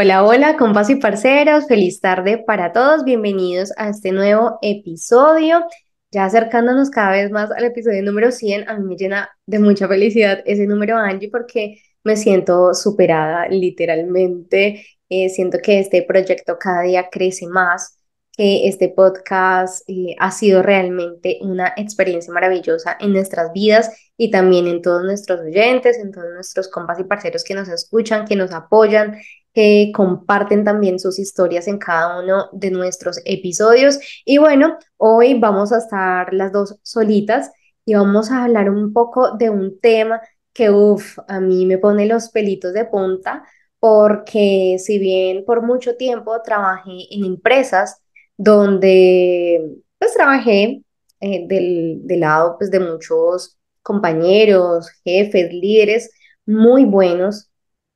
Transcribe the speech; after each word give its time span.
Hola, 0.00 0.24
hola, 0.24 0.56
compas 0.56 0.90
y 0.90 0.94
parceros, 0.94 1.66
feliz 1.66 2.00
tarde 2.00 2.38
para 2.38 2.72
todos, 2.72 3.02
bienvenidos 3.02 3.72
a 3.76 3.88
este 3.88 4.12
nuevo 4.12 4.56
episodio. 4.62 5.66
Ya 6.12 6.24
acercándonos 6.24 6.88
cada 6.88 7.10
vez 7.10 7.32
más 7.32 7.50
al 7.50 7.64
episodio 7.64 8.04
número 8.04 8.30
100, 8.30 8.68
a 8.68 8.78
mí 8.78 8.84
me 8.84 8.94
llena 8.94 9.28
de 9.46 9.58
mucha 9.58 9.88
felicidad 9.88 10.40
ese 10.46 10.68
número, 10.68 10.96
Angie, 10.96 11.30
porque 11.32 11.82
me 12.04 12.14
siento 12.14 12.74
superada 12.74 13.48
literalmente. 13.48 14.86
Eh, 15.08 15.30
siento 15.30 15.58
que 15.60 15.80
este 15.80 16.02
proyecto 16.02 16.58
cada 16.60 16.82
día 16.82 17.08
crece 17.10 17.48
más, 17.48 17.98
que 18.36 18.68
este 18.68 18.90
podcast 18.90 19.82
eh, 19.88 20.14
ha 20.20 20.30
sido 20.30 20.62
realmente 20.62 21.38
una 21.40 21.74
experiencia 21.76 22.32
maravillosa 22.32 22.96
en 23.00 23.12
nuestras 23.12 23.52
vidas 23.52 23.90
y 24.16 24.30
también 24.30 24.68
en 24.68 24.80
todos 24.80 25.02
nuestros 25.02 25.40
oyentes, 25.40 25.98
en 25.98 26.12
todos 26.12 26.28
nuestros 26.32 26.68
compas 26.68 27.00
y 27.00 27.04
parceros 27.04 27.42
que 27.42 27.54
nos 27.54 27.68
escuchan, 27.68 28.26
que 28.26 28.36
nos 28.36 28.52
apoyan, 28.52 29.18
que 29.54 29.90
comparten 29.94 30.64
también 30.64 30.98
sus 30.98 31.18
historias 31.18 31.68
en 31.68 31.78
cada 31.78 32.20
uno 32.20 32.48
de 32.52 32.70
nuestros 32.70 33.20
episodios. 33.24 33.98
Y 34.24 34.38
bueno, 34.38 34.78
hoy 34.96 35.38
vamos 35.38 35.72
a 35.72 35.78
estar 35.78 36.32
las 36.32 36.52
dos 36.52 36.76
solitas 36.82 37.50
y 37.84 37.94
vamos 37.94 38.30
a 38.30 38.44
hablar 38.44 38.70
un 38.70 38.92
poco 38.92 39.36
de 39.36 39.50
un 39.50 39.80
tema 39.80 40.20
que, 40.52 40.70
uff, 40.70 41.18
a 41.28 41.40
mí 41.40 41.66
me 41.66 41.78
pone 41.78 42.06
los 42.06 42.30
pelitos 42.30 42.72
de 42.74 42.84
punta 42.84 43.44
porque 43.80 44.76
si 44.78 44.98
bien 44.98 45.44
por 45.44 45.62
mucho 45.62 45.96
tiempo 45.96 46.40
trabajé 46.42 47.06
en 47.10 47.24
empresas 47.24 48.02
donde 48.36 49.76
pues 49.98 50.14
trabajé 50.14 50.82
eh, 51.20 51.46
del, 51.48 52.00
del 52.04 52.20
lado 52.20 52.56
pues 52.58 52.70
de 52.70 52.80
muchos 52.80 53.58
compañeros, 53.82 54.90
jefes, 55.04 55.52
líderes 55.52 56.10
muy 56.46 56.84
buenos, 56.84 57.47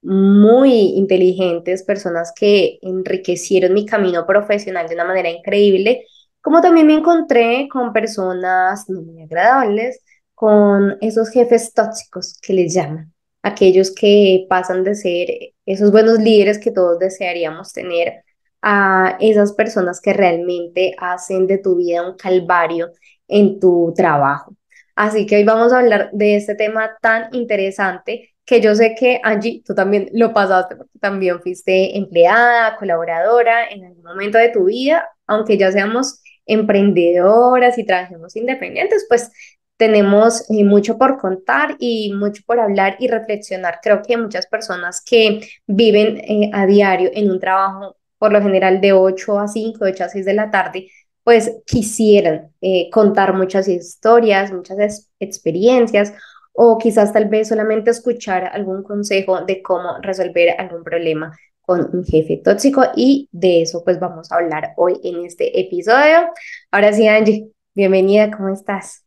muy 0.02 0.72
inteligentes, 0.96 1.84
personas 1.84 2.32
que 2.34 2.78
enriquecieron 2.82 3.74
mi 3.74 3.86
camino 3.86 4.26
profesional 4.26 4.88
de 4.88 4.94
una 4.94 5.04
manera 5.04 5.30
increíble, 5.30 6.04
como 6.40 6.60
también 6.60 6.86
me 6.88 6.94
encontré 6.94 7.68
con 7.70 7.92
personas 7.92 8.88
no 8.88 9.02
muy 9.02 9.22
agradables, 9.22 10.00
con 10.34 10.98
esos 11.00 11.30
jefes 11.30 11.72
tóxicos 11.72 12.38
que 12.42 12.52
les 12.52 12.74
llaman, 12.74 13.12
aquellos 13.42 13.94
que 13.94 14.46
pasan 14.48 14.82
de 14.82 14.94
ser 14.96 15.28
esos 15.66 15.92
buenos 15.92 16.18
líderes 16.18 16.58
que 16.58 16.72
todos 16.72 16.98
desearíamos 16.98 17.72
tener 17.72 18.24
a 18.60 19.16
esas 19.20 19.52
personas 19.52 20.00
que 20.00 20.12
realmente 20.12 20.94
hacen 20.98 21.46
de 21.46 21.58
tu 21.58 21.76
vida 21.76 22.08
un 22.08 22.16
calvario 22.16 22.90
en 23.28 23.60
tu 23.60 23.92
trabajo. 23.96 24.56
Así 24.96 25.26
que 25.26 25.36
hoy 25.36 25.44
vamos 25.44 25.72
a 25.72 25.80
hablar 25.80 26.10
de 26.12 26.36
este 26.36 26.54
tema 26.54 26.96
tan 27.00 27.28
interesante 27.34 28.31
que 28.44 28.60
yo 28.60 28.74
sé 28.74 28.94
que 28.98 29.20
Angie, 29.22 29.62
tú 29.64 29.74
también 29.74 30.08
lo 30.12 30.32
pasaste 30.32 30.76
porque 30.76 30.98
también 30.98 31.40
fuiste 31.40 31.96
empleada, 31.96 32.76
colaboradora 32.76 33.68
en 33.68 33.84
algún 33.84 34.02
momento 34.02 34.38
de 34.38 34.48
tu 34.50 34.64
vida, 34.64 35.08
aunque 35.26 35.56
ya 35.56 35.70
seamos 35.70 36.22
emprendedoras 36.46 37.78
y 37.78 37.84
trabajemos 37.84 38.34
independientes, 38.36 39.06
pues 39.08 39.30
tenemos 39.76 40.48
eh, 40.50 40.64
mucho 40.64 40.98
por 40.98 41.18
contar 41.18 41.76
y 41.78 42.12
mucho 42.14 42.42
por 42.46 42.60
hablar 42.60 42.96
y 42.98 43.08
reflexionar. 43.08 43.78
Creo 43.82 44.02
que 44.02 44.16
muchas 44.16 44.46
personas 44.46 45.02
que 45.04 45.40
viven 45.66 46.18
eh, 46.18 46.50
a 46.52 46.66
diario 46.66 47.10
en 47.12 47.30
un 47.30 47.40
trabajo, 47.40 47.96
por 48.18 48.32
lo 48.32 48.40
general 48.42 48.80
de 48.80 48.92
8 48.92 49.40
a 49.40 49.48
5, 49.48 49.78
8 49.84 50.04
a 50.04 50.08
6 50.08 50.24
de 50.24 50.34
la 50.34 50.50
tarde, 50.50 50.88
pues 51.24 51.52
quisieran 51.66 52.52
eh, 52.60 52.90
contar 52.90 53.34
muchas 53.34 53.68
historias, 53.68 54.52
muchas 54.52 55.08
experiencias 55.18 56.12
o 56.52 56.78
quizás 56.78 57.12
tal 57.12 57.28
vez 57.28 57.48
solamente 57.48 57.90
escuchar 57.90 58.44
algún 58.52 58.82
consejo 58.82 59.42
de 59.44 59.62
cómo 59.62 59.98
resolver 60.02 60.50
algún 60.58 60.84
problema 60.84 61.36
con 61.62 61.94
un 61.94 62.04
jefe 62.04 62.40
tóxico 62.44 62.84
y 62.96 63.28
de 63.32 63.62
eso 63.62 63.82
pues 63.84 63.98
vamos 64.00 64.30
a 64.30 64.36
hablar 64.36 64.72
hoy 64.76 65.00
en 65.04 65.24
este 65.24 65.60
episodio. 65.60 66.28
Ahora 66.70 66.92
sí, 66.92 67.06
Angie, 67.08 67.48
bienvenida, 67.74 68.30
¿cómo 68.30 68.50
estás? 68.50 69.04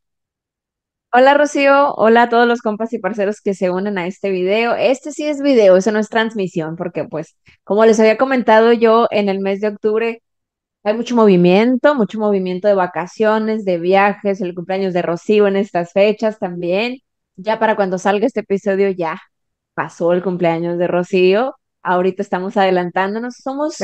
Hola 1.14 1.34
Rocío, 1.34 1.94
hola 1.96 2.24
a 2.24 2.30
todos 2.30 2.46
los 2.48 2.62
compas 2.62 2.92
y 2.92 3.00
parceros 3.00 3.40
que 3.40 3.54
se 3.54 3.70
unen 3.70 3.98
a 3.98 4.08
este 4.08 4.32
video. 4.32 4.76
Este 4.76 5.12
sí 5.12 5.26
es 5.26 5.42
video, 5.42 5.78
eso 5.78 5.92
no 5.92 6.00
es 6.00 6.10
transmisión, 6.10 6.76
porque 6.76 7.06
pues 7.06 7.38
como 7.64 7.86
les 7.86 8.00
había 8.00 8.18
comentado 8.18 8.74
yo 8.74 9.08
en 9.12 9.30
el 9.30 9.40
mes 9.40 9.62
de 9.62 9.70
octubre, 9.70 10.22
hay 10.84 10.96
mucho 10.96 11.16
movimiento, 11.16 11.96
mucho 11.96 12.20
movimiento 12.20 12.68
de 12.68 12.76
vacaciones, 12.76 13.66
de 13.66 13.80
viajes, 13.80 14.42
el 14.42 14.56
cumpleaños 14.56 14.94
de 14.94 15.02
Rocío 15.02 15.48
en 15.48 15.56
estas 15.58 15.94
fechas 15.94 16.40
también 16.40 17.00
ya 17.36 17.60
para 17.60 17.76
cuando 17.76 17.98
salga 17.98 18.26
este 18.28 18.42
episodio 18.42 18.90
ya 18.90 19.22
pasó 19.74 20.14
el 20.14 20.24
cumpleaños 20.24 20.78
de 20.78 20.88
Rocío. 20.88 21.56
Ahorita 21.84 22.22
estamos 22.24 22.58
adelantándonos. 22.58 23.36
Somos 23.36 23.78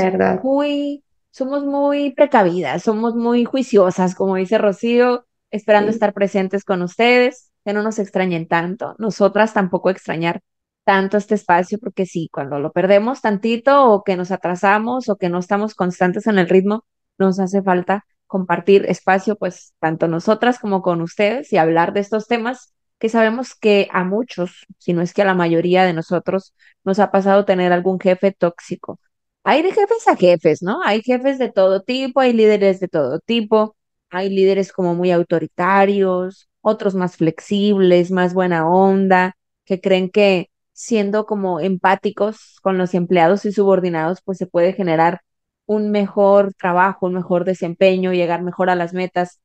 muy, 0.43 1.03
somos 1.29 1.63
muy 1.65 2.13
precavidas, 2.13 2.83
somos 2.83 3.15
muy 3.15 3.45
juiciosas, 3.45 4.15
como 4.15 4.35
dice 4.35 4.57
Rocío, 4.57 5.25
esperando 5.51 5.91
estar 5.91 6.13
presentes 6.13 6.63
con 6.63 6.81
ustedes, 6.81 7.51
que 7.63 7.73
no 7.73 7.83
nos 7.83 7.99
extrañen 7.99 8.47
tanto. 8.47 8.95
Nosotras 8.97 9.53
tampoco 9.53 9.89
extrañar 9.89 10.41
tanto 10.83 11.17
este 11.17 11.35
espacio, 11.35 11.77
porque 11.77 12.05
sí, 12.07 12.29
cuando 12.31 12.59
lo 12.59 12.71
perdemos 12.71 13.21
tantito 13.21 13.85
o 13.91 14.03
que 14.03 14.17
nos 14.17 14.31
atrasamos 14.31 15.09
o 15.09 15.17
que 15.17 15.29
no 15.29 15.37
estamos 15.39 15.75
constantes 15.75 16.25
en 16.25 16.39
el 16.39 16.49
ritmo, 16.49 16.85
nos 17.19 17.39
hace 17.39 17.61
falta 17.61 18.05
compartir 18.25 18.85
espacio, 18.87 19.35
pues 19.35 19.73
tanto 19.79 20.07
nosotras 20.07 20.57
como 20.57 20.81
con 20.81 21.01
ustedes 21.01 21.51
y 21.53 21.57
hablar 21.57 21.93
de 21.93 21.99
estos 21.99 22.27
temas 22.27 22.73
que 23.01 23.09
sabemos 23.09 23.55
que 23.55 23.89
a 23.91 24.03
muchos, 24.05 24.67
si 24.77 24.93
no 24.93 25.01
es 25.01 25.13
que 25.13 25.23
a 25.23 25.25
la 25.25 25.33
mayoría 25.33 25.85
de 25.85 25.93
nosotros, 25.93 26.53
nos 26.83 26.99
ha 26.99 27.11
pasado 27.11 27.45
tener 27.45 27.73
algún 27.73 27.99
jefe 27.99 28.31
tóxico. 28.31 28.99
Hay 29.43 29.63
de 29.63 29.71
jefes 29.73 30.07
a 30.07 30.15
jefes, 30.15 30.61
¿no? 30.61 30.81
Hay 30.85 31.01
jefes 31.01 31.39
de 31.39 31.51
todo 31.51 31.81
tipo, 31.81 32.21
hay 32.21 32.33
líderes 32.33 32.79
de 32.79 32.87
todo 32.89 33.19
tipo, 33.19 33.75
hay 34.11 34.29
líderes 34.29 34.71
como 34.71 34.93
muy 34.95 35.11
autoritarios, 35.11 36.47
otros 36.61 36.93
más 36.95 37.17
flexibles, 37.17 38.11
más 38.11 38.35
buena 38.35 38.69
onda, 38.69 39.35
que 39.65 39.81
creen 39.81 40.11
que 40.11 40.51
siendo 40.73 41.25
como 41.25 41.59
empáticos 41.59 42.59
con 42.61 42.77
los 42.77 42.93
empleados 42.93 43.45
y 43.45 43.51
subordinados, 43.51 44.21
pues 44.23 44.37
se 44.37 44.45
puede 44.47 44.73
generar 44.73 45.21
un 45.65 45.91
mejor 45.91 46.53
trabajo, 46.53 47.07
un 47.07 47.15
mejor 47.15 47.45
desempeño, 47.45 48.13
llegar 48.13 48.43
mejor 48.43 48.69
a 48.69 48.75
las 48.75 48.93
metas. 48.93 49.39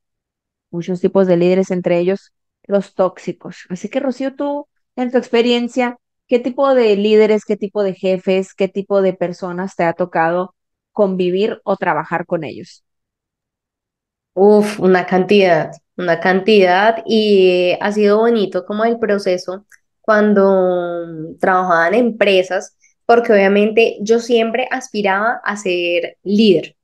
Muchos 0.70 1.00
tipos 1.00 1.26
de 1.26 1.36
líderes, 1.38 1.70
entre 1.70 1.98
ellos 1.98 2.32
los 2.66 2.94
tóxicos. 2.94 3.58
Así 3.68 3.88
que, 3.88 4.00
Rocío, 4.00 4.34
tú, 4.36 4.68
en 4.96 5.10
tu 5.10 5.18
experiencia, 5.18 5.98
¿qué 6.28 6.38
tipo 6.38 6.74
de 6.74 6.96
líderes, 6.96 7.44
qué 7.44 7.56
tipo 7.56 7.82
de 7.82 7.94
jefes, 7.94 8.54
qué 8.54 8.68
tipo 8.68 9.02
de 9.02 9.14
personas 9.14 9.76
te 9.76 9.84
ha 9.84 9.92
tocado 9.94 10.54
convivir 10.92 11.60
o 11.64 11.76
trabajar 11.76 12.26
con 12.26 12.44
ellos? 12.44 12.84
Uf, 14.34 14.78
una 14.80 15.06
cantidad, 15.06 15.70
una 15.96 16.20
cantidad 16.20 17.02
y 17.06 17.72
ha 17.80 17.90
sido 17.92 18.18
bonito 18.18 18.64
como 18.66 18.84
el 18.84 18.98
proceso 18.98 19.66
cuando 20.02 21.06
trabajaba 21.40 21.88
en 21.88 21.94
empresas, 21.94 22.76
porque 23.06 23.32
obviamente 23.32 23.96
yo 24.02 24.18
siempre 24.20 24.68
aspiraba 24.70 25.40
a 25.44 25.56
ser 25.56 26.18
líder. 26.22 26.75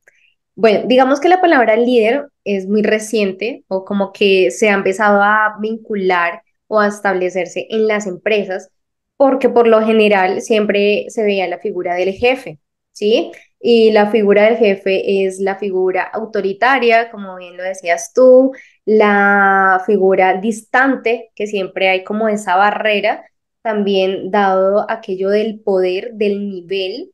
Bueno, 0.54 0.84
digamos 0.86 1.20
que 1.20 1.28
la 1.28 1.40
palabra 1.40 1.76
líder 1.76 2.28
es 2.44 2.66
muy 2.68 2.82
reciente 2.82 3.64
o 3.68 3.84
como 3.84 4.12
que 4.12 4.50
se 4.50 4.68
ha 4.68 4.74
empezado 4.74 5.22
a 5.22 5.56
vincular 5.60 6.42
o 6.66 6.78
a 6.80 6.88
establecerse 6.88 7.66
en 7.70 7.86
las 7.88 8.06
empresas 8.06 8.70
porque 9.16 9.48
por 9.48 9.66
lo 9.66 9.82
general 9.84 10.42
siempre 10.42 11.06
se 11.08 11.22
veía 11.22 11.46
la 11.48 11.58
figura 11.58 11.94
del 11.94 12.12
jefe, 12.12 12.58
¿sí? 12.92 13.32
Y 13.60 13.92
la 13.92 14.10
figura 14.10 14.44
del 14.44 14.56
jefe 14.56 15.24
es 15.24 15.38
la 15.40 15.56
figura 15.56 16.02
autoritaria, 16.02 17.10
como 17.10 17.36
bien 17.36 17.56
lo 17.56 17.62
decías 17.62 18.12
tú, 18.12 18.52
la 18.84 19.82
figura 19.86 20.34
distante, 20.40 21.30
que 21.34 21.46
siempre 21.46 21.88
hay 21.88 22.04
como 22.04 22.28
esa 22.28 22.56
barrera, 22.56 23.24
también 23.62 24.30
dado 24.32 24.90
aquello 24.90 25.30
del 25.30 25.60
poder, 25.60 26.14
del 26.14 26.48
nivel 26.48 27.11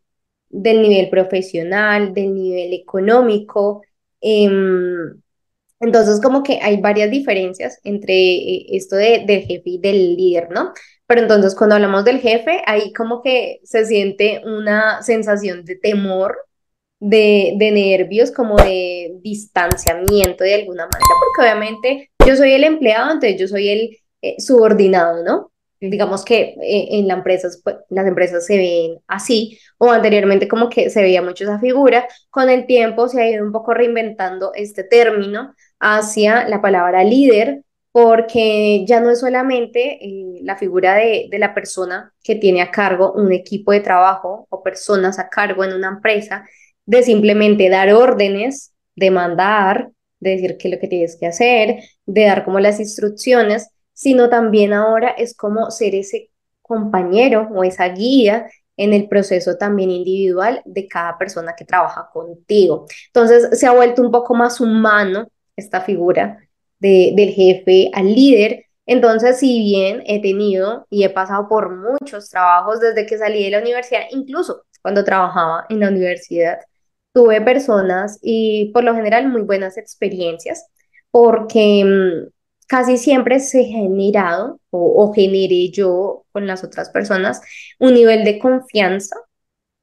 del 0.50 0.82
nivel 0.82 1.10
profesional, 1.10 2.14
del 2.14 2.34
nivel 2.34 2.72
económico. 2.74 3.82
Em, 4.20 5.20
entonces, 5.80 6.20
como 6.20 6.42
que 6.42 6.58
hay 6.60 6.80
varias 6.80 7.10
diferencias 7.10 7.78
entre 7.84 8.14
eh, 8.14 8.66
esto 8.70 8.96
de, 8.96 9.24
del 9.26 9.42
jefe 9.42 9.62
y 9.64 9.78
del 9.78 10.16
líder, 10.16 10.50
¿no? 10.50 10.72
Pero 11.06 11.22
entonces, 11.22 11.54
cuando 11.54 11.76
hablamos 11.76 12.04
del 12.04 12.20
jefe, 12.20 12.62
ahí 12.66 12.92
como 12.92 13.22
que 13.22 13.60
se 13.64 13.84
siente 13.86 14.42
una 14.44 15.02
sensación 15.02 15.64
de 15.64 15.76
temor 15.76 16.36
de, 17.00 17.54
de 17.56 17.70
nervios, 17.70 18.32
como 18.32 18.56
de 18.56 19.16
distanciamiento 19.22 20.44
de 20.44 20.54
alguna 20.54 20.84
manera, 20.84 21.14
porque 21.20 21.42
obviamente 21.48 22.10
yo 22.26 22.36
soy 22.36 22.52
el 22.52 22.64
empleado, 22.64 23.12
entonces 23.12 23.40
yo 23.40 23.48
soy 23.48 23.68
el 23.68 23.98
eh, 24.20 24.34
subordinado, 24.40 25.22
¿no? 25.22 25.52
Digamos 25.80 26.24
que 26.24 26.56
eh, 26.60 26.88
en 26.98 27.06
pues, 27.22 27.44
las 27.88 28.06
empresas 28.06 28.44
se 28.44 28.56
ven 28.56 28.98
así, 29.06 29.58
o 29.78 29.90
anteriormente 29.90 30.48
como 30.48 30.68
que 30.68 30.90
se 30.90 31.02
veía 31.02 31.22
mucho 31.22 31.44
esa 31.44 31.58
figura, 31.58 32.08
con 32.30 32.50
el 32.50 32.66
tiempo 32.66 33.08
se 33.08 33.22
ha 33.22 33.30
ido 33.30 33.44
un 33.44 33.52
poco 33.52 33.74
reinventando 33.74 34.52
este 34.54 34.84
término 34.84 35.54
hacia 35.78 36.48
la 36.48 36.60
palabra 36.60 37.04
líder, 37.04 37.62
porque 37.92 38.84
ya 38.86 39.00
no 39.00 39.10
es 39.10 39.20
solamente 39.20 40.04
eh, 40.04 40.40
la 40.42 40.56
figura 40.56 40.94
de, 40.94 41.28
de 41.30 41.38
la 41.38 41.54
persona 41.54 42.12
que 42.22 42.34
tiene 42.34 42.60
a 42.60 42.70
cargo 42.70 43.12
un 43.12 43.32
equipo 43.32 43.72
de 43.72 43.80
trabajo 43.80 44.46
o 44.50 44.62
personas 44.62 45.18
a 45.18 45.28
cargo 45.28 45.64
en 45.64 45.72
una 45.72 45.88
empresa, 45.88 46.44
de 46.86 47.02
simplemente 47.02 47.68
dar 47.68 47.92
órdenes, 47.92 48.72
de 48.96 49.10
mandar, 49.10 49.90
de 50.20 50.30
decir 50.30 50.56
qué 50.58 50.68
es 50.68 50.74
lo 50.74 50.80
que 50.80 50.88
tienes 50.88 51.16
que 51.16 51.26
hacer, 51.26 51.80
de 52.06 52.24
dar 52.24 52.44
como 52.44 52.60
las 52.60 52.80
instrucciones, 52.80 53.70
sino 53.98 54.28
también 54.28 54.72
ahora 54.72 55.10
es 55.10 55.36
como 55.36 55.72
ser 55.72 55.96
ese 55.96 56.30
compañero 56.62 57.48
o 57.52 57.64
esa 57.64 57.88
guía 57.88 58.46
en 58.76 58.92
el 58.92 59.08
proceso 59.08 59.56
también 59.56 59.90
individual 59.90 60.62
de 60.64 60.86
cada 60.86 61.18
persona 61.18 61.56
que 61.56 61.64
trabaja 61.64 62.08
contigo. 62.12 62.86
Entonces 63.08 63.58
se 63.58 63.66
ha 63.66 63.72
vuelto 63.72 64.00
un 64.00 64.12
poco 64.12 64.34
más 64.34 64.60
humano 64.60 65.26
esta 65.56 65.80
figura 65.80 66.38
de, 66.78 67.12
del 67.16 67.30
jefe 67.30 67.90
al 67.92 68.14
líder. 68.14 68.66
Entonces, 68.86 69.40
si 69.40 69.58
bien 69.64 70.04
he 70.06 70.22
tenido 70.22 70.86
y 70.90 71.02
he 71.02 71.10
pasado 71.10 71.48
por 71.48 71.68
muchos 71.76 72.30
trabajos 72.30 72.78
desde 72.78 73.04
que 73.04 73.18
salí 73.18 73.42
de 73.42 73.50
la 73.50 73.58
universidad, 73.58 74.02
incluso 74.12 74.62
cuando 74.80 75.02
trabajaba 75.02 75.66
en 75.70 75.80
la 75.80 75.88
universidad, 75.88 76.60
tuve 77.12 77.40
personas 77.40 78.20
y 78.22 78.70
por 78.72 78.84
lo 78.84 78.94
general 78.94 79.28
muy 79.28 79.42
buenas 79.42 79.76
experiencias 79.76 80.68
porque 81.10 81.84
mmm, 81.84 82.28
casi 82.68 82.98
siempre 82.98 83.40
se 83.40 83.62
ha 83.62 83.64
generado 83.64 84.60
o, 84.70 85.04
o 85.04 85.12
generé 85.14 85.70
yo 85.70 86.26
con 86.32 86.46
las 86.46 86.64
otras 86.64 86.90
personas 86.90 87.40
un 87.80 87.94
nivel 87.94 88.24
de 88.24 88.38
confianza 88.38 89.16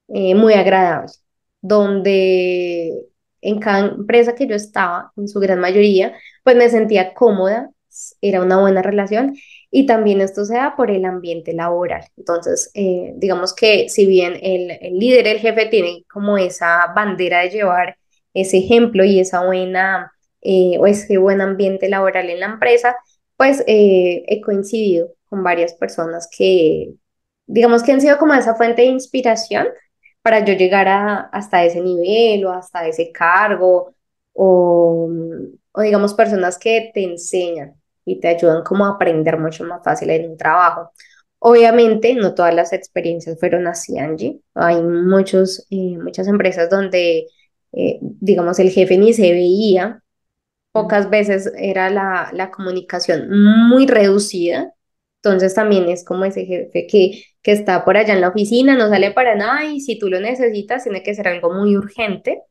eh, 0.07 0.35
muy 0.35 0.53
agradable, 0.53 1.11
donde 1.61 3.07
en 3.41 3.59
cada 3.59 3.79
empresa 3.87 4.35
que 4.35 4.47
yo 4.47 4.55
estaba, 4.55 5.11
en 5.17 5.27
su 5.27 5.39
gran 5.39 5.59
mayoría, 5.59 6.13
pues 6.43 6.55
me 6.55 6.69
sentía 6.69 7.13
cómoda, 7.13 7.71
era 8.21 8.41
una 8.41 8.59
buena 8.59 8.81
relación 8.81 9.35
y 9.71 9.85
también 9.85 10.21
esto 10.21 10.45
se 10.45 10.55
da 10.55 10.75
por 10.75 10.91
el 10.91 11.05
ambiente 11.05 11.53
laboral. 11.53 12.03
Entonces, 12.17 12.71
eh, 12.73 13.13
digamos 13.17 13.53
que 13.53 13.89
si 13.89 14.05
bien 14.05 14.33
el, 14.41 14.71
el 14.81 14.99
líder, 14.99 15.27
el 15.27 15.39
jefe, 15.39 15.67
tiene 15.67 16.03
como 16.11 16.37
esa 16.37 16.87
bandera 16.95 17.41
de 17.41 17.49
llevar 17.49 17.97
ese 18.33 18.57
ejemplo 18.57 19.03
y 19.05 19.19
esa 19.19 19.45
buena 19.45 20.14
eh, 20.45 20.77
o 20.79 20.87
ese 20.87 21.17
buen 21.17 21.41
ambiente 21.41 21.89
laboral 21.89 22.29
en 22.29 22.39
la 22.39 22.45
empresa, 22.47 22.95
pues 23.37 23.63
eh, 23.67 24.23
he 24.27 24.41
coincidido 24.41 25.09
con 25.25 25.43
varias 25.43 25.73
personas 25.73 26.29
que, 26.35 26.93
digamos 27.47 27.83
que 27.83 27.91
han 27.91 28.01
sido 28.01 28.17
como 28.17 28.33
esa 28.33 28.55
fuente 28.55 28.83
de 28.83 28.89
inspiración 28.89 29.67
para 30.21 30.43
yo 30.45 30.53
llegar 30.53 30.87
a, 30.87 31.15
hasta 31.31 31.63
ese 31.65 31.81
nivel 31.81 32.45
o 32.45 32.51
hasta 32.51 32.87
ese 32.87 33.11
cargo 33.11 33.95
o, 34.33 35.09
o 35.71 35.81
digamos 35.81 36.13
personas 36.13 36.57
que 36.57 36.91
te 36.93 37.03
enseñan 37.03 37.75
y 38.05 38.19
te 38.19 38.27
ayudan 38.29 38.63
como 38.63 38.85
a 38.85 38.91
aprender 38.91 39.37
mucho 39.39 39.63
más 39.65 39.83
fácil 39.83 40.09
en 40.11 40.31
un 40.31 40.37
trabajo. 40.37 40.91
Obviamente, 41.39 42.15
no 42.15 42.33
todas 42.33 42.55
las 42.55 42.73
experiencias 42.73 43.39
fueron 43.39 43.67
así, 43.67 43.97
Angie. 43.99 44.39
Hay 44.55 44.81
muchos, 44.81 45.67
eh, 45.69 45.97
muchas 45.97 46.27
empresas 46.27 46.69
donde, 46.69 47.27
eh, 47.73 47.99
digamos, 48.01 48.57
el 48.59 48.71
jefe 48.71 48.97
ni 48.97 49.13
se 49.13 49.31
veía, 49.31 50.01
pocas 50.75 51.09
veces 51.09 51.51
era 51.57 51.89
la, 51.89 52.29
la 52.33 52.51
comunicación 52.51 53.29
muy 53.69 53.87
reducida. 53.87 54.73
Entonces 55.23 55.55
también 55.55 55.89
es 55.89 56.03
como 56.05 56.25
ese 56.25 56.45
jefe 56.45 56.85
que, 56.87 57.23
que 57.41 57.51
está 57.53 57.85
por 57.85 57.97
allá 57.97 58.13
en 58.13 58.21
la 58.21 58.29
oficina, 58.29 58.75
no 58.75 58.89
sale 58.89 59.11
para 59.11 59.35
nada 59.35 59.65
y 59.65 59.79
si 59.81 59.97
tú 59.97 60.09
lo 60.09 60.19
necesitas 60.19 60.83
tiene 60.83 61.01
que 61.03 61.15
ser 61.15 61.27
algo 61.29 61.51
muy 61.53 61.77
urgente. 61.77 62.41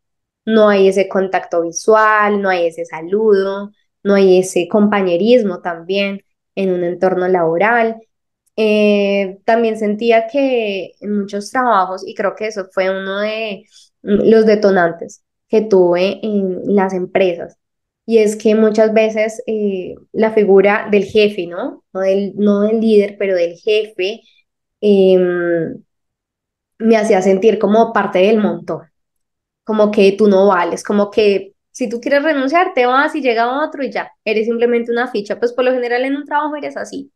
No 0.46 0.68
hay 0.70 0.88
ese 0.88 1.08
contacto 1.08 1.62
visual, 1.62 2.40
no 2.42 2.48
hay 2.50 2.66
ese 2.68 2.84
saludo, 2.86 3.72
no 4.02 4.14
hay 4.14 4.38
ese 4.40 4.68
compañerismo 4.68 5.60
también 5.62 6.22
en 6.54 6.72
un 6.72 6.84
entorno 6.84 7.28
laboral. 7.28 7.98
Eh, 8.56 9.38
también 9.44 9.78
sentía 9.78 10.26
que 10.28 10.94
en 11.00 11.20
muchos 11.20 11.50
trabajos, 11.50 12.06
y 12.06 12.14
creo 12.14 12.34
que 12.36 12.46
eso 12.48 12.68
fue 12.72 12.90
uno 12.90 13.20
de 13.20 13.64
los 14.02 14.46
detonantes 14.46 15.24
que 15.48 15.62
tuve 15.62 16.20
en 16.24 16.74
las 16.74 16.94
empresas, 16.94 17.58
y 18.06 18.18
es 18.18 18.36
que 18.36 18.54
muchas 18.54 18.92
veces 18.94 19.42
eh, 19.46 19.94
la 20.12 20.32
figura 20.32 20.88
del 20.90 21.04
jefe, 21.04 21.46
¿no? 21.46 21.84
No 21.92 22.00
del, 22.00 22.34
no 22.36 22.60
del 22.62 22.80
líder, 22.80 23.16
pero 23.18 23.34
del 23.36 23.56
jefe, 23.56 24.20
em, 24.80 25.82
me 26.78 26.96
hacía 26.96 27.22
sentir 27.22 27.58
como 27.58 27.92
parte 27.92 28.18
del 28.20 28.38
montón, 28.40 28.82
como 29.64 29.90
que 29.90 30.12
tú 30.12 30.28
no 30.28 30.48
vales, 30.48 30.84
como 30.84 31.10
que 31.10 31.54
si 31.72 31.88
tú 31.88 32.00
quieres 32.00 32.22
renunciar, 32.24 32.74
te 32.74 32.86
vas 32.86 33.14
y 33.16 33.22
llega 33.22 33.64
otro 33.64 33.84
y 33.84 33.90
ya, 33.92 34.10
eres 34.24 34.46
simplemente 34.46 34.92
una 34.92 35.08
ficha, 35.08 35.38
pues 35.40 35.52
por 35.52 35.64
lo 35.64 35.72
general 35.72 36.04
en 36.04 36.16
un 36.16 36.24
trabajo 36.26 36.56
eres 36.56 36.76
así, 36.76 37.12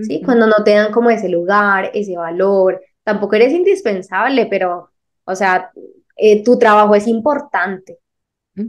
¿sí? 0.00 0.18
Ujú, 0.18 0.26
Cuando 0.26 0.46
no 0.48 0.64
te 0.64 0.72
dan 0.72 0.92
como 0.92 1.10
ese 1.10 1.28
lugar, 1.28 1.90
ese 1.94 2.16
valor, 2.16 2.80
tampoco 3.04 3.36
eres 3.36 3.52
indispensable, 3.52 4.46
pero, 4.46 4.90
o 5.24 5.34
sea, 5.36 5.70
eh, 6.16 6.44
tu 6.44 6.58
trabajo 6.58 6.94
es 6.94 7.06
importante. 7.08 7.98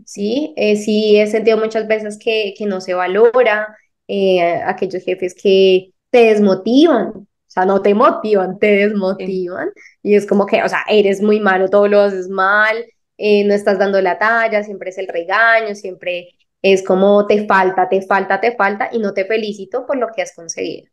¿Sí? 0.04 0.54
Eh, 0.58 0.76
sí 0.78 1.18
he 1.20 1.28
sentido 1.28 1.58
muchas 1.58 1.88
veces 1.88 2.18
que, 2.20 2.54
que 2.58 2.66
no 2.66 2.82
se 2.82 2.94
valora, 2.94 3.76
eh, 4.08 4.42
aquellos 4.66 5.04
jefes 5.04 5.36
que 5.36 5.92
te 6.10 6.20
desmotivan, 6.26 7.08
o 7.10 7.28
sea, 7.48 7.66
no 7.66 7.82
te 7.82 7.94
motivan, 7.94 8.60
te 8.60 8.68
Sí. 8.68 8.84
desmotivan, 8.84 9.70
y 10.04 10.16
es 10.16 10.26
como 10.26 10.46
que, 10.46 10.64
o 10.64 10.70
sea, 10.70 10.84
eres 10.90 11.22
muy 11.22 11.40
malo, 11.40 11.70
todo 11.70 11.88
lo 11.88 12.02
haces 12.02 12.30
mal, 12.30 12.78
eh, 13.18 13.44
no 13.46 13.54
estás 13.54 13.80
dando 13.80 14.02
la 14.02 14.18
talla, 14.20 14.64
siempre 14.64 14.90
es 14.92 14.98
el 14.98 15.08
regaño, 15.08 15.76
siempre 15.76 16.30
es 16.62 16.84
como 16.84 17.26
te 17.28 17.46
falta, 17.48 17.90
te 17.90 18.02
falta, 18.02 18.40
te 18.40 18.56
falta, 18.56 18.90
y 18.92 19.00
no 19.00 19.14
te 19.14 19.26
felicito 19.26 19.86
por 19.86 19.98
lo 19.98 20.08
que 20.16 20.22
has 20.22 20.34
conseguido. 20.34 20.90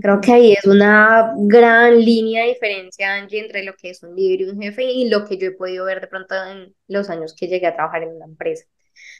Creo 0.00 0.20
que 0.20 0.32
ahí 0.32 0.52
es 0.54 0.64
una 0.66 1.32
gran 1.36 2.00
línea 2.00 2.42
de 2.42 2.48
diferencia, 2.54 3.14
Angie, 3.14 3.40
entre 3.44 3.62
lo 3.62 3.74
que 3.74 3.90
es 3.90 4.02
un 4.02 4.16
líder 4.16 4.40
y 4.40 4.44
un 4.50 4.60
jefe 4.60 4.82
y 4.84 5.08
lo 5.08 5.24
que 5.24 5.38
yo 5.38 5.48
he 5.48 5.52
podido 5.52 5.84
ver 5.84 6.00
de 6.00 6.08
pronto 6.08 6.34
en 6.34 6.74
los 6.88 7.08
años 7.08 7.34
que 7.38 7.46
llegué 7.46 7.66
a 7.68 7.74
trabajar 7.76 8.02
en 8.02 8.16
una 8.16 8.24
empresa. 8.24 8.64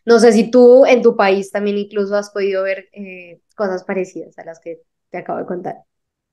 No 0.06 0.18
sé 0.20 0.32
si 0.32 0.50
tú 0.50 0.86
en 0.86 1.02
tu 1.02 1.16
país 1.16 1.50
también 1.52 1.78
incluso 1.78 2.16
has 2.16 2.30
podido 2.30 2.64
ver 2.64 2.88
eh, 2.92 3.40
cosas 3.56 3.84
parecidas 3.84 4.38
a 4.38 4.44
las 4.44 4.60
que 4.60 4.80
te 5.10 5.18
acabo 5.18 5.38
de 5.40 5.46
contar. 5.46 5.76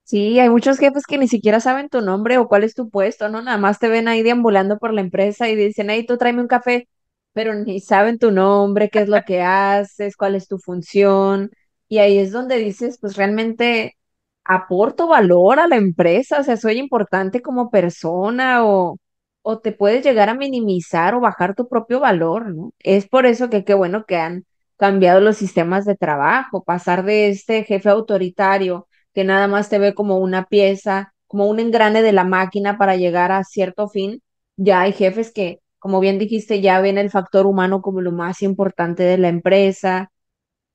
Sí, 0.04 0.40
hay 0.40 0.50
muchos 0.50 0.80
jefes 0.80 1.04
que 1.08 1.18
ni 1.18 1.28
siquiera 1.28 1.60
saben 1.60 1.90
tu 1.90 2.02
nombre 2.02 2.38
o 2.38 2.48
cuál 2.48 2.64
es 2.64 2.76
tu 2.76 2.90
puesto, 2.90 3.30
¿no? 3.30 3.42
Nada 3.42 3.58
más 3.58 3.80
te 3.80 3.88
ven 3.90 4.08
ahí 4.08 4.22
deambulando 4.24 4.78
por 4.78 4.94
la 4.94 5.02
empresa 5.02 5.50
y 5.50 5.56
dicen, 5.56 5.90
hey, 5.90 6.06
tú 6.06 6.18
tráeme 6.18 6.42
un 6.42 6.48
café, 6.48 6.90
pero 7.34 7.54
ni 7.56 7.80
saben 7.80 8.20
tu 8.20 8.32
nombre, 8.32 8.90
qué 8.90 9.00
es 9.00 9.10
lo 9.10 9.22
que 9.24 9.42
haces, 9.42 10.18
cuál 10.18 10.36
es 10.36 10.48
tu 10.48 10.58
función. 10.60 11.52
Y 11.88 12.00
ahí 12.00 12.18
es 12.18 12.32
donde 12.32 12.58
dices, 12.58 12.98
pues 13.00 13.16
realmente 13.16 13.96
aporto 14.46 15.08
valor 15.08 15.60
a 15.60 15.68
la 15.68 15.78
empresa, 15.78 16.40
o 16.40 16.44
sea, 16.44 16.58
soy 16.58 16.78
importante 16.80 17.42
como 17.42 17.70
persona 17.70 18.66
o, 18.66 18.98
o 19.42 19.60
te 19.60 19.72
puedes 19.72 20.04
llegar 20.04 20.30
a 20.30 20.34
minimizar 20.36 21.16
o 21.16 21.20
bajar 21.22 21.56
tu 21.56 21.68
propio 21.68 22.00
valor, 22.00 22.54
¿no? 22.54 22.72
Es 22.80 23.08
por 23.08 23.26
eso 23.26 23.50
que 23.50 23.64
qué 23.66 23.74
bueno 23.74 24.06
que 24.06 24.18
han 24.18 24.46
cambiado 24.78 25.22
los 25.22 25.38
sistemas 25.38 25.86
de 25.86 25.96
trabajo, 25.96 26.64
pasar 26.64 27.06
de 27.06 27.30
este 27.30 27.64
jefe 27.64 27.90
autoritario 27.90 28.88
que 29.14 29.24
nada 29.24 29.48
más 29.48 29.70
te 29.70 29.80
ve 29.80 29.94
como 29.94 30.18
una 30.18 30.46
pieza, 30.46 31.14
como 31.28 31.48
un 31.48 31.60
engrane 31.60 32.02
de 32.02 32.12
la 32.14 32.24
máquina 32.24 32.78
para 32.78 32.96
llegar 32.96 33.32
a 33.32 33.44
cierto 33.44 33.88
fin. 33.88 34.22
Ya 34.58 34.82
hay 34.82 34.92
jefes 34.94 35.32
que, 35.32 35.60
como 35.80 36.00
bien 36.00 36.20
dijiste, 36.20 36.62
ya 36.62 36.82
ven 36.82 36.98
el 36.98 37.10
factor 37.12 37.46
humano 37.46 37.82
como 37.82 38.02
lo 38.02 38.12
más 38.12 38.42
importante 38.42 39.04
de 39.04 39.18
la 39.18 39.30
empresa, 39.30 40.12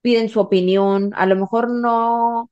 piden 0.02 0.28
su 0.28 0.40
opinión, 0.40 1.12
a 1.16 1.26
lo 1.26 1.36
mejor 1.36 1.70
no, 1.70 2.50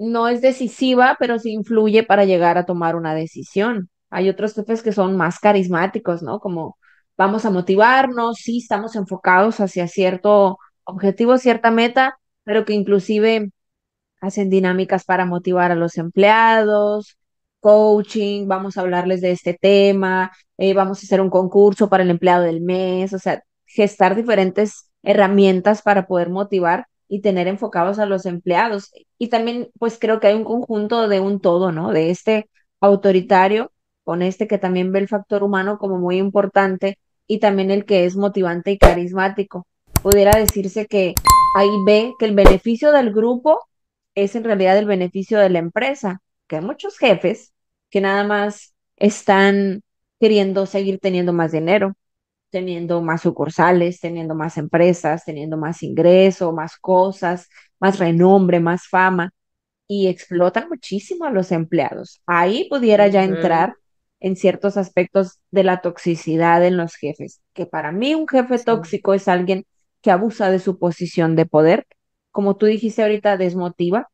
no 0.00 0.28
es 0.28 0.40
decisiva, 0.40 1.16
pero 1.20 1.38
sí 1.38 1.52
influye 1.52 2.02
para 2.04 2.24
llegar 2.24 2.58
a 2.58 2.64
tomar 2.66 2.96
una 2.96 3.14
decisión. 3.14 3.90
Hay 4.10 4.28
otros 4.30 4.54
jefes 4.54 4.82
que 4.82 4.92
son 4.92 5.16
más 5.16 5.38
carismáticos, 5.38 6.22
¿no? 6.22 6.40
Como 6.40 6.78
vamos 7.18 7.44
a 7.44 7.50
motivarnos, 7.50 8.38
sí 8.38 8.58
estamos 8.58 8.96
enfocados 8.96 9.60
hacia 9.60 9.88
cierto 9.88 10.58
objetivo, 10.84 11.38
cierta 11.38 11.70
meta, 11.70 12.18
pero 12.44 12.64
que 12.64 12.72
inclusive 12.72 13.50
hacen 14.20 14.50
dinámicas 14.50 15.04
para 15.04 15.26
motivar 15.26 15.72
a 15.72 15.76
los 15.76 15.98
empleados, 15.98 17.18
coaching, 17.60 18.48
vamos 18.48 18.76
a 18.78 18.82
hablarles 18.82 19.20
de 19.20 19.32
este 19.32 19.54
tema, 19.54 20.32
eh, 20.58 20.74
vamos 20.74 21.00
a 21.00 21.06
hacer 21.06 21.20
un 21.20 21.30
concurso 21.30 21.88
para 21.90 22.02
el 22.04 22.10
empleado 22.10 22.44
del 22.44 22.60
mes, 22.62 23.12
o 23.14 23.18
sea, 23.18 23.42
gestar 23.66 24.16
diferentes 24.16 24.90
herramientas 25.02 25.82
para 25.82 26.06
poder 26.06 26.30
motivar 26.30 26.86
y 27.10 27.20
tener 27.22 27.48
enfocados 27.48 27.98
a 27.98 28.06
los 28.06 28.24
empleados. 28.24 28.92
Y 29.18 29.28
también, 29.28 29.68
pues 29.78 29.98
creo 29.98 30.20
que 30.20 30.28
hay 30.28 30.34
un 30.34 30.44
conjunto 30.44 31.08
de 31.08 31.20
un 31.20 31.40
todo, 31.40 31.72
¿no? 31.72 31.92
De 31.92 32.10
este 32.10 32.48
autoritario 32.80 33.72
con 34.04 34.22
este 34.22 34.46
que 34.48 34.58
también 34.58 34.92
ve 34.92 35.00
el 35.00 35.08
factor 35.08 35.42
humano 35.42 35.76
como 35.78 35.98
muy 35.98 36.18
importante 36.18 36.98
y 37.26 37.40
también 37.40 37.70
el 37.70 37.84
que 37.84 38.04
es 38.04 38.16
motivante 38.16 38.70
y 38.70 38.78
carismático. 38.78 39.66
Pudiera 40.02 40.38
decirse 40.38 40.86
que 40.86 41.14
ahí 41.56 41.68
ve 41.84 42.14
que 42.18 42.26
el 42.26 42.34
beneficio 42.34 42.92
del 42.92 43.12
grupo 43.12 43.60
es 44.14 44.36
en 44.36 44.44
realidad 44.44 44.78
el 44.78 44.86
beneficio 44.86 45.38
de 45.40 45.50
la 45.50 45.58
empresa, 45.58 46.22
que 46.46 46.56
hay 46.56 46.62
muchos 46.62 46.96
jefes 46.96 47.52
que 47.90 48.00
nada 48.00 48.24
más 48.24 48.74
están 48.96 49.82
queriendo 50.20 50.66
seguir 50.66 51.00
teniendo 51.00 51.32
más 51.32 51.52
dinero, 51.52 51.94
teniendo 52.50 53.02
más 53.02 53.22
sucursales, 53.22 54.00
teniendo 54.00 54.34
más 54.34 54.58
empresas, 54.58 55.24
teniendo 55.24 55.56
más 55.56 55.82
ingreso, 55.82 56.52
más 56.52 56.76
cosas, 56.76 57.48
más 57.80 57.98
renombre, 57.98 58.60
más 58.60 58.86
fama, 58.88 59.32
y 59.88 60.08
explotan 60.08 60.68
muchísimo 60.68 61.24
a 61.24 61.30
los 61.30 61.52
empleados. 61.52 62.22
Ahí 62.26 62.68
pudiera 62.68 63.08
ya 63.08 63.24
entrar 63.24 63.74
en 64.20 64.36
ciertos 64.36 64.76
aspectos 64.76 65.40
de 65.50 65.64
la 65.64 65.80
toxicidad 65.80 66.64
en 66.64 66.76
los 66.76 66.94
jefes, 66.94 67.40
que 67.54 67.66
para 67.66 67.92
mí 67.92 68.14
un 68.14 68.28
jefe 68.28 68.58
tóxico 68.58 69.14
es 69.14 69.28
alguien 69.28 69.64
que 70.02 70.10
abusa 70.10 70.50
de 70.50 70.58
su 70.60 70.78
posición 70.78 71.36
de 71.36 71.46
poder, 71.46 71.86
como 72.30 72.56
tú 72.56 72.66
dijiste 72.66 73.02
ahorita, 73.02 73.36
desmotiva, 73.36 74.08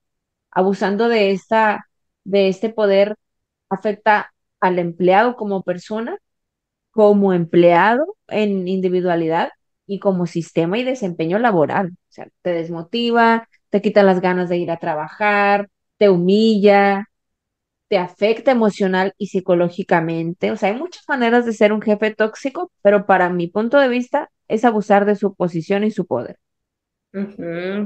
abusando 0.50 1.08
de 1.08 1.32
esta 1.32 1.86
de 2.24 2.48
este 2.48 2.70
poder 2.70 3.16
afecta 3.70 4.34
al 4.60 4.78
empleado 4.78 5.36
como 5.36 5.62
persona, 5.62 6.18
como 6.96 7.32
empleado 7.32 8.16
en 8.28 8.66
individualidad 8.68 9.50
y 9.86 10.00
como 10.00 10.26
sistema 10.26 10.78
y 10.78 10.84
desempeño 10.84 11.38
laboral. 11.38 11.90
O 11.90 12.12
sea, 12.12 12.28
te 12.42 12.50
desmotiva, 12.52 13.48
te 13.70 13.82
quita 13.82 14.02
las 14.02 14.20
ganas 14.20 14.48
de 14.48 14.56
ir 14.58 14.72
a 14.72 14.78
trabajar, 14.78 15.68
te 15.98 16.10
humilla, 16.10 17.08
te 17.88 17.98
afecta 17.98 18.50
emocional 18.50 19.14
y 19.18 19.28
psicológicamente. 19.28 20.50
O 20.50 20.56
sea, 20.56 20.70
hay 20.70 20.76
muchas 20.76 21.04
maneras 21.08 21.46
de 21.46 21.52
ser 21.52 21.72
un 21.72 21.82
jefe 21.82 22.14
tóxico, 22.14 22.72
pero 22.82 23.06
para 23.06 23.30
mi 23.30 23.48
punto 23.48 23.78
de 23.78 23.88
vista 23.88 24.30
es 24.48 24.64
abusar 24.64 25.04
de 25.06 25.16
su 25.16 25.34
posición 25.34 25.84
y 25.84 25.92
su 25.92 26.06
poder. 26.06 26.38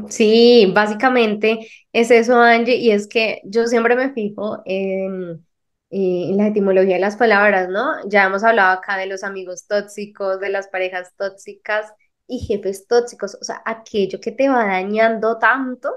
Sí, 0.09 0.73
básicamente 0.75 1.69
es 1.93 2.11
eso, 2.11 2.41
Angie, 2.41 2.77
y 2.77 2.91
es 2.91 3.07
que 3.07 3.41
yo 3.45 3.67
siempre 3.67 3.95
me 3.95 4.13
fijo 4.13 4.63
en, 4.65 5.47
en 5.91 6.37
la 6.37 6.49
etimología 6.49 6.95
de 6.95 7.01
las 7.01 7.17
palabras, 7.17 7.69
¿no? 7.69 7.95
Ya 8.09 8.25
hemos 8.25 8.45
hablado 8.45 8.79
acá 8.79 8.97
de 8.97 9.07
los 9.07 9.25
amigos 9.25 9.67
tóxicos, 9.67 10.41
de 10.41 10.51
las 10.51 10.69
parejas 10.69 11.15
tóxicas 11.17 11.93
y 12.27 12.39
jefes 12.41 12.87
tóxicos, 12.87 13.37
o 13.41 13.45
sea, 13.45 13.63
aquello 13.67 14.21
que 14.21 14.33
te 14.33 14.49
va 14.49 14.67
dañando 14.67 15.39
tanto 15.39 15.91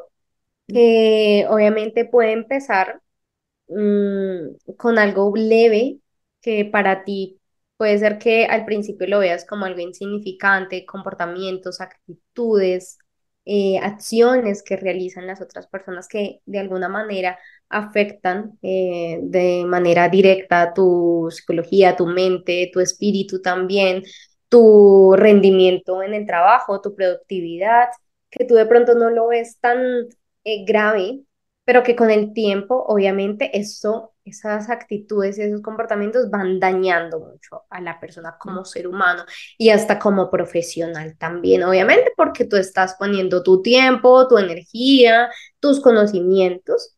que 0.68 1.46
obviamente 1.50 2.06
puede 2.06 2.32
empezar 2.34 3.02
mm, 3.68 4.76
con 4.78 4.98
algo 5.00 5.34
leve 5.36 6.00
que 6.42 6.66
para 6.66 7.04
ti 7.04 7.40
puede 7.78 7.98
ser 8.00 8.18
que 8.20 8.46
al 8.46 8.66
principio 8.66 9.08
lo 9.08 9.20
veas 9.20 9.46
como 9.46 9.66
algo 9.66 9.82
insignificante, 9.82 10.86
comportamientos, 10.86 11.82
actitudes, 11.82 12.98
eh, 13.46 13.78
acciones 13.80 14.64
que 14.64 14.78
realizan 14.78 15.28
las 15.28 15.42
otras 15.42 15.68
personas 15.68 16.08
que 16.08 16.42
de 16.46 16.60
alguna 16.60 16.88
manera 16.90 17.38
afectan 17.70 18.58
eh, 18.62 19.20
de 19.24 19.66
manera 19.66 20.08
directa 20.10 20.74
tu 20.74 21.28
psicología, 21.32 21.96
tu 21.96 22.06
mente, 22.06 22.70
tu 22.74 22.80
espíritu 22.80 23.42
también, 23.42 24.04
tu 24.50 25.14
rendimiento 25.18 26.04
en 26.04 26.14
el 26.14 26.26
trabajo, 26.26 26.82
tu 26.82 26.96
productividad, 26.96 27.88
que 28.30 28.46
tú 28.46 28.56
de 28.56 28.66
pronto 28.66 28.96
no 28.96 29.10
lo 29.10 29.28
ves 29.28 29.60
tan 29.60 29.80
eh, 30.44 30.66
grave, 30.66 31.22
pero 31.66 31.84
que 31.84 31.96
con 31.96 32.12
el 32.12 32.34
tiempo, 32.34 32.84
obviamente, 32.88 33.58
eso, 33.58 34.13
esas 34.26 34.70
actitudes, 34.70 35.38
esos 35.38 35.62
comportamientos 35.62 36.30
van 36.30 36.60
dañando 36.60 37.20
mucho 37.20 37.64
a 37.70 37.82
la 37.82 38.00
persona 38.00 38.38
como 38.40 38.66
ser 38.66 38.88
humano 38.88 39.26
y 39.58 39.70
hasta 39.70 40.00
como 40.00 40.30
profesional 40.30 41.18
también, 41.18 41.64
obviamente, 41.64 42.12
porque 42.16 42.46
tú 42.46 42.56
estás 42.58 42.96
poniendo 42.98 43.44
tu 43.44 43.62
tiempo, 43.62 44.28
tu 44.28 44.38
energía, 44.38 45.30
tus 45.60 45.82
conocimientos 45.82 46.96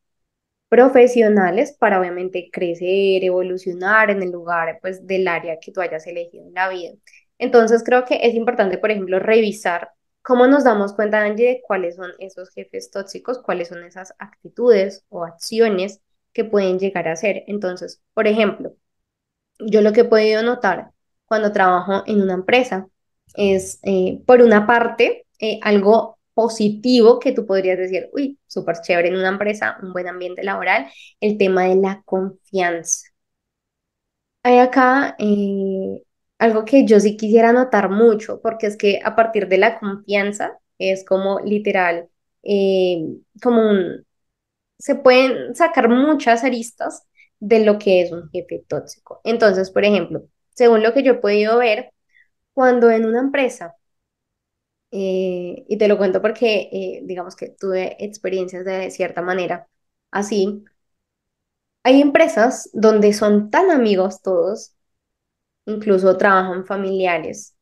profesionales 0.70 1.76
para 1.80 2.00
obviamente 2.00 2.50
crecer, 2.52 3.24
evolucionar 3.24 4.12
en 4.12 4.24
el 4.24 4.32
lugar 4.32 4.80
pues 4.82 5.06
del 5.08 5.28
área 5.28 5.60
que 5.60 5.72
tú 5.72 5.82
hayas 5.82 6.08
elegido 6.08 6.46
en 6.48 6.54
la 6.54 6.70
vida. 6.70 6.94
Entonces 7.38 7.84
creo 7.84 8.06
que 8.06 8.20
es 8.24 8.36
importante, 8.36 8.78
por 8.78 8.92
ejemplo, 8.92 9.20
revisar 9.20 9.90
¿Cómo 10.28 10.48
nos 10.48 10.64
damos 10.64 10.94
cuenta, 10.94 11.22
Angie, 11.22 11.46
de 11.46 11.62
cuáles 11.62 11.98
son 11.98 12.12
esos 12.18 12.50
jefes 12.50 12.90
tóxicos, 12.90 13.38
cuáles 13.44 13.68
son 13.68 13.84
esas 13.84 14.16
actitudes 14.18 15.06
o 15.10 15.24
acciones 15.24 16.02
que 16.36 16.46
pueden 16.46 16.80
llegar 16.80 17.08
a 17.10 17.16
ser? 17.16 17.46
Entonces, 17.48 18.04
por 18.14 18.28
ejemplo, 18.28 18.76
yo 19.60 19.82
lo 19.82 19.94
que 19.94 20.02
he 20.02 20.06
podido 20.06 20.44
notar 20.44 20.92
cuando 21.26 21.52
trabajo 21.52 22.04
en 22.06 22.22
una 22.22 22.34
empresa 22.34 22.88
es, 23.36 23.80
eh, 23.84 24.22
por 24.26 24.42
una 24.42 24.68
parte, 24.68 25.26
eh, 25.40 25.60
algo 25.64 26.20
positivo 26.34 27.20
que 27.20 27.32
tú 27.32 27.46
podrías 27.46 27.78
decir, 27.78 28.10
uy, 28.14 28.38
súper 28.48 28.78
chévere 28.82 29.10
en 29.10 29.16
una 29.16 29.30
empresa, 29.30 29.78
un 29.82 29.94
buen 29.94 30.08
ambiente 30.08 30.44
laboral, 30.44 30.88
el 31.22 31.38
tema 31.38 31.64
de 31.66 31.76
la 31.78 32.02
confianza. 32.06 33.08
Hay 34.44 34.60
acá 34.60 35.16
eh, 35.20 36.04
algo 36.38 36.66
que 36.66 36.86
yo 36.86 37.00
sí 37.00 37.18
quisiera 37.18 37.52
notar 37.54 37.90
mucho, 37.90 38.40
porque 38.42 38.68
es 38.68 38.78
que 38.78 39.00
a 39.04 39.16
partir 39.16 39.48
de 39.48 39.58
la 39.58 39.80
confianza 39.80 40.60
es 40.78 41.04
como 41.06 41.40
literal, 41.40 42.10
como 43.42 43.70
un, 43.70 44.06
se 44.78 44.96
pueden 44.96 45.56
sacar 45.56 45.90
muchas 45.90 46.44
aristas 46.44 47.08
de 47.40 47.66
lo 47.66 47.80
que 47.80 48.02
es 48.02 48.12
un 48.12 48.30
jefe 48.32 48.64
tóxico. 48.68 49.22
Entonces, 49.24 49.72
por 49.72 49.86
ejemplo, 49.86 50.24
según 50.54 50.84
lo 50.84 50.94
que 50.94 51.04
yo 51.04 51.14
he 51.14 51.16
podido 51.16 51.58
ver, 51.60 51.92
cuando 52.54 52.92
en 52.92 53.06
una 53.06 53.22
empresa, 53.22 53.76
eh, 54.92 55.66
y 55.68 55.78
te 55.78 55.88
lo 55.88 55.98
cuento 55.98 56.22
porque 56.22 56.70
eh, 56.72 57.02
digamos 57.04 57.36
que 57.36 57.50
tuve 57.50 57.98
experiencias 58.04 58.66
de 58.66 58.92
cierta 58.92 59.22
manera 59.22 59.68
así, 60.12 60.64
hay 61.84 62.02
empresas 62.02 62.70
donde 62.74 63.14
son 63.14 63.50
tan 63.50 63.72
amigos 63.72 64.22
todos 64.22 64.74
incluso 65.68 66.18
trabajan 66.18 66.66
familiares 66.66 67.55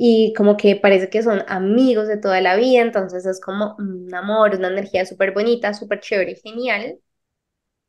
y 0.00 0.32
como 0.34 0.56
que 0.56 0.76
parece 0.76 1.10
que 1.10 1.22
son 1.24 1.42
amigos 1.48 2.06
de 2.08 2.18
toda 2.18 2.40
la 2.40 2.56
vida, 2.56 2.82
entonces 2.82 3.26
es 3.26 3.40
como 3.40 3.74
un 3.78 4.14
amor, 4.14 4.54
una 4.56 4.68
energía 4.68 5.04
súper 5.06 5.32
bonita, 5.34 5.74
súper 5.74 6.00
chévere, 6.00 6.36
genial, 6.36 7.00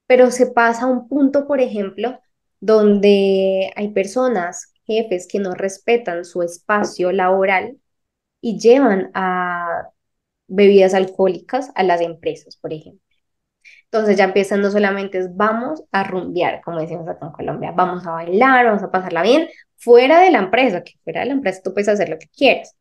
pero 0.08 0.32
se 0.32 0.48
pasa 0.48 0.84
a 0.84 0.88
un 0.88 1.08
punto, 1.08 1.48
por 1.48 1.62
ejemplo, 1.62 2.20
donde 2.60 3.72
hay 3.76 3.90
personas, 3.94 4.74
jefes, 4.86 5.28
que 5.30 5.40
no 5.40 5.54
respetan 5.54 6.26
su 6.26 6.42
espacio 6.44 7.12
laboral 7.12 7.78
y 8.42 8.60
llevan 8.60 9.12
a 9.16 9.90
bebidas 10.48 10.94
alcohólicas 10.96 11.72
a 11.76 11.84
las 11.84 12.02
empresas, 12.02 12.58
por 12.58 12.74
ejemplo. 12.74 13.02
Entonces 13.92 14.18
ya 14.18 14.26
empiezan 14.26 14.62
no 14.62 14.70
solamente 14.72 15.18
es 15.18 15.36
vamos 15.36 15.84
a 15.92 16.04
rumbear, 16.04 16.62
como 16.64 16.80
decimos 16.80 17.08
acá 17.08 17.26
en 17.26 17.32
Colombia, 17.32 17.72
vamos 17.72 18.06
a 18.06 18.12
bailar, 18.12 18.66
vamos 18.66 18.84
a 18.84 18.92
pasarla 18.92 19.24
bien, 19.24 19.50
fuera 19.78 20.22
de 20.22 20.32
la 20.32 20.40
empresa, 20.40 20.84
que 20.84 20.94
fuera 21.04 21.22
de 21.22 21.28
la 21.28 21.34
empresa 21.34 21.62
tú 21.64 21.74
puedes 21.74 21.90
hacer 21.90 22.10
lo 22.10 22.20
que 22.20 22.28
quieras. 22.30 22.76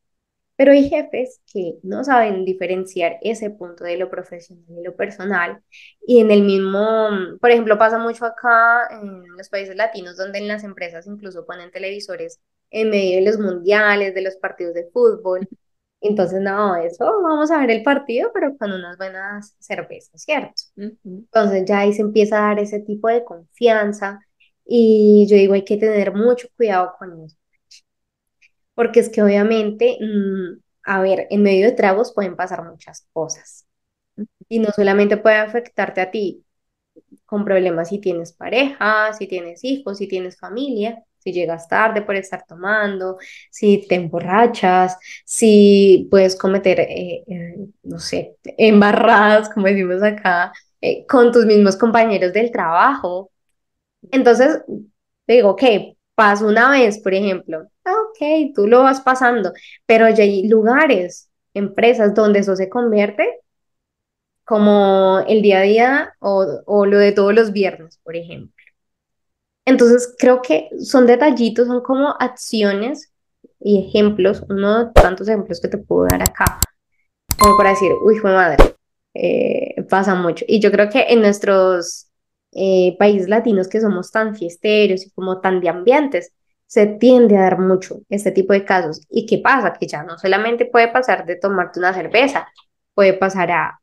Pero 0.57 0.73
hay 0.73 0.89
jefes 0.89 1.41
que 1.53 1.75
no 1.85 2.03
saben 2.05 2.45
diferenciar 2.45 3.19
ese 3.23 3.51
punto 3.51 3.85
de 3.85 3.97
lo 3.97 4.11
profesional 4.11 4.65
y 4.69 4.83
lo 4.83 4.97
personal. 4.97 5.63
Y 6.07 6.21
en 6.21 6.33
el 6.33 6.43
mismo, 6.43 7.09
por 7.41 7.51
ejemplo, 7.53 7.79
pasa 7.79 7.99
mucho 7.99 8.25
acá 8.27 8.89
en 9.01 9.25
los 9.37 9.49
países 9.49 9.77
latinos, 9.77 10.17
donde 10.17 10.39
en 10.41 10.49
las 10.49 10.65
empresas 10.65 11.07
incluso 11.07 11.47
ponen 11.47 11.71
televisores 11.71 12.41
en 12.71 12.91
medio 12.91 13.17
de 13.19 13.25
los 13.31 13.39
mundiales, 13.39 14.15
de 14.15 14.23
los 14.23 14.37
partidos 14.37 14.75
de 14.75 14.89
fútbol. 14.93 15.49
Entonces, 16.01 16.41
no, 16.41 16.77
eso 16.77 17.05
vamos 17.23 17.51
a 17.51 17.59
ver 17.59 17.71
el 17.71 17.83
partido, 17.83 18.31
pero 18.33 18.57
con 18.57 18.73
unas 18.73 18.97
buenas 18.99 19.57
cervezas, 19.59 20.23
¿cierto? 20.23 20.63
Entonces 21.05 21.65
ya 21.67 21.81
ahí 21.81 21.93
se 21.93 22.03
empieza 22.03 22.39
a 22.39 22.49
dar 22.49 22.59
ese 22.61 22.81
tipo 22.81 23.09
de 23.09 23.25
confianza 23.25 24.21
y 24.65 25.27
yo 25.29 25.37
digo, 25.37 25.55
hay 25.55 25.65
que 25.65 25.77
tener 25.77 26.15
mucho 26.15 26.49
cuidado 26.57 26.95
con 26.99 27.25
eso. 27.25 27.37
Porque 28.75 29.01
es 29.01 29.09
que 29.11 29.23
obviamente, 29.23 29.99
mm, 30.01 30.61
a 30.85 31.01
ver, 31.03 31.27
en 31.31 31.43
medio 31.43 31.67
de 31.67 31.73
tragos 31.73 32.13
pueden 32.15 32.37
pasar 32.37 32.65
muchas 32.65 33.07
cosas. 33.13 33.67
Y 34.49 34.61
no 34.61 34.71
solamente 34.77 35.17
puede 35.19 35.37
afectarte 35.37 36.01
a 36.03 36.11
ti 36.11 36.45
con 37.27 37.45
problemas 37.45 37.91
si 37.91 38.01
tienes 38.01 38.33
pareja, 38.35 39.13
si 39.15 39.29
tienes 39.29 39.65
hijos, 39.65 39.99
si 39.99 40.09
tienes 40.09 40.39
familia, 40.39 41.05
llegas 41.33 41.69
tarde 41.69 42.03
por 42.03 42.17
estar 42.17 42.45
tomando, 42.47 43.19
si 43.51 43.87
te 43.89 43.95
emborrachas, 43.97 44.97
si 45.25 46.09
puedes 46.11 46.37
cometer, 46.37 46.81
eh, 46.81 47.25
eh, 47.27 47.57
no 47.83 47.99
sé, 47.99 48.37
embarradas, 48.59 49.49
como 49.51 49.67
decimos 49.67 50.03
acá, 50.03 50.53
eh, 50.81 51.07
con 51.07 51.33
tus 51.33 51.47
mismos 51.47 51.77
compañeros 51.77 52.33
del 52.33 52.51
trabajo. 52.53 53.31
Entonces, 54.11 54.63
digo, 55.27 55.51
ok, 55.51 55.63
paso 56.15 56.47
una 56.49 56.71
vez, 56.73 57.01
por 57.01 57.15
ejemplo, 57.15 57.69
ah, 57.85 57.95
ok, 58.11 58.53
tú 58.55 58.67
lo 58.67 58.83
vas 58.83 59.01
pasando, 59.01 59.53
pero 59.87 60.09
ya 60.11 60.25
hay 60.25 60.49
lugares, 60.49 61.31
empresas 61.55 62.15
donde 62.15 62.41
eso 62.41 62.57
se 62.57 62.69
convierte 62.69 63.27
como 64.45 65.21
el 65.29 65.43
día 65.43 65.59
a 65.61 65.63
día 65.63 66.15
o, 66.21 66.45
o 66.67 66.87
lo 66.87 66.99
de 66.99 67.13
todos 67.13 67.35
los 67.35 67.53
viernes, 67.53 67.99
por 68.03 68.17
ejemplo. 68.17 68.58
Entonces, 69.69 70.15
creo 70.19 70.41
que 70.41 70.71
son 70.81 71.07
detallitos, 71.07 71.67
son 71.67 71.83
como 71.83 72.15
acciones 72.19 73.13
y 73.61 73.87
ejemplos, 73.87 74.43
uno 74.49 74.87
de 74.87 74.93
tantos 74.93 75.29
ejemplos 75.29 75.61
que 75.61 75.69
te 75.69 75.77
puedo 75.77 76.07
dar 76.09 76.23
acá, 76.23 76.59
como 77.39 77.55
para 77.59 77.71
decir, 77.71 77.93
uy, 78.03 78.19
madre, 78.21 78.57
eh, 79.13 79.83
pasa 79.91 80.15
mucho. 80.15 80.47
Y 80.49 80.61
yo 80.61 80.71
creo 80.71 80.89
que 80.89 81.05
en 81.11 81.21
nuestros 81.21 82.09
eh, 82.53 82.97
países 82.99 83.29
latinos 83.29 83.69
que 83.69 83.83
somos 83.83 84.11
tan 84.11 84.35
fiesteros 84.35 85.05
y 85.05 85.11
como 85.11 85.43
tan 85.43 85.61
de 85.61 85.69
ambientes, 85.69 86.33
se 86.67 86.87
tiende 86.87 87.37
a 87.37 87.43
dar 87.43 87.59
mucho 87.59 88.01
este 88.09 88.31
tipo 88.33 88.55
de 88.55 88.65
casos. 88.65 89.03
¿Y 89.11 89.27
qué 89.27 89.37
pasa? 89.37 89.75
Que 89.75 89.87
ya 89.87 90.03
no 90.03 90.17
solamente 90.17 90.65
puede 90.65 90.89
pasar 90.89 91.27
de 91.27 91.37
tomarte 91.37 91.79
una 91.79 91.93
cerveza, 91.93 92.49
puede 92.95 93.13
pasar 93.13 93.51
a 93.51 93.81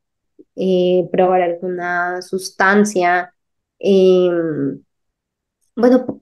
eh, 0.56 1.08
probar 1.12 1.44
alguna 1.44 2.24
sustancia, 2.24 3.32
em, 3.78 4.84
bueno, 5.76 6.22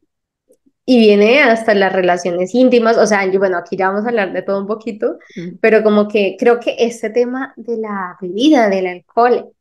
y 0.85 0.99
viene 0.99 1.41
hasta 1.41 1.73
las 1.73 1.93
relaciones 1.93 2.53
íntimas, 2.55 2.97
o 2.97 3.07
sea, 3.07 3.25
yo, 3.31 3.39
bueno, 3.39 3.57
aquí 3.57 3.77
ya 3.77 3.89
vamos 3.89 4.05
a 4.05 4.09
hablar 4.09 4.33
de 4.33 4.41
todo 4.41 4.59
un 4.59 4.67
poquito, 4.67 5.17
Mm, 5.35 5.57
pero 5.61 5.83
como 5.83 6.07
que 6.07 6.35
creo 6.39 6.59
que 6.59 6.75
este 6.79 7.09
tema 7.09 7.53
de 7.57 7.77
la 7.77 8.17
bebida, 8.21 8.69
del 8.69 8.87
alcohol, 8.87 9.53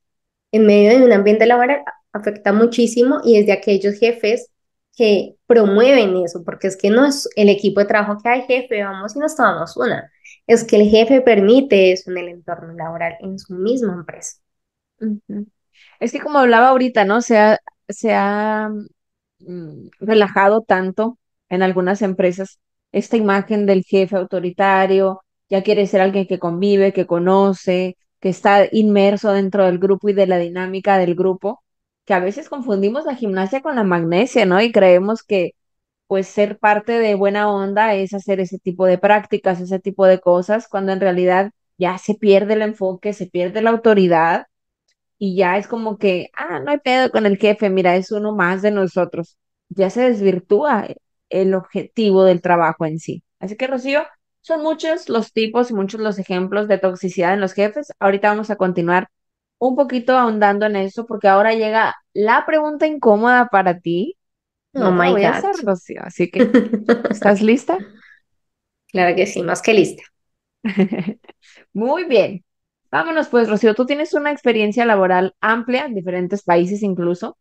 en 0.52 0.66
medio 0.66 0.98
de 0.98 1.04
un 1.04 1.12
ambiente 1.12 1.46
laboral 1.46 1.82
afecta 2.12 2.52
muchísimo 2.52 3.20
y 3.24 3.36
es 3.38 3.46
de 3.46 3.52
aquellos 3.52 3.98
jefes 3.98 4.50
que 4.96 5.36
promueven 5.46 6.16
eso, 6.18 6.44
porque 6.44 6.66
es 6.68 6.76
que 6.76 6.90
no 6.90 7.06
es 7.06 7.28
el 7.36 7.48
equipo 7.48 7.80
de 7.80 7.86
trabajo 7.86 8.20
que 8.22 8.28
hay 8.28 8.42
jefe, 8.42 8.82
vamos 8.82 9.16
y 9.16 9.18
nos 9.20 9.36
tomamos 9.36 9.76
una, 9.76 10.10
es 10.46 10.64
que 10.64 10.76
el 10.76 10.88
jefe 10.90 11.20
permite 11.22 11.92
eso 11.92 12.10
en 12.10 12.18
el 12.18 12.28
entorno 12.28 12.74
laboral, 12.74 13.16
en 13.20 13.38
su 13.38 13.54
misma 13.54 13.94
empresa. 13.94 14.38
Es 16.00 16.12
que 16.12 16.20
como 16.20 16.38
hablaba 16.38 16.68
ahorita, 16.68 17.04
¿no? 17.04 17.22
Se 17.22 17.38
ha, 17.38 17.58
se 17.88 18.12
ha 18.12 18.70
mm, 19.46 19.88
relajado 20.00 20.62
tanto 20.62 21.18
en 21.48 21.62
algunas 21.62 22.02
empresas 22.02 22.58
esta 22.92 23.16
imagen 23.16 23.66
del 23.66 23.84
jefe 23.84 24.16
autoritario, 24.16 25.22
ya 25.48 25.62
quiere 25.62 25.86
ser 25.86 26.00
alguien 26.00 26.26
que 26.26 26.38
convive, 26.38 26.92
que 26.92 27.06
conoce, 27.06 27.96
que 28.20 28.28
está 28.30 28.66
inmerso 28.72 29.32
dentro 29.32 29.64
del 29.66 29.78
grupo 29.78 30.08
y 30.08 30.12
de 30.14 30.26
la 30.26 30.38
dinámica 30.38 30.98
del 30.98 31.14
grupo, 31.14 31.62
que 32.04 32.14
a 32.14 32.20
veces 32.20 32.48
confundimos 32.48 33.04
la 33.04 33.16
gimnasia 33.16 33.60
con 33.62 33.76
la 33.76 33.84
magnesia, 33.84 34.46
¿no? 34.46 34.60
Y 34.62 34.72
creemos 34.72 35.22
que 35.22 35.52
pues 36.06 36.28
ser 36.28 36.58
parte 36.58 36.98
de 36.98 37.14
buena 37.14 37.50
onda 37.50 37.94
es 37.94 38.14
hacer 38.14 38.40
ese 38.40 38.58
tipo 38.58 38.86
de 38.86 38.98
prácticas, 38.98 39.60
ese 39.60 39.80
tipo 39.80 40.06
de 40.06 40.20
cosas, 40.20 40.68
cuando 40.68 40.92
en 40.92 41.00
realidad 41.00 41.52
ya 41.78 41.98
se 41.98 42.14
pierde 42.14 42.54
el 42.54 42.62
enfoque, 42.62 43.12
se 43.14 43.26
pierde 43.26 43.62
la 43.62 43.70
autoridad 43.70 44.46
y 45.22 45.36
ya 45.36 45.56
es 45.58 45.68
como 45.68 45.98
que, 45.98 46.30
ah, 46.36 46.58
no 46.60 46.70
hay 46.72 46.78
pedo 46.78 47.10
con 47.10 47.26
el 47.26 47.38
jefe, 47.38 47.70
mira, 47.70 47.94
es 47.96 48.10
uno 48.12 48.34
más 48.34 48.62
de 48.62 48.70
nosotros. 48.72 49.38
Ya 49.68 49.88
se 49.90 50.02
desvirtúa 50.02 50.88
el 51.28 51.54
objetivo 51.54 52.24
del 52.24 52.42
trabajo 52.42 52.86
en 52.86 52.98
sí. 52.98 53.22
Así 53.38 53.56
que, 53.56 53.66
Rocío, 53.68 54.02
son 54.40 54.62
muchos 54.62 55.08
los 55.08 55.32
tipos 55.32 55.70
y 55.70 55.74
muchos 55.74 56.00
los 56.00 56.18
ejemplos 56.18 56.66
de 56.68 56.78
toxicidad 56.78 57.34
en 57.34 57.40
los 57.40 57.52
jefes. 57.54 57.92
Ahorita 58.00 58.28
vamos 58.30 58.50
a 58.50 58.56
continuar 58.56 59.08
un 59.58 59.76
poquito 59.76 60.16
ahondando 60.18 60.66
en 60.66 60.74
eso, 60.76 61.06
porque 61.06 61.28
ahora 61.28 61.54
llega 61.54 61.94
la 62.14 62.44
pregunta 62.46 62.86
incómoda 62.88 63.46
para 63.48 63.78
ti. 63.80 64.16
Oh 64.74 64.90
te 64.94 65.02
la 65.02 65.02
my 65.02 65.12
voy 65.12 65.24
a 65.24 65.30
God. 65.30 65.32
hacer, 65.32 65.54
Rocío. 65.64 66.02
Así 66.04 66.30
que, 66.30 66.48
¿estás 67.10 67.42
lista? 67.42 67.78
Claro 68.92 69.16
que 69.16 69.26
sí, 69.26 69.42
más 69.42 69.60
que 69.62 69.74
lista. 69.74 70.02
Muy 71.72 72.04
bien. 72.04 72.44
Vámonos 72.92 73.28
pues, 73.28 73.48
Rocío. 73.48 73.74
Tú 73.74 73.86
tienes 73.86 74.14
una 74.14 74.30
experiencia 74.32 74.84
laboral 74.86 75.34
amplia 75.40 75.86
en 75.86 75.94
diferentes 75.94 76.42
países 76.44 76.82
incluso. 76.82 77.36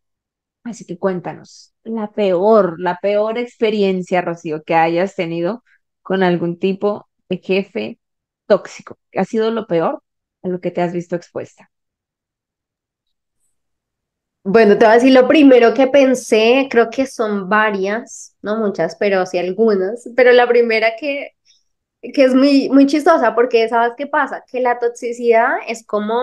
Así 0.64 0.86
que 0.86 0.98
cuéntanos, 0.98 1.74
la 1.84 2.12
peor, 2.12 2.80
la 2.80 2.98
peor 3.02 3.38
experiencia, 3.38 4.22
Rocío, 4.22 4.62
que 4.64 4.74
hayas 4.76 5.16
tenido 5.16 5.64
con 6.02 6.22
algún 6.24 6.58
tipo 6.58 7.08
de 7.28 7.38
jefe 7.38 8.00
tóxico. 8.46 8.98
¿Qué 9.12 9.20
ha 9.20 9.24
sido 9.26 9.50
lo 9.52 9.66
peor 9.66 10.02
a 10.42 10.48
lo 10.48 10.60
que 10.60 10.70
te 10.72 10.82
has 10.82 10.92
visto 10.92 11.16
expuesta? 11.16 11.70
Bueno, 14.44 14.76
te 14.76 14.84
voy 14.84 14.92
a 14.92 14.94
decir 14.96 15.12
lo 15.12 15.28
primero 15.28 15.72
que 15.72 15.86
pensé, 15.86 16.66
creo 16.68 16.90
que 16.90 17.06
son 17.06 17.48
varias, 17.48 18.36
no 18.42 18.56
muchas, 18.58 18.96
pero 18.98 19.24
sí 19.24 19.38
algunas, 19.38 20.08
pero 20.16 20.32
la 20.32 20.48
primera 20.48 20.96
que, 20.98 21.30
que 22.02 22.24
es 22.24 22.34
muy, 22.34 22.68
muy 22.70 22.86
chistosa 22.86 23.34
porque 23.34 23.68
¿sabes 23.68 23.92
qué 23.96 24.06
pasa? 24.06 24.44
Que 24.50 24.60
la 24.60 24.78
toxicidad 24.78 25.56
es 25.68 25.84
como 25.86 26.14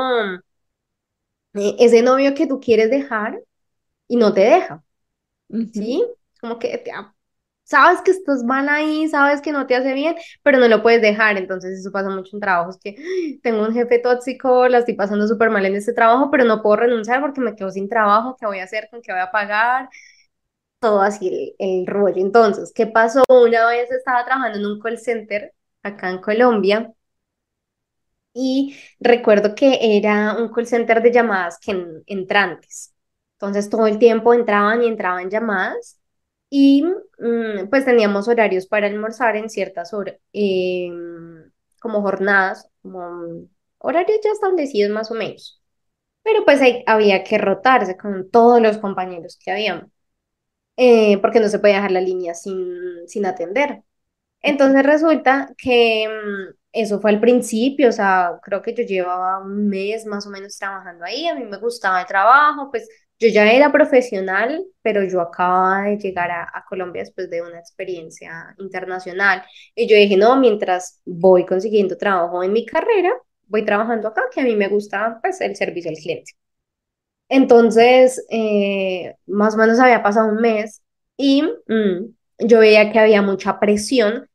eh, 1.54 1.76
ese 1.80 2.02
novio 2.02 2.34
que 2.36 2.48
tú 2.48 2.60
quieres 2.60 2.90
dejar 2.90 3.42
y 4.08 4.18
no 4.18 4.34
te 4.34 4.42
deja, 4.42 4.84
¿sí? 5.74 6.06
Como 6.42 6.60
que 6.60 6.78
te, 6.80 6.92
sabes 7.64 8.02
que 8.04 8.12
estás 8.12 8.44
mal 8.44 8.70
ahí, 8.70 9.08
sabes 9.10 9.42
que 9.42 9.52
no 9.54 9.68
te 9.68 9.76
hace 9.76 9.94
bien, 9.94 10.16
pero 10.44 10.60
no 10.60 10.68
lo 10.68 10.84
puedes 10.84 11.02
dejar, 11.02 11.38
entonces 11.38 11.80
eso 11.80 11.92
pasa 11.92 12.10
mucho 12.12 12.36
en 12.38 12.42
trabajos 12.42 12.80
que 12.80 12.96
"Ay, 13.00 13.40
tengo 13.42 13.64
un 13.64 13.74
jefe 13.74 14.00
tóxico, 14.00 14.68
la 14.70 14.80
estoy 14.80 14.96
pasando 14.96 15.28
súper 15.28 15.50
mal 15.52 15.66
en 15.66 15.76
este 15.76 15.94
trabajo, 15.94 16.32
pero 16.32 16.46
no 16.46 16.62
puedo 16.64 16.78
renunciar 16.78 17.22
porque 17.22 17.42
me 17.42 17.56
quedo 17.56 17.72
sin 17.72 17.90
trabajo, 17.90 18.38
¿qué 18.40 18.46
voy 18.48 18.60
a 18.60 18.66
hacer? 18.66 18.90
¿Con 18.92 19.02
qué 19.04 19.14
voy 19.14 19.22
a 19.22 19.32
pagar? 19.32 19.90
todo 20.80 21.02
así 21.02 21.56
el, 21.60 21.80
el 21.82 21.88
rollo. 21.88 22.18
Entonces, 22.22 22.72
¿qué 22.74 22.88
pasó? 22.88 23.24
Una 23.30 23.68
vez 23.68 23.92
estaba 23.92 24.26
trabajando 24.26 24.58
en 24.60 24.66
un 24.66 24.80
call 24.80 24.98
center 25.00 25.54
acá 25.84 26.10
en 26.12 26.20
Colombia 26.22 26.94
y 28.34 28.78
recuerdo 29.00 29.56
que 29.56 29.98
era 29.98 30.36
un 30.38 30.50
call 30.54 30.68
center 30.68 31.02
de 31.02 31.12
llamadas 31.12 31.60
que 31.60 31.72
en- 31.72 32.04
entrantes. 32.08 32.94
Entonces, 33.34 33.70
todo 33.70 33.88
el 33.88 34.00
tiempo 34.00 34.34
entraban 34.34 34.84
y 34.84 34.88
entraban 34.88 35.30
llamadas 35.30 36.00
y 36.50 36.84
mm, 36.84 37.70
pues 37.70 37.86
teníamos 37.86 38.28
horarios 38.28 38.68
para 38.68 38.88
almorzar 38.88 39.36
en 39.36 39.50
ciertas 39.50 39.94
horas, 39.94 40.16
como 41.80 42.02
jornadas, 42.02 42.70
como 42.82 43.48
horarios 43.80 44.20
ya 44.24 44.32
establecidos 44.32 44.92
más 44.92 45.12
o 45.12 45.16
menos. 45.16 45.62
Pero 46.24 46.46
pues 46.46 46.62
ahí 46.62 46.84
había 46.88 47.24
que 47.24 47.38
rotarse 47.38 47.98
con 47.98 48.30
todos 48.32 48.62
los 48.62 48.78
compañeros 48.80 49.40
que 49.44 49.52
habían 49.52 49.92
eh, 50.78 51.20
porque 51.22 51.40
no 51.40 51.50
se 51.50 51.60
podía 51.60 51.76
dejar 51.78 51.92
la 51.92 52.02
línea 52.02 52.34
sin, 52.36 53.08
sin 53.08 53.26
atender. 53.26 53.84
Entonces 54.42 54.84
resulta 54.84 55.54
que 55.58 56.08
mm, 56.08 56.56
eso 56.72 57.00
fue 57.02 57.12
al 57.12 57.20
principio, 57.20 57.90
o 57.90 57.92
sea, 57.92 58.40
creo 58.44 58.62
que 58.62 58.74
yo 58.74 58.84
llevaba 58.84 59.40
un 59.44 59.68
mes 59.70 60.06
más 60.06 60.26
o 60.28 60.30
menos 60.30 60.58
trabajando 60.58 61.04
ahí, 61.06 61.28
a 61.28 61.36
mí 61.36 61.44
me 61.46 61.58
gustaba 61.58 62.02
el 62.02 62.08
trabajo, 62.08 62.70
pues 62.72 62.88
yo 63.20 63.28
ya 63.28 63.52
era 63.52 63.72
profesional, 63.72 64.64
pero 64.82 65.04
yo 65.04 65.20
acababa 65.22 65.84
de 65.84 65.98
llegar 65.98 66.32
a, 66.32 66.44
a 66.44 66.64
Colombia 66.70 67.02
después 67.04 67.30
de 67.30 67.42
una 67.42 67.60
experiencia 67.60 68.56
internacional 68.60 69.44
y 69.76 69.88
yo 69.88 69.98
dije, 69.98 70.16
no, 70.18 70.38
mientras 70.40 71.02
voy 71.06 71.46
consiguiendo 71.46 71.98
trabajo 71.98 72.42
en 72.44 72.54
mi 72.54 72.66
carrera, 72.66 73.12
voy 73.48 73.66
trabajando 73.66 74.08
acá, 74.08 74.24
que 74.34 74.40
a 74.42 74.44
mí 74.46 74.56
me 74.56 74.70
gusta 74.70 75.20
pues 75.22 75.42
el 75.42 75.56
servicio 75.56 75.90
al 75.92 75.98
cliente. 75.98 76.32
Entonces, 77.30 78.26
eh, 78.30 79.16
más 79.28 79.54
o 79.56 79.58
menos 79.58 79.80
había 79.80 80.02
pasado 80.04 80.30
un 80.30 80.38
mes 80.42 80.82
y 81.18 81.44
mm, 81.44 82.16
yo 82.40 82.60
veía 82.60 82.92
que 82.92 83.00
había 83.00 83.22
mucha 83.22 83.60
presión 83.60 84.29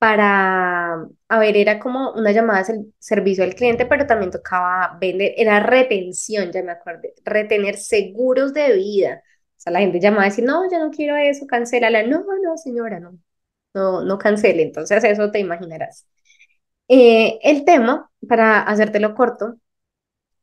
para, 0.00 0.94
a 1.28 1.40
ver, 1.40 1.56
era 1.58 1.80
como 1.80 2.12
una 2.14 2.32
llamada 2.32 2.64
de 2.64 2.86
servicio 3.00 3.44
al 3.44 3.54
cliente, 3.54 3.86
pero 3.86 4.06
también 4.08 4.32
tocaba 4.32 4.98
vender, 5.00 5.34
era 5.38 5.60
retención, 5.60 6.52
ya 6.52 6.64
me 6.64 6.72
acuerdo, 6.72 7.02
retener 7.24 7.76
seguros 7.78 8.54
de 8.54 8.74
vida. 8.76 9.22
O 9.58 9.60
sea, 9.62 9.72
la 9.74 9.80
gente 9.80 10.00
llamaba 10.00 10.24
a 10.24 10.26
decir, 10.26 10.44
no, 10.44 10.70
yo 10.72 10.78
no 10.80 10.90
quiero 10.90 11.16
eso, 11.18 11.46
cancélala. 11.46 12.04
No, 12.04 12.24
no, 12.42 12.58
señora, 12.58 13.00
no, 13.00 13.18
no, 13.74 14.02
no 14.04 14.18
cancele. 14.18 14.62
Entonces, 14.64 15.04
eso 15.04 15.30
te 15.32 15.40
imaginarás. 15.40 16.06
Eh, 16.88 17.38
el 17.42 17.64
tema, 17.64 18.10
para 18.28 18.62
hacértelo 18.62 19.14
corto, 19.14 19.56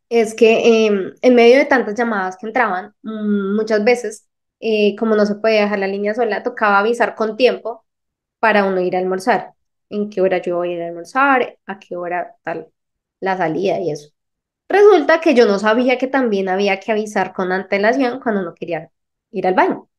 es 0.09 0.33
que 0.35 0.85
em, 0.87 1.13
en 1.21 1.35
medio 1.35 1.57
de 1.57 1.65
tantas 1.65 1.95
llamadas 1.95 2.37
que 2.37 2.47
entraban, 2.47 2.93
mm, 3.03 3.55
muchas 3.55 3.83
veces, 3.83 4.27
eh, 4.59 4.95
como 4.97 5.15
no 5.15 5.25
se 5.25 5.35
podía 5.35 5.61
dejar 5.63 5.79
la 5.79 5.87
línea 5.87 6.13
sola, 6.15 6.43
tocaba 6.43 6.79
avisar 6.79 7.15
con 7.15 7.37
tiempo 7.37 7.85
para 8.39 8.65
uno 8.65 8.81
ir 8.81 8.95
a 8.95 8.99
almorzar. 8.99 9.53
En 9.89 10.09
qué 10.09 10.21
hora 10.21 10.39
yo 10.41 10.57
voy 10.57 10.71
a 10.73 10.75
ir 10.75 10.81
a 10.83 10.87
almorzar, 10.87 11.57
a 11.65 11.79
qué 11.79 11.95
hora 11.95 12.35
tal 12.43 12.67
la 13.19 13.37
salida 13.37 13.79
y 13.79 13.91
eso. 13.91 14.09
Resulta 14.69 15.21
que 15.21 15.35
yo 15.35 15.45
no 15.47 15.59
sabía 15.59 15.97
que 15.97 16.07
también 16.07 16.49
había 16.49 16.79
que 16.79 16.91
avisar 16.93 17.33
con 17.33 17.51
antelación 17.51 18.19
cuando 18.21 18.41
uno 18.41 18.55
quería 18.55 18.91
ir 19.31 19.47
al 19.47 19.55
baño. 19.55 19.89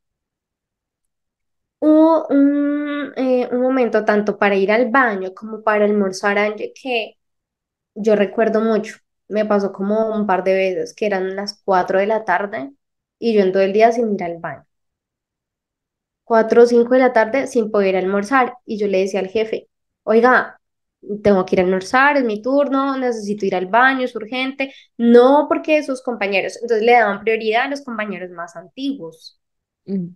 Hubo 1.81 2.27
un, 2.29 3.13
eh, 3.17 3.49
momento 3.53 4.05
tanto 4.05 4.37
para 4.39 4.57
ir 4.57 4.73
al 4.73 4.91
baño 4.91 5.33
como 5.35 5.63
para 5.63 5.85
almorzar, 5.85 6.55
que 6.57 7.15
yo 7.97 8.17
recuerdo 8.17 8.63
mucho, 8.63 8.99
me 9.29 9.47
pasó 9.47 9.73
como 9.73 10.15
un 10.15 10.27
par 10.27 10.45
de 10.45 10.55
veces 10.55 10.95
que 10.95 11.07
eran 11.07 11.37
las 11.37 11.63
4 11.65 12.01
de 12.01 12.09
la 12.09 12.25
tarde 12.27 12.73
y 13.21 13.35
yo 13.35 13.43
en 13.43 13.53
todo 13.53 13.65
el 13.65 13.75
día 13.75 13.93
sin 13.93 14.15
ir 14.15 14.25
al 14.25 14.39
baño. 14.41 14.67
4 16.29 16.63
o 16.63 16.67
5 16.67 16.95
de 16.95 17.01
la 17.01 17.13
tarde 17.13 17.47
sin 17.47 17.71
poder 17.71 17.97
almorzar 17.97 18.55
y 18.67 18.79
yo 18.79 18.87
le 18.87 19.01
decía 19.01 19.21
al 19.21 19.29
jefe, 19.29 19.69
oiga, 20.05 20.61
tengo 21.23 21.45
que 21.47 21.57
ir 21.57 21.61
a 21.61 21.65
almorzar, 21.65 22.17
es 22.19 22.25
mi 22.25 22.43
turno, 22.43 22.97
necesito 22.99 23.47
ir 23.47 23.55
al 23.57 23.67
baño, 23.67 24.05
es 24.05 24.15
urgente. 24.15 24.75
No 24.99 25.47
porque 25.49 25.83
sus 25.83 26.03
compañeros, 26.03 26.59
entonces 26.61 26.85
le 26.85 26.93
daban 26.93 27.21
prioridad 27.21 27.65
a 27.65 27.69
los 27.69 27.83
compañeros 27.83 28.31
más 28.31 28.57
antiguos. 28.57 29.41
ujú. 29.87 30.15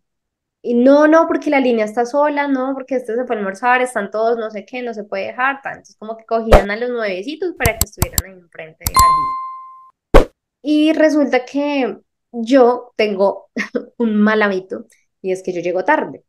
Y 0.64 0.74
no, 0.74 1.08
no, 1.08 1.26
porque 1.26 1.50
la 1.50 1.58
línea 1.58 1.84
está 1.84 2.06
sola, 2.06 2.46
no, 2.46 2.72
porque 2.74 2.94
este 2.94 3.16
se 3.16 3.24
fue 3.24 3.34
a 3.34 3.38
almorzar, 3.40 3.82
están 3.82 4.12
todos, 4.12 4.38
no 4.38 4.48
sé 4.48 4.64
qué, 4.64 4.80
no 4.80 4.94
se 4.94 5.02
puede 5.02 5.26
dejar. 5.26 5.60
Tan. 5.60 5.72
Entonces, 5.72 5.96
como 5.98 6.16
que 6.16 6.24
cogían 6.24 6.70
a 6.70 6.76
los 6.76 6.90
nuevecitos 6.90 7.54
para 7.56 7.72
que 7.78 7.84
estuvieran 7.84 8.24
ahí 8.24 8.38
enfrente 8.38 8.84
de 8.86 8.92
la 8.92 9.00
línea. 9.00 10.32
Y 10.62 10.92
resulta 10.92 11.44
que 11.44 11.98
yo 12.30 12.92
tengo 12.96 13.50
un 13.98 14.20
mal 14.20 14.40
hábito 14.42 14.86
y 15.22 15.32
es 15.32 15.42
que 15.42 15.52
yo 15.52 15.60
llego 15.62 15.84
tarde, 15.84 16.24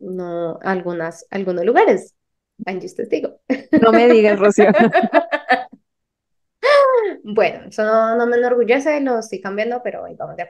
no 0.00 0.58
algunas, 0.62 1.26
algunos 1.30 1.64
lugares. 1.66 2.14
Angie 2.66 2.86
es 2.86 2.96
testigo. 2.96 3.40
No 3.82 3.92
me 3.92 4.08
digas, 4.08 4.38
Rocío. 4.38 4.66
Bueno, 7.22 7.68
eso 7.68 7.84
no, 7.84 8.16
no 8.16 8.26
me 8.26 8.36
enorgullece, 8.36 9.00
lo 9.00 9.18
estoy 9.18 9.40
cambiando, 9.40 9.82
pero 9.82 10.04
ahí 10.04 10.14
vamos 10.16 10.36
de 10.36 10.42
a. 10.44 10.48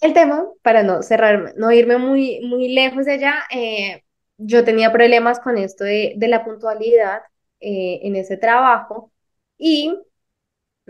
El 0.00 0.14
tema, 0.14 0.46
para 0.62 0.82
no 0.82 1.02
cerrarme, 1.02 1.52
no 1.56 1.72
irme 1.72 1.98
muy, 1.98 2.40
muy 2.42 2.68
lejos 2.68 3.06
de 3.06 3.12
allá, 3.14 3.34
eh, 3.54 4.04
yo 4.38 4.64
tenía 4.64 4.92
problemas 4.92 5.40
con 5.40 5.58
esto 5.58 5.84
de, 5.84 6.14
de 6.16 6.28
la 6.28 6.44
puntualidad 6.44 7.22
eh, 7.60 8.00
en 8.02 8.16
ese 8.16 8.36
trabajo 8.38 9.12
y 9.58 9.98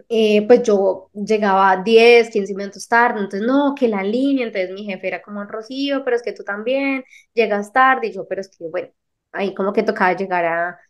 eh, 0.09 0.47
pues 0.47 0.63
yo 0.63 1.11
llegaba 1.15 1.77
10, 1.83 2.31
15 2.31 2.55
minutos 2.55 2.89
tarde, 2.89 3.21
entonces 3.21 3.47
no, 3.47 3.75
que 3.79 3.89
la 3.89 4.03
línea, 4.03 4.47
entonces 4.47 4.71
mi 4.73 4.85
jefe 4.85 5.09
era 5.09 5.23
como 5.23 5.45
Rocío, 5.45 6.05
pero 6.05 6.17
es 6.17 6.23
que 6.23 6.33
tú 6.33 6.45
también 6.45 7.05
llegas 7.35 7.73
tarde, 7.73 8.09
y 8.09 8.13
yo, 8.13 8.27
pero 8.29 8.41
es 8.41 8.49
que 8.49 8.65
bueno, 8.69 8.89
ahí 9.33 9.55
como 9.55 9.73
que 9.73 9.83
tocaba 9.83 10.15
llegar 10.17 10.45
a, 10.45 10.81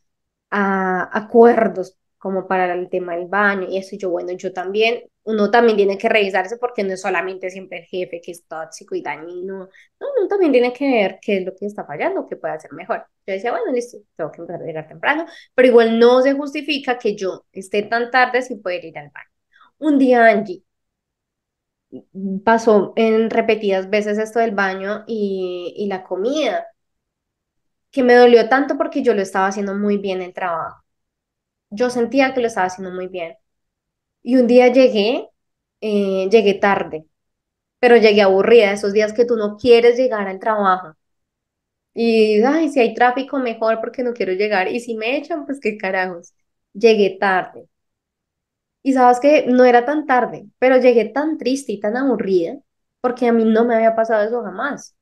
a 0.50 1.10
acuerdos 1.18 1.96
como 2.20 2.46
para 2.48 2.74
el 2.74 2.90
tema 2.90 3.16
del 3.16 3.28
baño 3.28 3.68
y 3.70 3.78
eso, 3.78 3.96
yo, 3.98 4.10
bueno, 4.10 4.32
yo 4.34 4.52
también, 4.52 5.02
uno 5.24 5.50
también 5.50 5.76
tiene 5.78 5.98
que 5.98 6.08
revisarse 6.08 6.58
porque 6.58 6.84
no 6.84 6.92
es 6.94 7.02
solamente 7.02 7.50
siempre 7.50 7.78
el 7.80 7.84
jefe 7.86 8.20
que 8.22 8.32
es 8.32 8.46
tóxico 8.46 8.94
y 8.94 9.02
dañino, 9.02 9.70
no, 10.00 10.06
uno 10.18 10.28
también 10.28 10.52
tiene 10.52 10.72
que 10.72 10.86
ver 10.90 11.18
qué 11.22 11.38
es 11.38 11.46
lo 11.46 11.54
que 11.56 11.66
está 11.66 11.84
fallando, 11.86 12.26
qué 12.28 12.36
puede 12.36 12.54
hacer 12.54 12.72
mejor. 12.74 13.06
Yo 13.26 13.34
decía, 13.34 13.52
bueno, 13.52 13.72
listo, 13.72 13.98
tengo 14.16 14.30
que 14.32 14.42
empezar 14.42 14.62
a 14.62 14.66
llegar 14.66 14.88
temprano, 14.88 15.26
pero 15.54 15.68
igual 15.68 15.98
no 15.98 16.22
se 16.22 16.34
justifica 16.34 16.98
que 16.98 17.16
yo 17.16 17.46
esté 17.52 17.82
tan 17.84 18.10
tarde 18.10 18.42
sin 18.42 18.62
poder 18.62 18.84
ir 18.84 18.98
al 18.98 19.10
baño. 19.10 19.28
Un 19.78 19.98
día 19.98 20.26
Angie 20.28 20.64
pasó 22.44 22.92
en 22.96 23.30
repetidas 23.30 23.90
veces 23.90 24.18
esto 24.18 24.38
del 24.40 24.52
baño 24.54 25.04
y, 25.06 25.74
y 25.76 25.86
la 25.86 26.02
comida, 26.04 26.66
que 27.92 28.02
me 28.02 28.14
dolió 28.14 28.48
tanto 28.48 28.76
porque 28.76 29.02
yo 29.02 29.14
lo 29.14 29.22
estaba 29.22 29.46
haciendo 29.46 29.74
muy 29.76 29.96
bien 29.98 30.22
el 30.22 30.32
trabajo 30.34 30.79
yo 31.70 31.90
sentía 31.90 32.34
que 32.34 32.40
lo 32.40 32.46
estaba 32.48 32.66
haciendo 32.66 32.94
muy 32.94 33.08
bien. 33.08 33.36
Y 34.22 34.36
un 34.36 34.46
día 34.48 34.68
llegué, 34.72 35.28
eh, 35.82 36.28
llegué 36.30 36.54
tarde, 36.54 37.06
pero 37.80 37.96
llegué 37.98 38.22
aburrida, 38.22 38.72
esos 38.72 38.92
días 38.94 39.12
que 39.14 39.24
tú 39.26 39.36
no 39.36 39.56
quieres 39.58 39.98
llegar 39.98 40.28
al 40.28 40.40
trabajo. 40.40 40.94
Y, 41.94 42.42
ay, 42.42 42.68
si 42.70 42.80
hay 42.80 42.94
tráfico, 42.94 43.38
mejor 43.38 43.80
porque 43.80 44.02
no 44.02 44.12
quiero 44.14 44.32
llegar. 44.32 44.68
Y 44.68 44.80
si 44.80 44.96
me 44.96 45.16
echan, 45.16 45.46
pues 45.46 45.60
qué 45.60 45.76
carajos. 45.76 46.32
Llegué 46.72 47.16
tarde. 47.20 47.68
Y 48.82 48.92
sabes 48.94 49.20
que 49.20 49.46
no 49.46 49.64
era 49.64 49.84
tan 49.86 50.06
tarde, 50.06 50.46
pero 50.58 50.76
llegué 50.78 51.06
tan 51.06 51.38
triste 51.38 51.72
y 51.72 51.80
tan 51.80 51.96
aburrida 51.96 52.58
porque 53.00 53.26
a 53.28 53.32
mí 53.32 53.44
no 53.44 53.64
me 53.64 53.74
había 53.74 53.94
pasado 53.96 54.22
eso 54.26 54.42
jamás. 54.42 54.94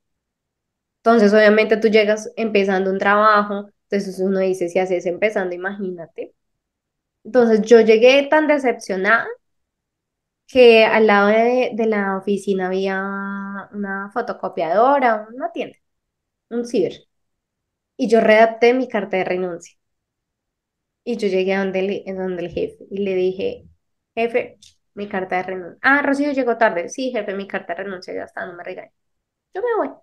Entonces, 1.02 1.32
obviamente 1.32 1.76
tú 1.76 1.88
llegas 1.88 2.30
empezando 2.36 2.90
un 2.90 2.98
trabajo, 2.98 3.70
entonces 3.90 4.18
uno 4.20 4.40
dice, 4.40 4.68
si 4.68 4.78
haces 4.78 5.06
empezando, 5.06 5.54
imagínate. 5.54 6.34
Entonces 7.28 7.60
yo 7.62 7.80
llegué 7.82 8.26
tan 8.30 8.46
decepcionada 8.46 9.26
que 10.46 10.84
al 10.84 11.06
lado 11.06 11.28
de, 11.28 11.72
la 11.86 12.16
oficina 12.18 12.66
había 12.66 13.00
una 13.72 14.10
fotocopiadora, 14.12 15.26
una 15.34 15.52
tienda, 15.52 15.78
un 16.50 16.66
ciber. 16.66 16.94
Y 17.98 18.08
yo 18.08 18.20
redacté 18.22 18.72
mi 18.74 18.88
carta 18.88 19.18
de 19.18 19.24
renuncia. 19.24 19.76
Y 21.04 21.16
yo 21.16 21.28
llegué 21.28 21.54
a 21.54 21.60
donde 21.60 21.80
el, 22.06 22.16
donde 22.16 22.42
el 22.44 22.50
jefe 22.52 22.86
y 22.90 22.98
le 23.04 23.14
dije, 23.14 23.64
jefe, 24.14 24.58
mi 24.94 25.08
carta 25.08 25.36
de 25.36 25.42
renuncia. 25.44 25.78
Ah, 25.82 26.02
Rocío 26.02 26.32
llegó 26.32 26.58
tarde. 26.58 26.88
Sí, 26.88 27.10
jefe, 27.12 27.34
mi 27.34 27.46
carta 27.48 27.74
de 27.74 27.84
renuncia 27.84 28.14
ya 28.14 28.24
está, 28.24 28.44
no 28.46 28.54
me 28.54 28.64
regañe. 28.64 28.92
Yo 29.54 29.62
me 29.62 29.76
voy. 29.88 29.96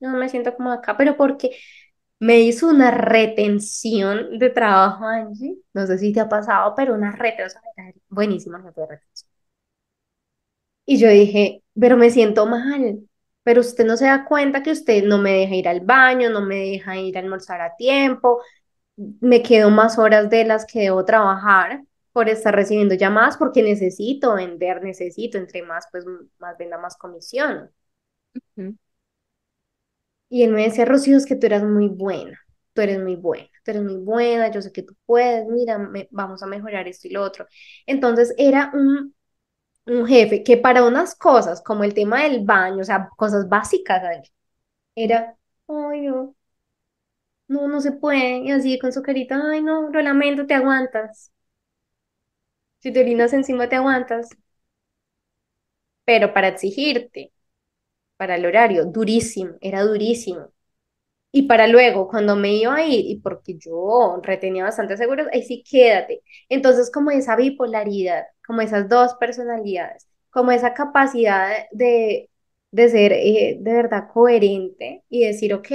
No 0.00 0.10
me 0.18 0.28
siento 0.28 0.54
como 0.56 0.72
acá, 0.72 0.96
pero 0.96 1.16
porque 1.16 1.50
me 2.20 2.40
hizo 2.40 2.68
una 2.68 2.90
retención 2.90 4.38
de 4.38 4.50
trabajo, 4.50 5.04
Angie. 5.06 5.58
No 5.74 5.86
sé 5.86 5.98
si 5.98 6.12
te 6.12 6.20
ha 6.20 6.28
pasado, 6.28 6.74
pero 6.76 6.94
una 6.94 7.12
retención. 7.12 7.62
Buenísima 8.08 8.58
de 8.60 8.86
retención. 8.86 9.28
Y 10.86 10.98
yo 10.98 11.08
dije, 11.10 11.62
pero 11.78 11.96
me 11.96 12.10
siento 12.10 12.46
mal. 12.46 13.00
Pero 13.42 13.60
usted 13.60 13.84
no 13.86 13.96
se 13.96 14.06
da 14.06 14.24
cuenta 14.26 14.62
que 14.62 14.72
usted 14.72 15.04
no 15.04 15.18
me 15.18 15.32
deja 15.32 15.54
ir 15.54 15.68
al 15.68 15.80
baño, 15.80 16.30
no 16.30 16.42
me 16.42 16.56
deja 16.56 16.96
ir 16.98 17.16
a 17.16 17.20
almorzar 17.20 17.60
a 17.60 17.76
tiempo. 17.76 18.42
Me 18.96 19.42
quedo 19.42 19.70
más 19.70 19.98
horas 19.98 20.30
de 20.30 20.44
las 20.44 20.66
que 20.66 20.80
debo 20.82 21.04
trabajar 21.04 21.84
por 22.12 22.28
estar 22.28 22.54
recibiendo 22.54 22.94
llamadas 22.96 23.36
porque 23.38 23.62
necesito 23.62 24.34
vender, 24.34 24.82
necesito, 24.82 25.38
entre 25.38 25.62
más, 25.62 25.86
pues 25.92 26.04
más 26.38 26.58
venda, 26.58 26.78
más 26.78 26.96
comisión. 26.96 27.70
Y 30.28 30.42
él 30.42 30.52
me 30.52 30.64
decía, 30.64 30.84
Rocío, 30.84 31.16
es 31.16 31.26
que 31.26 31.36
tú 31.36 31.46
eres 31.46 31.62
muy 31.64 31.88
buena, 31.88 32.38
tú 32.74 32.82
eres 32.82 33.00
muy 33.00 33.16
buena, 33.16 33.48
tú 33.64 33.70
eres 33.70 33.82
muy 33.82 33.96
buena, 33.96 34.50
yo 34.50 34.60
sé 34.62 34.72
que 34.72 34.82
tú 34.82 34.94
puedes, 35.06 35.46
mira, 35.48 35.78
vamos 36.10 36.42
a 36.42 36.46
mejorar 36.46 36.86
esto 36.88 37.08
y 37.08 37.12
lo 37.12 37.22
otro. 37.22 37.46
Entonces 37.86 38.34
era 38.38 38.70
un, 38.74 39.14
un 39.86 40.06
jefe 40.08 40.44
que 40.44 40.56
para 40.58 40.84
unas 40.84 41.14
cosas, 41.16 41.62
como 41.62 41.84
el 41.84 41.94
tema 41.94 42.24
del 42.24 42.44
baño, 42.44 42.80
o 42.82 42.84
sea, 42.84 43.08
cosas 43.16 43.48
básicas, 43.48 44.02
era, 44.94 45.36
ay, 45.68 46.02
no, 46.02 46.36
no, 47.48 47.68
no 47.68 47.80
se 47.80 47.92
puede, 47.92 48.38
y 48.38 48.50
así 48.50 48.78
con 48.78 48.92
su 48.92 49.02
carita, 49.02 49.40
ay, 49.50 49.62
no, 49.62 49.90
lo 49.90 50.00
lamento, 50.02 50.46
te 50.46 50.54
aguantas. 50.54 51.32
Si 52.80 52.90
te 52.92 53.00
orinas 53.02 53.32
encima, 53.34 53.68
te 53.68 53.76
aguantas. 53.76 54.30
Pero 56.04 56.32
para 56.34 56.48
exigirte, 56.48 57.32
para 58.18 58.36
el 58.36 58.46
horario, 58.46 58.86
durísimo, 58.86 59.54
era 59.62 59.82
durísimo. 59.84 60.52
Y 61.32 61.42
para 61.48 61.66
luego, 61.68 62.08
cuando 62.08 62.36
me 62.36 62.54
iba 62.54 62.74
a 62.76 62.84
ir, 62.86 63.04
y 63.06 63.20
porque 63.20 63.56
yo 63.58 64.20
retenía 64.22 64.64
bastante 64.64 64.96
seguros, 64.96 65.28
ahí 65.32 65.42
sí 65.44 65.62
quédate. 65.68 66.22
Entonces, 66.48 66.90
como 66.90 67.10
esa 67.10 67.36
bipolaridad, 67.36 68.24
como 68.46 68.62
esas 68.62 68.88
dos 68.88 69.14
personalidades, 69.16 70.08
como 70.30 70.52
esa 70.52 70.74
capacidad 70.74 71.50
de, 71.72 72.30
de 72.72 72.88
ser 72.88 73.12
eh, 73.12 73.58
de 73.60 73.72
verdad 73.74 74.08
coherente 74.12 75.04
y 75.10 75.26
decir, 75.26 75.54
ok, 75.54 75.68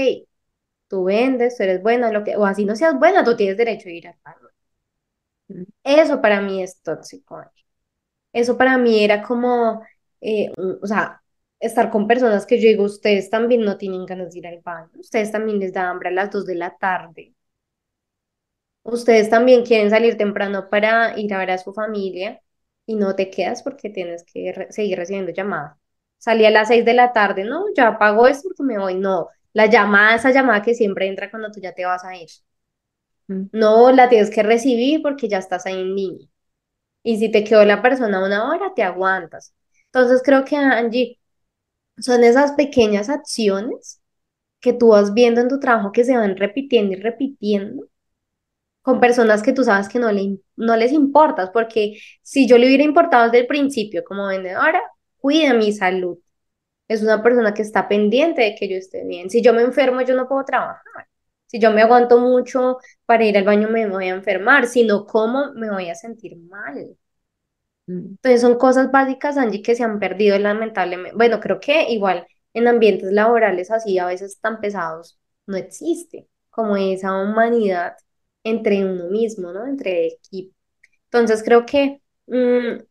tú 0.87 1.05
vendes, 1.05 1.57
tú 1.57 1.63
eres 1.63 1.81
buena, 1.83 2.11
lo 2.11 2.23
que, 2.23 2.35
o 2.37 2.45
así 2.45 2.65
no 2.65 2.75
seas 2.75 2.97
buena, 2.99 3.23
tú 3.25 3.35
tienes 3.35 3.57
derecho 3.57 3.89
a 3.89 3.91
ir 3.91 4.07
al 4.07 4.15
paro. 4.23 4.49
Eso 5.83 6.21
para 6.21 6.41
mí 6.41 6.61
es 6.63 6.81
tóxico. 6.81 7.43
Eso 8.33 8.57
para 8.57 8.79
mí 8.79 9.03
era 9.03 9.23
como, 9.23 9.83
eh, 10.21 10.51
o 10.83 10.87
sea, 10.87 11.22
estar 11.63 11.89
con 11.91 12.07
personas 12.07 12.45
que 12.45 12.59
yo 12.59 12.67
digo, 12.69 12.83
ustedes 12.85 13.29
también 13.29 13.61
no 13.61 13.77
tienen 13.77 14.05
ganas 14.05 14.31
de 14.33 14.39
ir 14.39 14.47
al 14.47 14.61
baño, 14.61 14.89
ustedes 14.99 15.31
también 15.31 15.59
les 15.59 15.73
da 15.73 15.89
hambre 15.89 16.09
a 16.09 16.11
las 16.11 16.31
2 16.31 16.45
de 16.45 16.55
la 16.55 16.75
tarde, 16.77 17.33
ustedes 18.83 19.29
también 19.29 19.63
quieren 19.65 19.89
salir 19.89 20.17
temprano 20.17 20.69
para 20.69 21.17
ir 21.19 21.33
a 21.33 21.39
ver 21.39 21.51
a 21.51 21.57
su 21.57 21.73
familia 21.73 22.41
y 22.85 22.95
no 22.95 23.15
te 23.15 23.29
quedas 23.29 23.63
porque 23.63 23.89
tienes 23.89 24.23
que 24.23 24.67
seguir 24.69 24.97
recibiendo 24.97 25.31
llamadas. 25.31 25.77
Salí 26.17 26.45
a 26.45 26.51
las 26.51 26.69
6 26.69 26.85
de 26.85 26.93
la 26.93 27.11
tarde, 27.13 27.43
no, 27.43 27.65
ya 27.75 27.89
apago 27.89 28.27
esto 28.27 28.49
porque 28.49 28.63
me 28.63 28.77
voy, 28.79 28.95
no, 28.95 29.27
la 29.53 29.65
llamada, 29.67 30.15
esa 30.15 30.31
llamada 30.31 30.61
que 30.61 30.73
siempre 30.75 31.07
entra 31.07 31.29
cuando 31.29 31.51
tú 31.51 31.59
ya 31.61 31.73
te 31.73 31.85
vas 31.85 32.03
a 32.05 32.15
ir. 32.15 32.29
Mm. 33.27 33.49
No, 33.51 33.91
la 33.91 34.09
tienes 34.09 34.29
que 34.31 34.43
recibir 34.43 35.01
porque 35.01 35.27
ya 35.27 35.37
estás 35.37 35.65
ahí 35.65 35.79
en 35.79 35.95
línea. 35.95 36.27
Y 37.03 37.17
si 37.19 37.31
te 37.31 37.43
quedó 37.43 37.65
la 37.65 37.81
persona 37.81 38.25
una 38.25 38.49
hora, 38.51 38.73
te 38.75 38.83
aguantas. 38.83 39.53
Entonces 39.87 40.21
creo 40.23 40.45
que 40.45 40.57
Angie, 40.57 41.19
son 41.99 42.23
esas 42.23 42.53
pequeñas 42.53 43.09
acciones 43.09 44.01
que 44.61 44.73
tú 44.73 44.89
vas 44.89 45.13
viendo 45.13 45.41
en 45.41 45.49
tu 45.49 45.59
trabajo 45.59 45.91
que 45.93 46.05
se 46.05 46.17
van 46.17 46.37
repitiendo 46.37 46.93
y 46.93 46.97
repitiendo 47.01 47.87
con 48.81 48.99
personas 48.99 49.43
que 49.43 49.53
tú 49.53 49.63
sabes 49.63 49.87
que 49.89 49.99
no, 49.99 50.11
le, 50.11 50.39
no 50.57 50.75
les 50.75 50.91
importas, 50.91 51.49
porque 51.51 51.99
si 52.21 52.47
yo 52.47 52.57
le 52.57 52.67
hubiera 52.67 52.83
importado 52.83 53.25
desde 53.25 53.39
el 53.39 53.47
principio 53.47 54.03
como 54.03 54.27
vendedora, 54.27 54.81
cuida 55.17 55.53
mi 55.53 55.71
salud. 55.71 56.17
Es 56.87 57.03
una 57.03 57.23
persona 57.23 57.53
que 57.53 57.61
está 57.63 57.87
pendiente 57.87 58.41
de 58.43 58.55
que 58.55 58.69
yo 58.69 58.77
esté 58.77 59.05
bien. 59.05 59.29
Si 59.29 59.41
yo 59.41 59.53
me 59.53 59.61
enfermo, 59.63 60.01
yo 60.01 60.15
no 60.15 60.27
puedo 60.27 60.45
trabajar. 60.45 61.07
Si 61.47 61.59
yo 61.59 61.71
me 61.71 61.81
aguanto 61.83 62.19
mucho 62.19 62.79
para 63.05 63.25
ir 63.25 63.37
al 63.37 63.45
baño, 63.45 63.69
me 63.69 63.87
voy 63.89 64.07
a 64.07 64.15
enfermar. 64.15 64.67
Si 64.67 64.83
no 64.85 65.05
como, 65.05 65.53
me 65.55 65.69
voy 65.71 65.89
a 65.89 65.95
sentir 65.95 66.37
mal. 66.37 66.97
Entonces 67.87 68.41
son 68.41 68.57
cosas 68.57 68.91
básicas, 68.91 69.37
Angie, 69.37 69.61
que 69.61 69.75
se 69.75 69.83
han 69.83 69.99
perdido 69.99 70.37
lamentablemente. 70.39 71.15
Bueno, 71.15 71.39
creo 71.39 71.59
que 71.59 71.91
igual 71.91 72.25
en 72.53 72.67
ambientes 72.67 73.11
laborales 73.11 73.71
así 73.71 73.99
a 73.99 74.05
veces 74.05 74.39
tan 74.39 74.59
pesados 74.61 75.19
no 75.47 75.57
existe 75.57 76.27
como 76.49 76.77
esa 76.77 77.13
humanidad 77.21 77.95
entre 78.43 78.85
uno 78.85 79.09
mismo, 79.09 79.51
¿no? 79.51 79.65
Entre 79.65 80.07
equipo. 80.07 80.55
Entonces 81.05 81.43
creo 81.43 81.65
que 81.65 82.01
mm, 82.27 82.81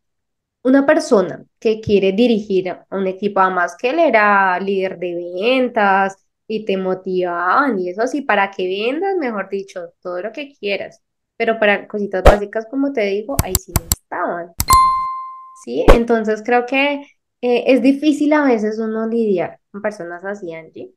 una 0.63 0.85
persona 0.85 1.45
que 1.59 1.81
quiere 1.81 2.11
dirigir 2.13 2.69
a 2.69 2.85
un 2.91 3.07
equipo, 3.07 3.39
además 3.39 3.75
que 3.77 3.89
él 3.91 3.99
era 3.99 4.59
líder 4.59 4.97
de 4.99 5.15
ventas, 5.15 6.23
y 6.47 6.65
te 6.65 6.77
motivaban 6.77 7.79
y 7.79 7.89
eso 7.89 8.07
sí, 8.07 8.21
para 8.21 8.51
que 8.51 8.67
vendas, 8.67 9.15
mejor 9.17 9.49
dicho, 9.49 9.93
todo 10.01 10.21
lo 10.21 10.31
que 10.31 10.53
quieras. 10.59 11.01
Pero 11.37 11.59
para 11.59 11.87
cositas 11.87 12.23
básicas, 12.23 12.67
como 12.69 12.93
te 12.93 13.01
digo, 13.05 13.35
ahí 13.43 13.55
sí 13.55 13.73
no 13.73 13.85
estaban. 13.91 14.53
¿Sí? 15.63 15.85
Entonces 15.93 16.43
creo 16.45 16.65
que 16.65 17.01
eh, 17.41 17.63
es 17.67 17.81
difícil 17.81 18.33
a 18.33 18.43
veces 18.45 18.79
uno 18.79 19.07
lidiar 19.07 19.59
con 19.71 19.81
personas 19.81 20.23
así, 20.25 20.53
Angie. 20.53 20.93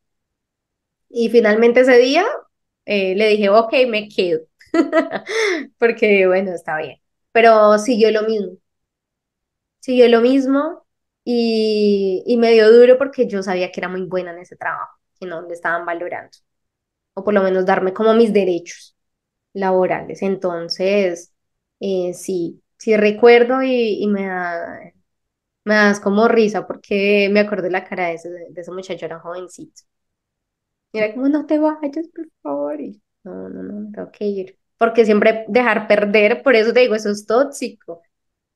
Y 1.08 1.28
finalmente 1.30 1.80
ese 1.80 1.98
día 1.98 2.24
eh, 2.84 3.14
le 3.16 3.28
dije, 3.28 3.48
ok, 3.50 3.72
me 3.88 4.08
quedo. 4.08 4.40
Porque 5.78 6.26
bueno, 6.26 6.52
está 6.52 6.78
bien. 6.78 6.98
Pero 7.32 7.78
siguió 7.78 8.10
lo 8.10 8.22
mismo. 8.22 8.58
Siguió 9.80 10.08
lo 10.08 10.20
mismo 10.20 10.84
y, 11.24 12.22
y 12.26 12.36
me 12.36 12.52
dio 12.52 12.72
duro 12.72 12.98
porque 12.98 13.26
yo 13.28 13.42
sabía 13.42 13.70
que 13.72 13.80
era 13.80 13.88
muy 13.88 14.02
buena 14.02 14.32
en 14.32 14.38
ese 14.40 14.56
trabajo, 14.56 14.92
que 15.18 15.26
no 15.26 15.42
le 15.42 15.54
estaban 15.54 15.86
valorando. 15.86 16.30
O 17.14 17.24
por 17.24 17.34
lo 17.34 17.42
menos 17.42 17.66
darme 17.66 17.94
como 17.94 18.14
mis 18.14 18.32
derechos 18.32 18.96
laborales. 19.54 20.22
Entonces, 20.22 21.34
eh, 21.80 22.14
sí, 22.14 22.62
sí 22.78 22.96
recuerdo 22.96 23.62
y, 23.62 24.02
y 24.02 24.06
me 24.08 24.26
da, 24.26 24.80
me 25.64 25.74
das 25.74 26.00
como 26.00 26.28
risa 26.28 26.66
porque 26.66 27.28
me 27.32 27.40
acordé 27.40 27.70
la 27.70 27.84
cara 27.84 28.08
de 28.08 28.14
ese, 28.14 28.30
de 28.30 28.60
ese 28.62 28.72
muchacho, 28.72 29.06
era 29.06 29.20
jovencito. 29.20 29.82
Y 30.92 30.98
era 30.98 31.12
como, 31.14 31.28
no 31.28 31.46
te 31.46 31.58
vayas, 31.58 32.08
por 32.14 32.28
favor. 32.42 32.80
Y 32.80 33.00
no, 33.24 33.48
no, 33.48 33.62
no, 33.62 33.90
tengo 33.92 34.10
que 34.12 34.24
ir. 34.26 34.58
Porque 34.78 35.04
siempre 35.04 35.44
dejar 35.48 35.88
perder, 35.88 36.42
por 36.42 36.54
eso 36.54 36.72
te 36.72 36.80
digo, 36.80 36.94
eso 36.94 37.10
es 37.10 37.26
tóxico. 37.26 38.02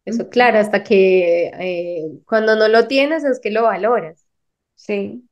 Eso, 0.05 0.29
claro, 0.31 0.59
hasta 0.59 0.85
que 0.85 1.49
eh, 1.61 2.21
cuando 2.27 2.57
no 2.57 2.69
lo 2.69 2.89
tienes 2.89 3.25
es 3.25 3.41
que 3.41 3.51
lo 3.51 3.65
valoras. 3.65 4.27
Sí. 4.77 5.29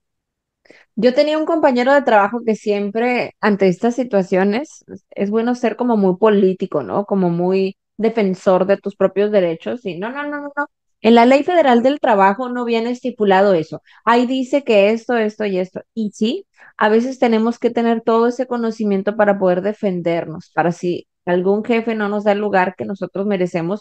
Yo 0.96 1.14
tenía 1.14 1.38
un 1.38 1.46
compañero 1.46 1.92
de 1.94 2.02
trabajo 2.02 2.40
que 2.44 2.54
siempre, 2.56 3.34
ante 3.40 3.68
estas 3.68 3.94
situaciones, 3.96 4.84
es 5.10 5.30
bueno 5.30 5.54
ser 5.54 5.76
como 5.76 5.96
muy 5.96 6.16
político, 6.16 6.82
¿no? 6.82 7.04
Como 7.06 7.30
muy 7.30 7.76
defensor 7.98 8.66
de 8.66 8.78
tus 8.78 8.96
propios 8.96 9.30
derechos. 9.30 9.84
Y 9.84 9.98
no, 9.98 10.10
no, 10.10 10.24
no, 10.24 10.40
no, 10.42 10.52
no. 10.56 10.66
En 11.00 11.14
la 11.14 11.26
Ley 11.26 11.44
Federal 11.44 11.82
del 11.82 12.00
Trabajo 12.00 12.48
no 12.48 12.64
viene 12.64 12.90
estipulado 12.90 13.54
eso. 13.54 13.82
Ahí 14.04 14.26
dice 14.26 14.64
que 14.64 14.90
esto, 14.90 15.16
esto 15.16 15.44
y 15.44 15.58
esto. 15.58 15.82
Y 15.94 16.10
sí, 16.12 16.46
a 16.76 16.88
veces 16.88 17.18
tenemos 17.18 17.58
que 17.58 17.70
tener 17.70 18.00
todo 18.02 18.26
ese 18.28 18.46
conocimiento 18.46 19.16
para 19.16 19.38
poder 19.38 19.62
defendernos, 19.62 20.50
para 20.54 20.72
si 20.72 21.06
algún 21.24 21.64
jefe 21.64 21.94
no 21.94 22.08
nos 22.08 22.24
da 22.24 22.32
el 22.32 22.38
lugar 22.38 22.74
que 22.76 22.84
nosotros 22.84 23.26
merecemos, 23.26 23.80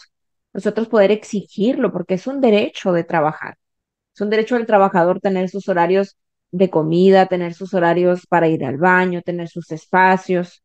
nosotros 0.52 0.88
poder 0.88 1.10
exigirlo, 1.10 1.92
porque 1.92 2.14
es 2.14 2.26
un 2.26 2.40
derecho 2.40 2.92
de 2.92 3.04
trabajar. 3.04 3.56
Es 4.14 4.20
un 4.20 4.30
derecho 4.30 4.56
del 4.56 4.66
trabajador 4.66 5.20
tener 5.20 5.48
sus 5.48 5.68
horarios 5.68 6.16
de 6.50 6.70
comida, 6.70 7.26
tener 7.26 7.54
sus 7.54 7.74
horarios 7.74 8.26
para 8.26 8.48
ir 8.48 8.64
al 8.64 8.78
baño, 8.78 9.22
tener 9.22 9.48
sus 9.48 9.70
espacios. 9.72 10.62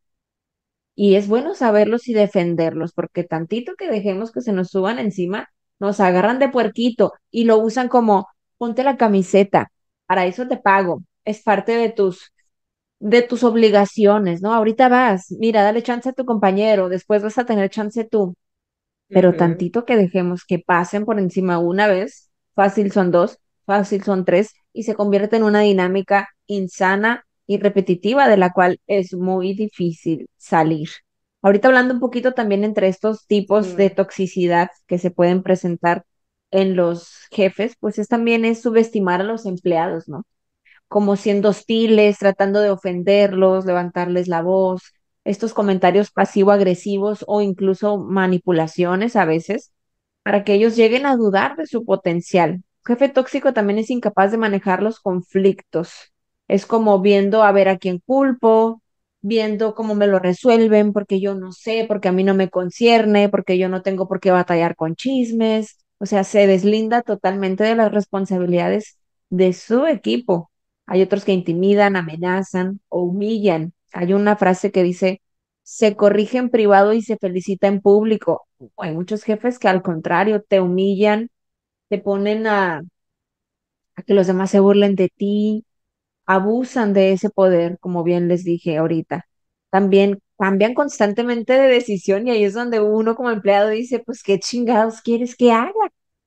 Y 0.95 1.15
es 1.15 1.27
bueno 1.27 1.55
saberlos 1.55 2.07
y 2.07 2.13
defenderlos, 2.13 2.93
porque 2.93 3.23
tantito 3.23 3.73
que 3.75 3.89
dejemos 3.89 4.31
que 4.31 4.41
se 4.41 4.53
nos 4.53 4.69
suban 4.69 4.99
encima, 4.99 5.49
nos 5.79 5.99
agarran 5.99 6.39
de 6.39 6.49
puerquito 6.49 7.13
y 7.31 7.45
lo 7.45 7.57
usan 7.57 7.89
como, 7.89 8.27
ponte 8.57 8.83
la 8.83 8.97
camiseta, 8.97 9.71
para 10.05 10.25
eso 10.25 10.47
te 10.47 10.57
pago, 10.57 11.03
es 11.25 11.41
parte 11.41 11.73
de 11.73 11.89
tus, 11.89 12.31
de 12.99 13.21
tus 13.21 13.43
obligaciones, 13.43 14.41
¿no? 14.41 14.53
Ahorita 14.53 14.89
vas, 14.89 15.31
mira, 15.39 15.63
dale 15.63 15.83
chance 15.83 16.09
a 16.09 16.13
tu 16.13 16.25
compañero, 16.25 16.89
después 16.89 17.23
vas 17.23 17.37
a 17.37 17.45
tener 17.45 17.69
chance 17.69 18.03
tú, 18.05 18.35
pero 19.07 19.35
tantito 19.35 19.85
que 19.85 19.97
dejemos 19.97 20.45
que 20.45 20.59
pasen 20.59 21.05
por 21.05 21.19
encima 21.19 21.59
una 21.59 21.87
vez, 21.87 22.31
fácil 22.55 22.91
son 22.91 23.11
dos, 23.11 23.39
fácil 23.65 24.03
son 24.03 24.25
tres, 24.25 24.53
y 24.73 24.83
se 24.83 24.95
convierte 24.95 25.37
en 25.37 25.43
una 25.43 25.61
dinámica 25.61 26.29
insana 26.47 27.25
y 27.47 27.57
repetitiva 27.59 28.27
de 28.27 28.37
la 28.37 28.51
cual 28.53 28.79
es 28.87 29.13
muy 29.13 29.53
difícil 29.53 30.29
salir. 30.37 30.89
Ahorita 31.41 31.67
hablando 31.67 31.93
un 31.93 31.99
poquito 31.99 32.33
también 32.33 32.63
entre 32.63 32.87
estos 32.87 33.27
tipos 33.27 33.75
de 33.75 33.89
toxicidad 33.89 34.69
que 34.87 34.97
se 34.99 35.11
pueden 35.11 35.43
presentar 35.43 36.05
en 36.51 36.75
los 36.75 37.27
jefes, 37.31 37.75
pues 37.79 37.99
es 37.99 38.07
también 38.07 38.45
es 38.45 38.61
subestimar 38.61 39.21
a 39.21 39.25
los 39.25 39.45
empleados, 39.45 40.07
¿no? 40.07 40.23
como 40.93 41.15
siendo 41.15 41.49
hostiles, 41.49 42.19
tratando 42.19 42.61
de 42.61 42.69
ofenderlos, 42.69 43.65
levantarles 43.65 44.27
la 44.27 44.43
voz, 44.43 44.93
estos 45.23 45.53
comentarios 45.55 46.11
pasivo-agresivos 46.11 47.25
o 47.27 47.41
incluso 47.41 47.97
manipulaciones 47.97 49.15
a 49.15 49.25
veces, 49.25 49.73
para 50.21 50.43
que 50.43 50.53
ellos 50.53 50.75
lleguen 50.75 51.07
a 51.07 51.15
dudar 51.15 51.55
de 51.55 51.65
su 51.65 51.83
potencial. 51.83 52.63
Jefe 52.85 53.09
tóxico 53.09 53.53
también 53.53 53.79
es 53.79 53.89
incapaz 53.89 54.31
de 54.31 54.37
manejar 54.37 54.83
los 54.83 54.99
conflictos. 54.99 56.12
Es 56.53 56.65
como 56.65 57.01
viendo 57.01 57.43
a 57.43 57.51
ver 57.51 57.67
a 57.69 57.77
quién 57.79 57.99
culpo, 58.05 58.81
viendo 59.21 59.73
cómo 59.75 59.95
me 59.95 60.05
lo 60.07 60.19
resuelven, 60.19 60.93
porque 60.93 61.19
yo 61.19 61.33
no 61.35 61.51
sé, 61.51 61.85
porque 61.87 62.09
a 62.09 62.11
mí 62.11 62.23
no 62.23 62.35
me 62.35 62.49
concierne, 62.49 63.29
porque 63.29 63.57
yo 63.57 63.69
no 63.69 63.81
tengo 63.81 64.07
por 64.07 64.19
qué 64.19 64.31
batallar 64.31 64.75
con 64.75 64.95
chismes. 64.95 65.77
O 65.99 66.05
sea, 66.05 66.23
se 66.23 66.45
deslinda 66.47 67.01
totalmente 67.01 67.63
de 67.63 67.75
las 67.75 67.91
responsabilidades 67.91 68.97
de 69.29 69.53
su 69.53 69.85
equipo. 69.87 70.51
Hay 70.85 71.01
otros 71.01 71.25
que 71.25 71.31
intimidan, 71.33 71.95
amenazan 71.95 72.81
o 72.89 73.01
humillan. 73.03 73.73
Hay 73.93 74.13
una 74.13 74.35
frase 74.37 74.71
que 74.71 74.83
dice, 74.83 75.21
se 75.63 75.95
corrige 75.95 76.37
en 76.37 76.49
privado 76.49 76.93
y 76.93 77.01
se 77.01 77.17
felicita 77.17 77.67
en 77.67 77.81
público. 77.81 78.45
Hay 78.77 78.93
muchos 78.93 79.23
jefes 79.23 79.57
que 79.59 79.67
al 79.69 79.81
contrario 79.81 80.43
te 80.43 80.59
humillan, 80.61 81.29
te 81.89 81.99
ponen 81.99 82.47
a, 82.47 82.83
a 83.95 84.01
que 84.03 84.13
los 84.13 84.27
demás 84.27 84.51
se 84.51 84.59
burlen 84.59 84.95
de 84.95 85.09
ti, 85.09 85.65
abusan 86.25 86.93
de 86.93 87.13
ese 87.13 87.29
poder, 87.29 87.77
como 87.79 88.03
bien 88.03 88.27
les 88.27 88.43
dije 88.43 88.77
ahorita. 88.77 89.25
También 89.69 90.19
cambian 90.37 90.73
constantemente 90.73 91.53
de 91.53 91.67
decisión 91.67 92.27
y 92.27 92.31
ahí 92.31 92.43
es 92.43 92.53
donde 92.53 92.79
uno 92.79 93.15
como 93.15 93.31
empleado 93.31 93.69
dice, 93.69 93.99
pues, 93.99 94.23
¿qué 94.23 94.39
chingados 94.39 95.01
quieres 95.01 95.35
que 95.35 95.51
haga? 95.51 95.71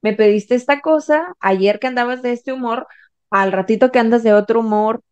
Me 0.03 0.13
pediste 0.15 0.55
esta 0.55 0.81
cosa, 0.81 1.35
ayer 1.41 1.79
que 1.79 1.87
andabas 1.89 2.23
de 2.23 2.33
este 2.33 2.53
humor, 2.53 2.87
al 3.31 3.53
ratito 3.53 3.91
que 3.93 3.99
andas 3.99 4.23
de 4.23 4.33
otro 4.35 4.61
humor, 4.61 5.03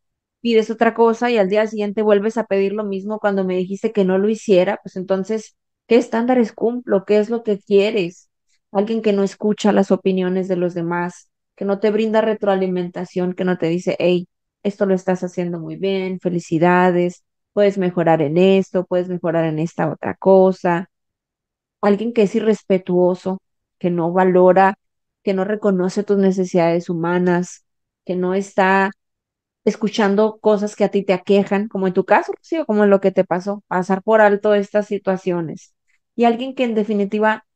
pides 0.41 0.71
otra 0.71 0.95
cosa 0.95 1.31
y 1.31 1.39
al 1.39 1.49
día 1.49 1.67
siguiente 1.67 2.03
vuelves 2.03 2.37
a 2.39 2.45
pedir 2.45 2.73
lo 2.73 2.85
mismo 2.85 3.19
cuando 3.19 3.45
me 3.45 3.57
dijiste 3.57 3.93
que 3.93 4.05
no 4.05 4.19
lo 4.19 4.29
hiciera, 4.29 4.79
pues 4.83 4.97
entonces, 4.97 5.57
¿qué 5.87 5.97
estándares 5.97 6.53
cumplo? 6.53 7.05
¿Qué 7.05 7.19
es 7.19 7.31
lo 7.31 7.43
que 7.43 7.59
quieres? 7.59 8.31
Alguien 8.73 9.03
que 9.03 9.13
no 9.13 9.23
escucha 9.23 9.73
las 9.73 9.91
opiniones 9.91 10.49
de 10.49 10.57
los 10.57 10.75
demás, 10.75 11.31
que 11.57 11.65
no 11.65 11.81
te 11.81 11.91
brinda 11.91 12.21
retroalimentación, 12.21 13.35
que 13.35 13.45
no 13.45 13.59
te 13.59 13.67
dice, 13.69 13.97
hey, 13.99 14.29
esto 14.65 14.87
lo 14.87 14.95
estás 14.95 15.23
haciendo 15.25 15.61
muy 15.61 15.77
bien, 15.77 16.21
felicidades, 16.21 17.25
puedes 17.53 17.79
mejorar 17.79 18.23
en 18.23 18.39
esto, 18.39 18.87
puedes 18.87 19.09
mejorar 19.09 19.45
en 19.47 19.59
esta 19.61 19.91
otra 19.91 20.15
cosa. 20.17 20.91
Alguien 21.83 22.13
que 22.13 22.23
es 22.23 22.35
irrespetuoso, 22.35 23.41
que 23.79 23.91
no 23.91 24.13
valora, 24.13 24.79
que 25.23 25.35
no 25.35 25.45
reconoce 25.45 26.05
tus 26.05 26.19
necesidades 26.19 26.91
humanas, 26.91 27.67
que 28.05 28.17
no 28.17 28.35
está 28.35 28.91
escuchando 29.65 30.39
cosas 30.41 30.77
que 30.77 30.85
a 30.85 30.91
ti 30.91 31.05
te 31.05 31.15
aquejan, 31.15 31.69
como 31.69 31.87
en 31.87 31.95
tu 31.95 32.05
caso, 32.05 32.33
o 32.61 32.67
como 32.67 32.85
en 32.85 32.91
lo 32.91 33.01
que 33.01 33.13
te 33.13 33.25
pasó, 33.25 33.63
pasar 33.69 34.03
por 34.03 34.21
alto 34.21 34.55
estas 34.55 34.87
situaciones. 34.87 35.75
Y 36.17 36.25
alguien 36.25 36.55
que 36.55 36.65
en 36.65 36.75
definitiva 36.75 37.47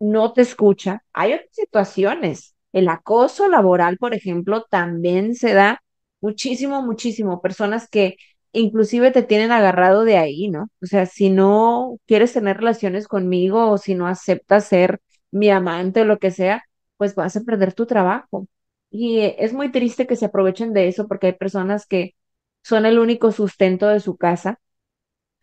no 0.00 0.32
te 0.32 0.42
escucha. 0.42 1.04
Hay 1.12 1.34
otras 1.34 1.48
situaciones. 1.52 2.56
El 2.72 2.88
acoso 2.88 3.48
laboral, 3.48 3.98
por 3.98 4.14
ejemplo, 4.14 4.64
también 4.70 5.34
se 5.36 5.54
da 5.54 5.82
muchísimo, 6.22 6.82
muchísimo. 6.82 7.42
Personas 7.42 7.88
que 7.88 8.16
inclusive 8.52 9.12
te 9.12 9.24
tienen 9.24 9.52
agarrado 9.52 10.04
de 10.04 10.18
ahí, 10.18 10.48
¿no? 10.50 10.70
O 10.82 10.86
sea, 10.86 11.06
si 11.06 11.30
no 11.30 11.98
quieres 12.06 12.32
tener 12.32 12.58
relaciones 12.58 13.08
conmigo 13.08 13.70
o 13.70 13.78
si 13.78 13.94
no 13.96 14.08
aceptas 14.08 14.66
ser 14.66 15.00
mi 15.32 15.50
amante 15.50 16.02
o 16.02 16.06
lo 16.06 16.18
que 16.18 16.32
sea, 16.32 16.64
pues 16.98 17.14
vas 17.14 17.36
a 17.36 17.42
perder 17.42 17.74
tu 17.74 17.86
trabajo. 17.86 18.48
Y 18.90 19.20
eh, 19.20 19.36
es 19.40 19.52
muy 19.54 19.72
triste 19.72 20.06
que 20.06 20.16
se 20.16 20.26
aprovechen 20.26 20.72
de 20.74 20.88
eso 20.88 21.08
porque 21.08 21.28
hay 21.28 21.34
personas 21.34 21.86
que 21.86 22.14
son 22.62 22.86
el 22.86 22.98
único 23.00 23.32
sustento 23.32 23.88
de 23.88 24.00
su 24.00 24.16
casa 24.16 24.60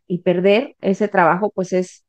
y 0.08 0.20
perder 0.20 0.76
ese 0.82 1.08
trabajo, 1.08 1.52
pues 1.52 1.74
es 1.74 2.06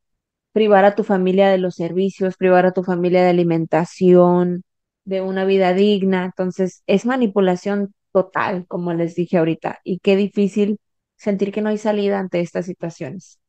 privar 0.52 0.84
a 0.86 0.94
tu 0.96 1.04
familia 1.04 1.50
de 1.50 1.58
los 1.58 1.76
servicios, 1.76 2.36
privar 2.36 2.66
a 2.66 2.72
tu 2.72 2.84
familia 2.84 3.22
de 3.24 3.30
alimentación, 3.30 4.64
de 5.04 5.22
una 5.22 5.44
vida 5.44 5.74
digna. 5.74 6.26
Entonces, 6.26 6.82
es 6.88 7.06
manipulación 7.06 7.94
total, 8.12 8.66
como 8.68 8.92
les 8.94 9.14
dije 9.14 9.38
ahorita, 9.38 9.80
y 9.84 10.00
qué 10.00 10.16
difícil 10.16 10.78
sentir 11.16 11.52
que 11.52 11.62
no 11.62 11.68
hay 11.70 11.78
salida 11.78 12.18
ante 12.18 12.40
estas 12.40 12.66
situaciones. 12.66 13.40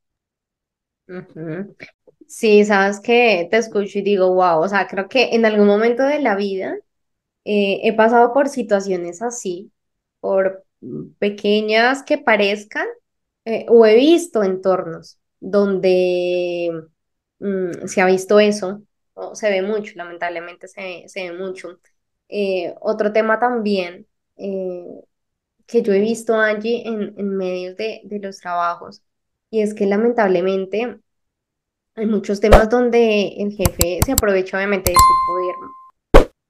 Sí, 2.28 2.64
sabes 2.66 3.00
que 3.02 3.48
te 3.52 3.58
escucho 3.58 4.00
y 4.00 4.02
digo, 4.02 4.34
wow, 4.34 4.62
o 4.64 4.68
sea, 4.70 4.88
creo 4.88 5.08
que 5.10 5.36
en 5.36 5.46
algún 5.46 5.68
momento 5.68 6.04
de 6.04 6.20
la 6.22 6.36
vida 6.36 6.76
eh, 7.46 7.82
he 7.84 7.94
pasado 7.96 8.34
por 8.34 8.50
situaciones 8.50 9.22
así, 9.22 9.72
por 10.22 10.66
pequeñas 11.20 12.04
que 12.04 12.18
parezcan, 12.20 12.88
eh, 13.46 13.66
o 13.70 13.86
he 13.86 13.96
visto 13.98 14.44
entornos 14.44 15.20
donde 15.40 16.72
mm, 17.40 17.88
se 17.88 18.02
ha 18.02 18.06
visto 18.08 18.40
eso, 18.40 18.84
o 19.14 19.36
se 19.36 19.50
ve 19.52 19.62
mucho, 19.64 19.94
lamentablemente 19.98 20.68
se, 20.70 21.06
se 21.08 21.32
ve 21.32 21.38
mucho. 21.40 21.80
Eh, 22.30 22.76
otro 22.82 23.14
tema 23.14 23.40
también. 23.40 24.08
Eh, 24.38 24.86
que 25.68 25.82
yo 25.84 25.94
he 25.94 26.00
visto, 26.00 26.36
Angie, 26.36 26.88
en, 26.88 27.14
en 27.18 27.38
medios 27.38 27.78
de, 27.78 28.02
de 28.06 28.20
los 28.20 28.40
trabajos, 28.40 29.02
y 29.50 29.62
es 29.62 29.74
que 29.74 29.86
lamentablemente 29.86 31.00
hay 31.96 32.06
muchos 32.06 32.40
temas 32.40 32.70
donde 32.70 33.30
el 33.38 33.52
jefe 33.54 34.00
se 34.06 34.12
aprovecha 34.14 34.58
obviamente 34.58 34.92
de 34.92 34.98
su 34.98 35.26
poder 35.28 35.56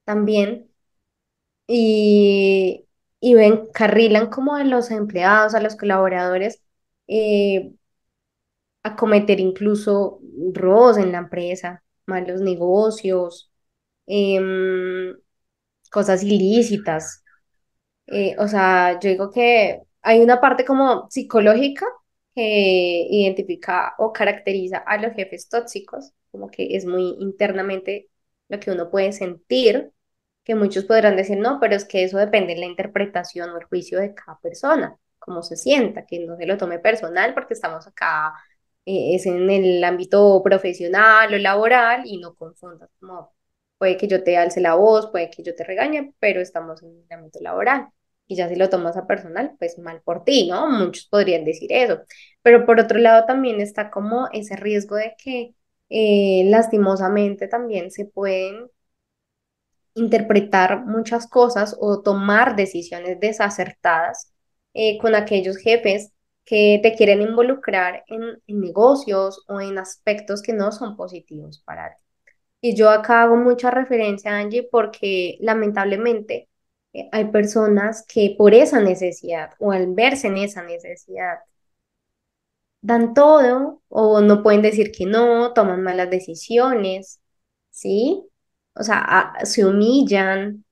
también 0.06 0.70
y, 1.68 2.86
y 3.20 3.34
ven, 3.36 3.68
carrilan 3.74 4.30
como 4.30 4.56
a 4.56 4.64
los 4.64 4.92
empleados, 4.92 5.56
a 5.56 5.62
los 5.62 5.76
colaboradores, 5.76 6.62
eh, 7.08 7.74
a 8.84 8.96
cometer 8.96 9.40
incluso 9.40 10.20
robos 10.54 10.98
en 10.98 11.12
la 11.12 11.20
empresa, 11.20 11.84
malos 12.06 12.42
negocios, 12.42 13.52
em, 14.08 15.16
cosas 15.92 16.24
ilícitas. 16.24 17.24
Eh, 18.12 18.36
o 18.40 18.48
sea, 18.48 19.00
yo 19.00 19.10
digo 19.10 19.32
que 19.32 19.82
hay 20.02 20.22
una 20.22 20.42
parte 20.42 20.66
como 20.66 21.08
psicológica 21.10 21.86
que 22.36 23.08
identifica 23.10 23.96
o 24.00 24.12
caracteriza 24.14 24.80
a 24.80 24.98
los 24.98 25.14
jefes 25.14 25.48
tóxicos, 25.50 26.12
como 26.32 26.50
que 26.50 26.76
es 26.76 26.86
muy 26.86 27.16
internamente 27.20 28.10
lo 28.50 28.60
que 28.60 28.72
uno 28.72 28.90
puede 28.92 29.12
sentir, 29.14 29.92
que 30.44 30.56
muchos 30.56 30.86
podrán 30.86 31.16
decir, 31.16 31.38
no, 31.38 31.60
pero 31.60 31.76
es 31.76 31.86
que 31.86 32.04
eso 32.04 32.18
depende 32.18 32.54
de 32.56 32.60
la 32.62 32.66
interpretación 32.68 33.50
o 33.52 33.58
el 33.60 33.66
juicio 33.66 34.00
de 34.00 34.14
cada 34.14 34.40
persona, 34.40 34.98
cómo 35.20 35.42
se 35.44 35.56
sienta, 35.56 36.06
que 36.06 36.20
no 36.20 36.36
se 36.38 36.46
lo 36.46 36.58
tome 36.58 36.80
personal 36.80 37.34
porque 37.34 37.54
estamos 37.54 37.88
acá, 37.88 38.34
eh, 38.86 39.16
es 39.16 39.26
en 39.26 39.50
el 39.50 39.84
ámbito 39.84 40.42
profesional 40.44 41.34
o 41.34 41.38
laboral 41.38 42.02
y 42.06 42.18
no 42.20 42.36
confundas, 42.36 42.90
como 43.00 43.34
puede 43.78 43.98
que 43.98 44.08
yo 44.08 44.24
te 44.24 44.38
alce 44.38 44.60
la 44.62 44.76
voz, 44.76 45.10
puede 45.12 45.30
que 45.30 45.44
yo 45.44 45.56
te 45.56 45.64
regañe, 45.64 46.14
pero 46.20 46.42
estamos 46.42 46.82
en 46.84 46.90
el 47.10 47.18
ámbito 47.18 47.40
laboral 47.42 47.90
y 48.32 48.36
ya 48.38 48.48
si 48.48 48.56
lo 48.56 48.70
tomas 48.70 48.96
a 48.96 49.08
personal, 49.08 49.56
pues 49.60 49.78
mal 49.78 50.02
por 50.04 50.24
ti, 50.24 50.48
¿no? 50.50 50.70
Muchos 50.70 51.06
podrían 51.08 51.44
decir 51.44 51.72
eso. 51.74 52.02
Pero 52.42 52.66
por 52.66 52.80
otro 52.80 52.98
lado 52.98 53.26
también 53.26 53.60
está 53.60 53.92
como 53.92 54.30
ese 54.32 54.56
riesgo 54.56 54.96
de 54.96 55.16
que 55.22 55.54
eh, 55.90 56.46
lastimosamente 56.50 57.50
también 57.50 57.92
se 57.92 58.06
pueden 58.06 58.70
interpretar 59.96 60.86
muchas 60.86 61.28
cosas 61.28 61.76
o 61.80 62.02
tomar 62.02 62.56
decisiones 62.56 63.20
desacertadas 63.20 64.34
eh, 64.74 64.98
con 65.00 65.14
aquellos 65.16 65.58
jefes 65.58 66.14
que 66.46 66.80
te 66.82 66.96
quieren 66.96 67.22
involucrar 67.22 68.06
en, 68.08 68.42
negocios 68.48 69.44
o 69.50 69.60
en 69.60 69.78
aspectos 69.78 70.42
que 70.42 70.54
no 70.54 70.72
son 70.72 70.96
positivos 70.96 71.62
para 71.66 71.96
ti. 71.96 72.04
Y 72.62 72.76
yo 72.76 72.90
acá 72.92 73.24
hago 73.24 73.36
mucha 73.36 73.72
referencia, 73.72 74.38
Angie, 74.38 74.68
porque 74.72 75.38
lamentablemente 75.42 76.48
hay 77.12 77.26
personas 77.32 78.06
que 78.08 78.36
por 78.38 78.54
esa 78.54 78.80
necesidad 78.82 79.52
o 79.60 79.72
al 79.72 79.94
verse 79.94 80.28
en 80.28 80.38
esa 80.38 80.64
necesidad 80.64 81.40
dan 82.82 83.14
todo 83.14 83.82
o 83.90 84.22
no 84.22 84.44
pueden 84.44 84.62
decir 84.62 84.92
que 84.92 85.06
no, 85.06 85.54
toman 85.54 85.84
malas 85.84 86.10
decisiones, 86.10 87.22
¿sí? 87.70 88.24
O 88.76 88.84
sea, 88.84 89.34
se 89.44 89.66
humillan, 89.66 90.66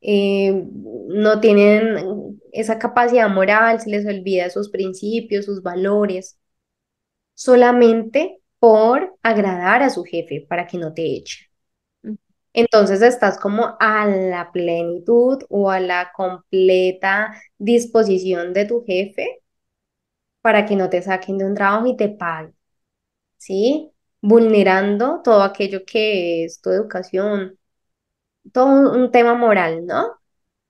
eh, 0.00 0.64
no 1.08 1.40
tienen 1.40 2.40
esa 2.52 2.78
capacidad 2.78 3.28
moral, 3.28 3.80
se 3.80 3.90
les 3.90 4.06
olvida 4.06 4.50
sus 4.50 4.70
principios, 4.70 5.44
sus 5.46 5.62
valores, 5.62 6.38
solamente 7.34 8.40
por 8.58 9.16
agradar 9.22 9.82
a 9.82 9.90
su 9.90 10.04
jefe 10.04 10.46
para 10.48 10.66
que 10.66 10.78
no 10.78 10.92
te 10.94 11.16
eche. 11.16 11.51
Entonces 12.54 13.02
estás 13.02 13.38
como 13.38 13.76
a 13.80 14.06
la 14.06 14.50
plenitud 14.52 15.38
o 15.48 15.70
a 15.70 15.80
la 15.80 16.12
completa 16.14 17.40
disposición 17.58 18.52
de 18.52 18.66
tu 18.66 18.84
jefe 18.84 19.42
para 20.40 20.66
que 20.66 20.76
no 20.76 20.90
te 20.90 21.02
saquen 21.02 21.38
de 21.38 21.44
un 21.46 21.54
trabajo 21.54 21.86
y 21.86 21.96
te 21.96 22.08
paguen, 22.08 22.54
¿sí? 23.38 23.92
Vulnerando 24.22 25.22
todo 25.24 25.42
aquello 25.42 25.84
que 25.86 26.44
es 26.44 26.60
tu 26.62 26.70
educación, 26.70 27.58
todo 28.52 28.92
un 28.94 29.10
tema 29.12 29.34
moral, 29.34 29.86
¿no? 29.86 30.06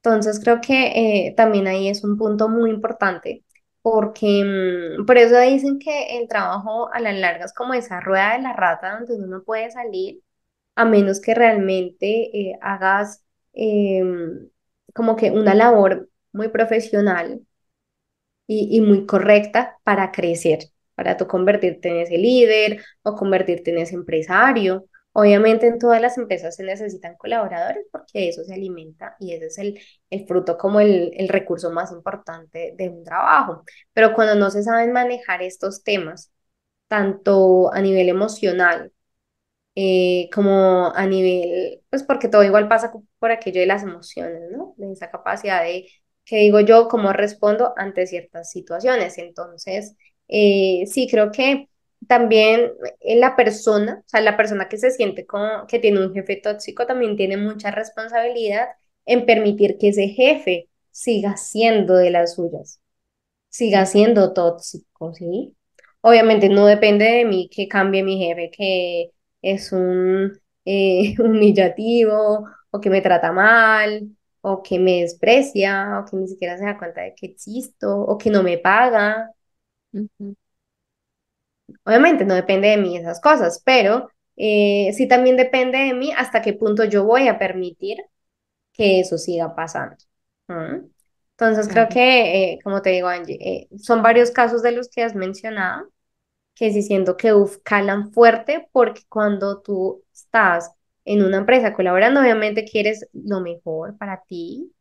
Entonces 0.02 0.40
creo 0.42 0.60
que 0.60 1.28
eh, 1.28 1.34
también 1.36 1.66
ahí 1.68 1.88
es 1.88 2.04
un 2.04 2.18
punto 2.18 2.48
muy 2.48 2.70
importante 2.70 3.44
porque 3.82 4.44
mm, 5.00 5.06
por 5.06 5.18
eso 5.18 5.38
dicen 5.40 5.78
que 5.78 6.18
el 6.18 6.28
trabajo 6.28 6.90
a 6.92 7.00
la 7.00 7.12
larga 7.12 7.46
es 7.46 7.54
como 7.54 7.74
esa 7.74 8.00
rueda 8.00 8.34
de 8.36 8.42
la 8.42 8.52
rata 8.54 8.98
donde 9.00 9.16
uno 9.16 9.26
no 9.38 9.44
puede 9.44 9.70
salir 9.70 10.20
a 10.76 10.84
menos 10.84 11.20
que 11.20 11.34
realmente 11.34 12.06
eh, 12.50 12.58
hagas 12.62 13.24
em, 13.52 14.48
como 14.94 15.16
que 15.16 15.30
una 15.30 15.54
labor 15.54 16.08
muy 16.32 16.48
profesional 16.48 17.42
y, 18.46 18.76
y 18.76 18.80
muy 18.80 19.06
correcta 19.06 19.78
para 19.84 20.12
crecer, 20.12 20.60
para 20.94 21.16
tú 21.16 21.26
convertirte 21.26 21.88
en 21.90 21.96
ese 21.98 22.18
líder 22.18 22.82
o 23.02 23.14
convertirte 23.16 23.70
en 23.70 23.78
ese 23.78 23.94
empresario. 23.94 24.86
Obviamente 25.14 25.66
en 25.66 25.78
todas 25.78 26.00
las 26.00 26.16
empresas 26.16 26.56
se 26.56 26.64
necesitan 26.64 27.16
colaboradores 27.16 27.86
porque 27.92 28.28
eso 28.28 28.44
se 28.44 28.54
alimenta 28.54 29.14
y 29.20 29.34
ese 29.34 29.46
es 29.46 29.58
el, 29.58 29.78
el 30.10 30.26
fruto 30.26 30.56
como 30.56 30.80
el, 30.80 31.12
el 31.16 31.28
recurso 31.28 31.70
más 31.70 31.92
importante 31.92 32.72
de 32.76 32.88
un 32.88 33.04
trabajo. 33.04 33.62
Pero 33.92 34.14
cuando 34.14 34.34
no 34.36 34.50
se 34.50 34.62
saben 34.62 34.92
manejar 34.92 35.42
estos 35.42 35.82
temas, 35.84 36.32
tanto 36.88 37.72
a 37.72 37.80
nivel 37.82 38.08
emocional, 38.08 38.92
eh, 39.74 40.28
como 40.32 40.92
a 40.94 41.06
nivel, 41.06 41.82
pues 41.90 42.02
porque 42.02 42.28
todo 42.28 42.44
igual 42.44 42.68
pasa 42.68 42.92
por 43.18 43.30
aquello 43.30 43.60
de 43.60 43.66
las 43.66 43.82
emociones, 43.82 44.42
¿no? 44.50 44.74
De 44.76 44.92
esa 44.92 45.10
capacidad 45.10 45.62
de, 45.62 45.88
que 46.24 46.36
digo 46.36 46.60
yo, 46.60 46.88
cómo 46.88 47.12
respondo 47.12 47.72
ante 47.76 48.06
ciertas 48.06 48.50
situaciones. 48.50 49.18
Entonces, 49.18 49.96
eh, 50.28 50.84
sí, 50.86 51.08
creo 51.10 51.30
que 51.32 51.68
también 52.08 52.72
eh, 53.00 53.16
la 53.16 53.36
persona, 53.36 54.02
o 54.04 54.08
sea, 54.08 54.20
la 54.20 54.36
persona 54.36 54.68
que 54.68 54.78
se 54.78 54.90
siente 54.90 55.26
como 55.26 55.66
que 55.66 55.78
tiene 55.78 56.04
un 56.04 56.12
jefe 56.14 56.36
tóxico 56.36 56.86
también 56.86 57.16
tiene 57.16 57.36
mucha 57.36 57.70
responsabilidad 57.70 58.68
en 59.06 59.26
permitir 59.26 59.78
que 59.78 59.88
ese 59.88 60.08
jefe 60.08 60.68
siga 60.90 61.36
siendo 61.36 61.94
de 61.96 62.10
las 62.10 62.34
suyas 62.34 62.80
siga 63.52 63.86
siendo 63.86 64.32
tóxico, 64.32 65.14
¿sí? 65.14 65.54
Obviamente 66.00 66.48
no 66.48 66.66
depende 66.66 67.04
de 67.04 67.24
mí 67.24 67.48
que 67.50 67.68
cambie 67.68 68.02
mi 68.02 68.18
jefe, 68.18 68.50
que 68.50 69.10
es 69.42 69.72
un 69.72 70.40
eh, 70.64 71.14
humillativo 71.20 72.46
o 72.70 72.80
que 72.80 72.90
me 72.90 73.02
trata 73.02 73.32
mal 73.32 74.08
o 74.42 74.62
que 74.62 74.78
me 74.78 75.02
desprecia 75.02 76.00
o 76.00 76.04
que 76.10 76.16
ni 76.16 76.28
siquiera 76.28 76.58
se 76.58 76.64
da 76.64 76.78
cuenta 76.78 77.02
de 77.02 77.14
que 77.14 77.26
existo 77.26 77.96
o 78.00 78.18
que 78.18 78.30
no 78.30 78.42
me 78.42 78.58
paga. 78.58 79.30
Obviamente 81.84 82.24
no 82.24 82.34
depende 82.34 82.68
de 82.68 82.76
mí 82.76 82.96
esas 82.96 83.20
cosas, 83.20 83.62
pero 83.64 84.08
eh, 84.36 84.92
sí 84.94 85.06
también 85.08 85.36
depende 85.36 85.78
de 85.78 85.94
mí 85.94 86.12
hasta 86.16 86.42
qué 86.42 86.52
punto 86.54 86.84
yo 86.84 87.04
voy 87.04 87.28
a 87.28 87.38
permitir 87.38 87.98
que 88.72 89.00
eso 89.00 89.18
siga 89.18 89.54
pasando. 89.56 89.96
Entonces 91.36 91.68
creo 91.68 91.88
que, 91.88 92.52
eh, 92.54 92.58
como 92.62 92.82
te 92.82 92.90
digo, 92.90 93.08
Angie, 93.08 93.68
son 93.78 94.02
varios 94.02 94.30
casos 94.30 94.62
de 94.62 94.72
los 94.72 94.88
que 94.88 95.02
has 95.02 95.14
mencionado 95.14 95.88
que 96.54 96.72
sí 96.72 96.82
siento 96.82 97.16
que 97.16 97.34
uf, 97.34 97.58
calan 97.62 98.12
fuerte 98.12 98.68
porque 98.72 99.02
cuando 99.08 99.60
tú 99.62 100.04
estás 100.12 100.72
en 101.04 101.24
una 101.24 101.38
empresa 101.38 101.74
colaborando, 101.74 102.20
obviamente 102.20 102.64
quieres 102.64 103.08
lo 103.12 103.40
mejor 103.40 103.96
para 103.98 104.22
ti, 104.24 104.72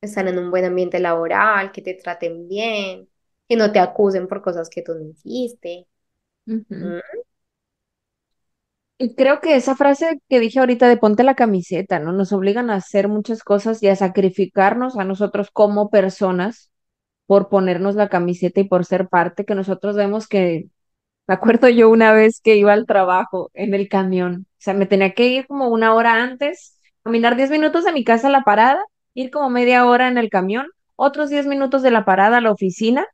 estar 0.00 0.28
en 0.28 0.38
un 0.38 0.50
buen 0.50 0.64
ambiente 0.64 1.00
laboral, 1.00 1.72
que 1.72 1.82
te 1.82 1.94
traten 1.94 2.48
bien, 2.48 3.08
que 3.48 3.56
no 3.56 3.72
te 3.72 3.78
acusen 3.80 4.28
por 4.28 4.42
cosas 4.42 4.68
que 4.70 4.82
tú 4.82 4.94
no 4.94 5.08
hiciste. 5.10 5.86
¿Mm? 6.46 6.98
Y 8.98 9.14
creo 9.16 9.40
que 9.40 9.56
esa 9.56 9.74
frase 9.74 10.20
que 10.28 10.38
dije 10.40 10.60
ahorita 10.60 10.88
de 10.88 10.96
ponte 10.96 11.24
la 11.24 11.34
camiseta, 11.34 11.98
¿no? 11.98 12.12
Nos 12.12 12.32
obligan 12.32 12.70
a 12.70 12.76
hacer 12.76 13.08
muchas 13.08 13.42
cosas 13.42 13.82
y 13.82 13.88
a 13.88 13.96
sacrificarnos 13.96 14.96
a 14.96 15.04
nosotros 15.04 15.50
como 15.52 15.90
personas 15.90 16.70
por 17.26 17.48
ponernos 17.48 17.96
la 17.96 18.08
camiseta 18.08 18.60
y 18.60 18.68
por 18.68 18.84
ser 18.84 19.08
parte, 19.08 19.44
que 19.44 19.54
nosotros 19.54 19.96
vemos 19.96 20.28
que, 20.28 20.68
me 21.26 21.34
acuerdo 21.34 21.68
yo 21.68 21.90
una 21.90 22.12
vez 22.12 22.40
que 22.42 22.56
iba 22.56 22.72
al 22.72 22.86
trabajo 22.86 23.50
en 23.54 23.74
el 23.74 23.88
camión, 23.88 24.46
o 24.50 24.56
sea, 24.58 24.74
me 24.74 24.86
tenía 24.86 25.14
que 25.14 25.28
ir 25.28 25.46
como 25.46 25.68
una 25.68 25.94
hora 25.94 26.22
antes, 26.22 26.78
caminar 27.02 27.36
10 27.36 27.50
minutos 27.50 27.84
de 27.84 27.92
mi 27.92 28.04
casa 28.04 28.28
a 28.28 28.30
la 28.30 28.42
parada, 28.42 28.82
ir 29.14 29.30
como 29.30 29.50
media 29.50 29.86
hora 29.86 30.08
en 30.08 30.18
el 30.18 30.28
camión, 30.30 30.66
otros 30.96 31.30
10 31.30 31.46
minutos 31.46 31.82
de 31.82 31.90
la 31.90 32.04
parada 32.04 32.38
a 32.38 32.40
la 32.40 32.52
oficina 32.52 33.06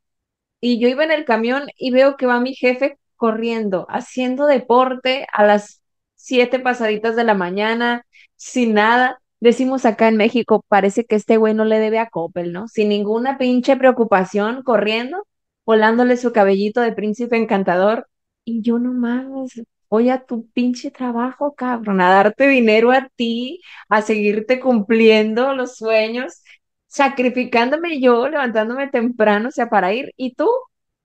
y 0.61 0.81
yo 0.81 0.89
iba 0.89 1.05
en 1.05 1.11
el 1.13 1.25
camión 1.25 1.65
y 1.77 1.91
veo 1.91 2.17
que 2.17 2.27
va 2.27 2.41
mi 2.41 2.55
jefe 2.55 2.99
corriendo, 3.17 3.87
haciendo 3.89 4.47
deporte 4.47 5.27
a 5.33 5.45
las 5.45 5.83
siete 6.15 6.59
pasaditas 6.59 7.17
de 7.17 7.25
la 7.25 7.35
mañana, 7.35 8.07
sin 8.37 8.75
nada. 8.75 9.21
Decimos 9.41 9.87
acá 9.87 10.09
en 10.09 10.17
México, 10.17 10.65
parece 10.69 11.05
que 11.05 11.17
este 11.17 11.37
güey 11.39 11.55
no 11.55 11.65
le 11.65 11.79
debe 11.79 11.99
a 11.99 12.11
Coppel, 12.11 12.53
¿no? 12.53 12.69
Sin 12.69 12.89
ninguna 12.91 13.39
pinche 13.39 13.77
preocupación, 13.77 14.63
corriendo, 14.63 15.27
volándole 15.71 16.17
su 16.17 16.33
cabellito 16.33 16.81
de 16.81 16.93
príncipe 16.93 17.37
encantador. 17.37 18.09
Y 18.45 18.63
yo 18.63 18.79
no 18.81 18.93
mames, 18.93 19.63
voy 19.89 20.11
a 20.11 20.25
tu 20.25 20.49
pinche 20.51 20.91
trabajo, 20.91 21.55
cabrón, 21.55 22.01
a 22.01 22.11
darte 22.11 22.49
dinero 22.49 22.91
a 22.91 23.09
ti, 23.15 23.61
a 23.89 24.03
seguirte 24.03 24.59
cumpliendo 24.59 25.55
los 25.55 25.77
sueños 25.77 26.43
sacrificándome 26.89 28.01
yo, 28.01 28.29
levantándome 28.29 28.89
temprano, 28.89 29.49
o 29.49 29.53
sea, 29.53 29.69
para 29.71 29.95
ir, 29.95 30.13
y 30.17 30.35
tú 30.35 30.49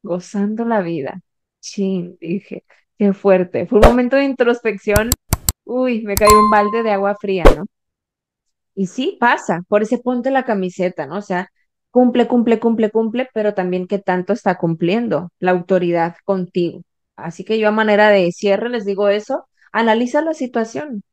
gozando 0.01 0.66
la 0.66 0.82
vida. 0.82 1.22
Chin, 1.61 2.18
dije, 2.20 2.63
qué 2.97 3.13
fuerte. 3.13 3.68
Fue 3.68 3.80
un 3.80 3.88
momento 3.88 4.16
de 4.16 4.26
introspección. 4.26 5.11
Uy, 5.66 6.01
me 6.03 6.16
cayó 6.16 6.39
un 6.39 6.49
balde 6.49 6.82
de 6.84 6.91
agua 6.91 7.16
fría, 7.22 7.43
¿no? 7.55 7.66
Y 8.76 8.88
sí, 8.88 9.18
pasa, 9.20 9.63
por 9.68 9.82
ese 9.84 9.99
ponte 9.99 10.32
la 10.32 10.43
camiseta, 10.45 11.05
¿no? 11.05 11.18
O 11.18 11.22
sea, 11.22 11.49
cumple, 11.96 12.28
cumple, 12.28 12.60
cumple, 12.60 12.91
cumple, 12.91 13.30
pero 13.34 13.54
también 13.54 13.88
qué 13.88 14.00
tanto 14.00 14.34
está 14.34 14.58
cumpliendo 14.58 15.30
la 15.39 15.52
autoridad 15.52 16.18
contigo. 16.26 16.82
Así 17.16 17.46
que 17.46 17.58
yo 17.58 17.70
a 17.70 17.72
manera 17.72 18.10
de 18.10 18.34
cierre 18.34 18.70
les 18.70 18.84
digo 18.86 19.08
eso, 19.08 19.48
analiza 19.72 20.22
la 20.22 20.34
situación. 20.34 21.04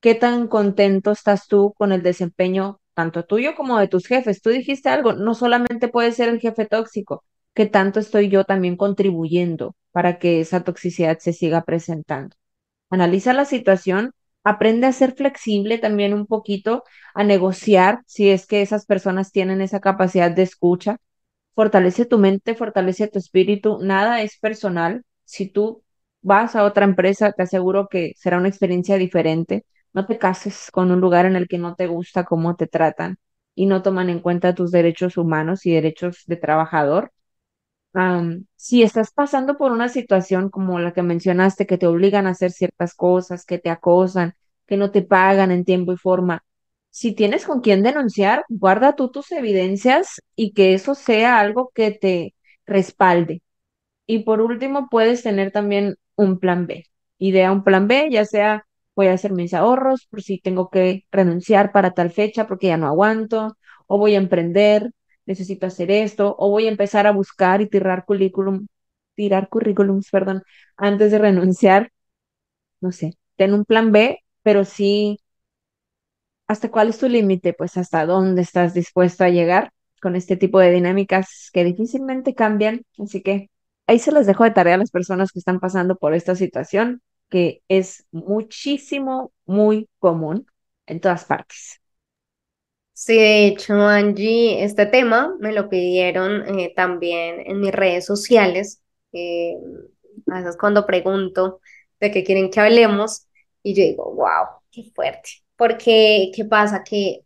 ¿Qué 0.00 0.14
tan 0.14 0.46
contento 0.46 1.10
estás 1.10 1.48
tú 1.48 1.74
con 1.76 1.90
el 1.90 2.04
desempeño 2.04 2.78
tanto 2.94 3.24
tuyo 3.24 3.56
como 3.56 3.80
de 3.80 3.88
tus 3.88 4.06
jefes? 4.06 4.40
Tú 4.40 4.50
dijiste 4.50 4.88
algo, 4.90 5.12
no 5.12 5.34
solamente 5.34 5.88
puede 5.88 6.12
ser 6.12 6.28
el 6.28 6.38
jefe 6.38 6.66
tóxico, 6.66 7.24
¿qué 7.52 7.66
tanto 7.66 7.98
estoy 7.98 8.28
yo 8.28 8.44
también 8.44 8.76
contribuyendo 8.76 9.74
para 9.90 10.20
que 10.20 10.40
esa 10.40 10.62
toxicidad 10.62 11.18
se 11.18 11.32
siga 11.32 11.64
presentando? 11.64 12.36
Analiza 12.90 13.32
la 13.32 13.44
situación 13.44 14.12
Aprende 14.52 14.86
a 14.86 14.92
ser 14.92 15.12
flexible 15.14 15.78
también 15.78 16.14
un 16.14 16.26
poquito, 16.26 16.84
a 17.14 17.22
negociar 17.24 18.02
si 18.06 18.30
es 18.30 18.46
que 18.46 18.62
esas 18.62 18.86
personas 18.86 19.30
tienen 19.32 19.60
esa 19.60 19.80
capacidad 19.80 20.30
de 20.30 20.42
escucha. 20.42 20.96
Fortalece 21.54 22.06
tu 22.06 22.18
mente, 22.18 22.54
fortalece 22.54 23.08
tu 23.08 23.18
espíritu. 23.18 23.78
Nada 23.82 24.22
es 24.22 24.38
personal. 24.38 25.04
Si 25.24 25.48
tú 25.48 25.82
vas 26.22 26.56
a 26.56 26.64
otra 26.64 26.84
empresa, 26.86 27.32
te 27.32 27.42
aseguro 27.44 27.88
que 27.88 28.12
será 28.16 28.38
una 28.38 28.48
experiencia 28.48 28.96
diferente. 28.98 29.66
No 29.92 30.06
te 30.06 30.18
cases 30.18 30.70
con 30.72 30.90
un 30.92 31.00
lugar 31.00 31.26
en 31.26 31.36
el 31.36 31.48
que 31.48 31.58
no 31.58 31.74
te 31.74 31.86
gusta 31.86 32.24
cómo 32.24 32.56
te 32.56 32.66
tratan 32.66 33.18
y 33.54 33.66
no 33.66 33.82
toman 33.82 34.08
en 34.10 34.20
cuenta 34.20 34.54
tus 34.54 34.70
derechos 34.70 35.16
humanos 35.18 35.66
y 35.66 35.72
derechos 35.72 36.24
de 36.26 36.36
trabajador 36.36 37.12
si 38.56 38.82
estás 38.82 39.12
pasando 39.12 39.56
por 39.56 39.72
una 39.72 39.88
situación 39.88 40.50
como 40.50 40.78
la 40.78 40.92
que 40.92 41.02
mencionaste, 41.02 41.66
que 41.66 41.78
te 41.78 41.86
obligan 41.86 42.26
a 42.26 42.30
hacer 42.30 42.50
ciertas 42.52 42.94
cosas, 42.94 43.44
que 43.44 43.58
te 43.58 43.70
acosan, 43.70 44.34
que 44.68 44.76
no 44.78 44.92
te 44.92 45.02
pagan 45.02 45.50
en 45.52 45.64
tiempo 45.64 45.92
y 45.92 45.96
forma, 45.98 46.44
si 46.90 47.14
tienes 47.14 47.46
con 47.46 47.60
quién 47.60 47.82
denunciar, 47.82 48.44
guarda 48.48 48.96
tú 48.96 49.10
tus 49.10 49.32
evidencias 49.32 50.20
y 50.36 50.52
que 50.52 50.74
eso 50.74 50.94
sea 50.94 51.40
algo 51.40 51.70
que 51.74 51.92
te 51.92 52.34
respalde. 52.66 53.42
Y 54.06 54.20
por 54.20 54.40
último, 54.40 54.88
puedes 54.90 55.22
tener 55.22 55.52
también 55.52 55.96
un 56.16 56.38
plan 56.38 56.66
B. 56.66 56.84
Idea 57.18 57.52
un 57.52 57.64
plan 57.64 57.88
B, 57.88 58.08
ya 58.10 58.24
sea 58.24 58.64
voy 58.94 59.08
a 59.08 59.12
hacer 59.12 59.32
mis 59.32 59.54
ahorros 59.54 60.06
por 60.06 60.22
si 60.22 60.40
tengo 60.40 60.70
que 60.70 61.06
renunciar 61.12 61.70
para 61.72 61.92
tal 61.92 62.10
fecha 62.10 62.46
porque 62.48 62.68
ya 62.68 62.76
no 62.76 62.88
aguanto, 62.88 63.56
o 63.86 63.98
voy 63.98 64.14
a 64.14 64.18
emprender, 64.18 64.90
necesito 65.26 65.66
hacer 65.66 65.90
esto, 65.90 66.34
o 66.38 66.50
voy 66.50 66.66
a 66.66 66.70
empezar 66.70 67.06
a 67.06 67.12
buscar 67.12 67.60
y 67.60 67.68
tirar 67.68 68.04
currículum, 68.04 68.66
tirar 69.14 69.48
currículums, 69.48 70.10
perdón, 70.10 70.42
antes 70.76 71.12
de 71.12 71.18
renunciar. 71.18 71.92
No 72.80 72.92
sé, 72.92 73.14
ten 73.36 73.54
un 73.54 73.64
plan 73.64 73.92
B, 73.92 74.18
pero 74.48 74.64
sí, 74.64 75.20
¿hasta 76.46 76.70
cuál 76.70 76.88
es 76.88 76.98
tu 76.98 77.08
límite? 77.08 77.52
Pues 77.54 77.76
hasta 77.76 78.06
dónde 78.06 78.42
estás 78.42 78.74
dispuesto 78.74 79.24
a 79.24 79.28
llegar 79.30 79.72
con 80.02 80.16
este 80.16 80.36
tipo 80.36 80.58
de 80.60 80.70
dinámicas 80.70 81.50
que 81.52 81.64
difícilmente 81.64 82.34
cambian. 82.34 82.82
Así 82.98 83.22
que 83.22 83.50
ahí 83.86 83.98
se 83.98 84.12
les 84.12 84.26
dejo 84.26 84.44
de 84.44 84.52
tarea 84.52 84.74
a 84.74 84.78
las 84.78 84.90
personas 84.90 85.32
que 85.32 85.38
están 85.40 85.60
pasando 85.60 85.96
por 85.96 86.14
esta 86.14 86.34
situación, 86.36 87.02
que 87.28 87.62
es 87.68 88.06
muchísimo, 88.12 89.32
muy 89.46 89.88
común 89.98 90.46
en 90.86 91.00
todas 91.00 91.24
partes. 91.24 91.80
Sí, 92.92 93.14
de 93.16 93.46
hecho, 93.46 93.74
Angie, 93.74 94.64
este 94.64 94.84
tema 94.86 95.36
me 95.38 95.52
lo 95.52 95.68
pidieron 95.68 96.58
eh, 96.58 96.72
también 96.74 97.40
en 97.46 97.60
mis 97.60 97.70
redes 97.72 98.04
sociales. 98.06 98.82
Eh, 99.12 99.54
a 100.26 100.38
veces 100.40 100.56
cuando 100.56 100.84
pregunto 100.86 101.60
de 102.00 102.10
qué 102.10 102.24
quieren 102.24 102.50
que 102.50 102.60
hablemos, 102.60 103.27
y 103.62 103.74
yo 103.74 103.82
digo, 103.84 104.14
wow, 104.14 104.46
qué 104.70 104.84
fuerte. 104.94 105.30
Porque, 105.56 106.30
¿qué 106.34 106.44
pasa? 106.44 106.84
Que, 106.84 107.24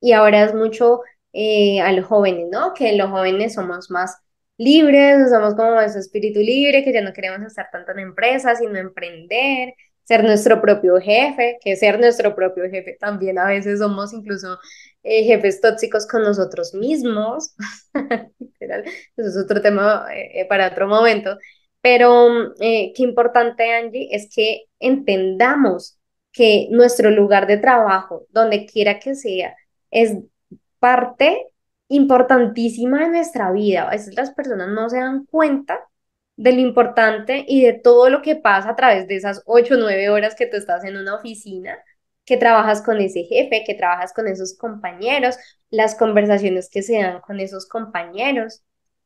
y 0.00 0.12
ahora 0.12 0.44
es 0.44 0.54
mucho 0.54 1.00
eh, 1.32 1.80
a 1.80 1.92
los 1.92 2.06
jóvenes, 2.06 2.48
¿no? 2.50 2.74
Que 2.74 2.94
los 2.96 3.10
jóvenes 3.10 3.54
somos 3.54 3.90
más 3.90 4.16
libres, 4.58 5.30
somos 5.30 5.54
como 5.54 5.80
ese 5.80 5.98
espíritu 6.00 6.40
libre, 6.40 6.84
que 6.84 6.92
ya 6.92 7.02
no 7.02 7.12
queremos 7.12 7.40
estar 7.46 7.68
tanto 7.72 7.92
en 7.92 8.00
empresas, 8.00 8.58
sino 8.58 8.78
emprender, 8.78 9.74
ser 10.04 10.24
nuestro 10.24 10.60
propio 10.60 11.00
jefe, 11.00 11.58
que 11.62 11.76
ser 11.76 11.98
nuestro 12.00 12.34
propio 12.34 12.64
jefe 12.70 12.96
también 13.00 13.38
a 13.38 13.46
veces 13.46 13.78
somos 13.78 14.12
incluso 14.12 14.58
eh, 15.02 15.24
jefes 15.24 15.60
tóxicos 15.60 16.06
con 16.06 16.22
nosotros 16.22 16.74
mismos. 16.74 17.54
Eso 18.60 19.28
es 19.28 19.36
otro 19.36 19.62
tema 19.62 20.06
eh, 20.12 20.46
para 20.48 20.68
otro 20.68 20.88
momento. 20.88 21.38
Pero 21.80 22.52
eh, 22.60 22.92
qué 22.94 23.02
importante, 23.02 23.72
Angie, 23.72 24.08
es 24.12 24.28
que 24.34 24.64
entendamos 24.80 25.98
que 26.32 26.68
nuestro 26.70 27.10
lugar 27.10 27.46
de 27.46 27.58
trabajo, 27.58 28.26
donde 28.30 28.66
quiera 28.66 28.98
que 28.98 29.14
sea, 29.14 29.56
es 29.90 30.16
parte 30.78 31.46
importantísima 31.88 33.00
de 33.00 33.08
nuestra 33.08 33.52
vida. 33.52 33.88
A 33.88 33.90
veces 33.90 34.14
las 34.14 34.32
personas 34.32 34.68
no 34.68 34.88
se 34.88 34.98
dan 34.98 35.26
cuenta 35.26 35.80
de 36.36 36.52
lo 36.52 36.60
importante 36.60 37.44
y 37.46 37.64
de 37.64 37.74
todo 37.74 38.08
lo 38.08 38.22
que 38.22 38.36
pasa 38.36 38.70
a 38.70 38.76
través 38.76 39.06
de 39.08 39.16
esas 39.16 39.42
ocho 39.46 39.74
o 39.74 39.78
nueve 39.78 40.08
horas 40.08 40.34
que 40.34 40.46
tú 40.46 40.56
estás 40.56 40.84
en 40.84 40.96
una 40.96 41.16
oficina, 41.16 41.78
que 42.24 42.36
trabajas 42.36 42.82
con 42.82 43.00
ese 43.00 43.24
jefe, 43.24 43.64
que 43.66 43.74
trabajas 43.74 44.12
con 44.14 44.28
esos 44.28 44.56
compañeros, 44.56 45.36
las 45.68 45.94
conversaciones 45.96 46.70
que 46.70 46.82
se 46.82 46.98
dan 46.98 47.20
con 47.20 47.40
esos 47.40 47.68
compañeros. 47.68 48.62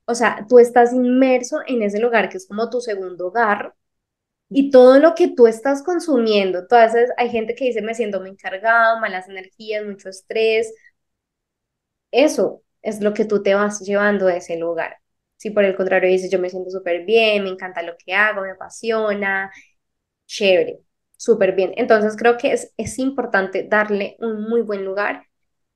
O 0.06 0.14
sea, 0.14 0.46
tú 0.48 0.58
estás 0.58 0.92
inmerso 0.92 1.60
en 1.66 1.82
ese 1.82 1.98
lugar 1.98 2.28
que 2.28 2.36
es 2.36 2.46
como 2.46 2.70
tu 2.70 2.80
segundo 2.80 3.28
hogar 3.28 3.74
y 4.50 4.70
todo 4.70 4.98
lo 5.00 5.14
que 5.14 5.28
tú 5.34 5.46
estás 5.46 5.82
consumiendo, 5.82 6.60
entonces 6.60 7.10
hay 7.16 7.30
gente 7.30 7.54
que 7.54 7.64
dice 7.66 7.82
me 7.82 7.94
siento 7.94 8.20
muy 8.20 8.30
encargado, 8.30 9.00
malas 9.00 9.28
energías, 9.28 9.84
mucho 9.86 10.08
estrés. 10.10 10.72
Eso 12.10 12.62
es 12.82 13.00
lo 13.00 13.14
que 13.14 13.24
tú 13.24 13.42
te 13.42 13.54
vas 13.54 13.80
llevando 13.80 14.26
de 14.26 14.38
ese 14.38 14.56
lugar. 14.58 14.98
Si 15.36 15.50
por 15.50 15.64
el 15.64 15.76
contrario 15.76 16.10
dices, 16.10 16.30
yo 16.30 16.38
me 16.38 16.50
siento 16.50 16.70
súper 16.70 17.04
bien, 17.04 17.42
me 17.44 17.50
encanta 17.50 17.82
lo 17.82 17.94
que 17.98 18.14
hago, 18.14 18.42
me 18.42 18.52
apasiona, 18.52 19.50
chévere, 20.26 20.80
súper 21.16 21.54
bien. 21.54 21.72
Entonces 21.76 22.16
creo 22.16 22.38
que 22.38 22.52
es, 22.52 22.72
es 22.78 22.98
importante 23.00 23.66
darle 23.68 24.16
un 24.20 24.42
muy 24.48 24.62
buen 24.62 24.84
lugar 24.86 25.26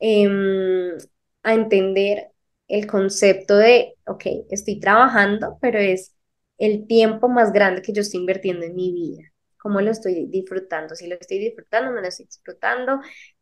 em, 0.01 0.97
a 1.45 1.55
entender 1.55 2.31
el 2.69 2.87
concepto 2.89 3.57
de, 3.57 3.97
ok, 4.07 4.25
estoy 4.51 4.81
trabajando, 4.81 5.59
pero 5.61 5.79
es 5.81 6.15
el 6.59 6.87
tiempo 6.87 7.29
más 7.29 7.53
grande 7.53 7.83
que 7.83 7.93
yo 7.93 8.03
estoy 8.03 8.21
invirtiendo 8.21 8.67
en 8.67 8.75
mi 8.75 8.93
vida. 8.93 9.23
¿Cómo 9.59 9.81
lo 9.81 9.91
estoy 9.91 10.27
disfrutando? 10.29 10.95
Si 10.95 11.07
lo 11.09 11.17
estoy 11.17 11.39
disfrutando, 11.39 11.93
no 11.93 12.01
lo 12.01 12.09
estoy 12.09 12.27
disfrutando. 12.27 13.01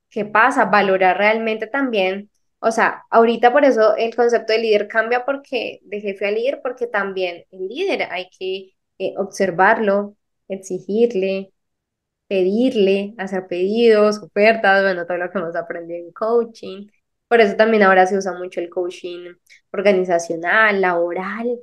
¿Qué 0.09 0.25
pasa? 0.25 0.67
Valorar 0.67 1.19
realmente 1.19 1.67
también 1.67 2.31
o 2.59 2.71
sea, 2.71 3.05
ahorita 3.11 3.53
por 3.53 3.65
eso 3.65 3.97
el 3.97 4.15
concepto 4.17 4.53
de 4.53 4.59
líder 4.61 4.89
cambia 4.89 5.25
porque 5.25 5.81
de 5.85 6.01
jefe 6.01 6.27
a 6.27 6.31
líder, 6.31 6.61
porque 6.63 6.87
también 6.87 7.45
el 7.51 7.69
líder 7.69 8.05
hay 8.11 8.29
que 8.31 8.73
eh, 8.99 9.15
observarlo, 9.19 10.17
exigirle, 10.49 11.53
pedirle, 12.29 13.15
hacer 13.19 13.47
pedidos, 13.49 14.23
ofertas, 14.23 14.83
bueno, 14.83 15.07
todo 15.07 15.19
lo 15.19 15.31
que 15.31 15.39
hemos 15.39 15.57
aprendido 15.57 16.01
en 16.07 16.13
coaching. 16.13 16.89
Por 17.29 17.41
eso 17.41 17.57
también 17.57 17.83
ahora 17.85 18.07
se 18.07 18.19
usa 18.19 18.33
mucho 18.35 18.61
el 18.61 18.71
coaching 18.71 19.35
organizacional, 19.73 20.81
laboral, 20.81 21.61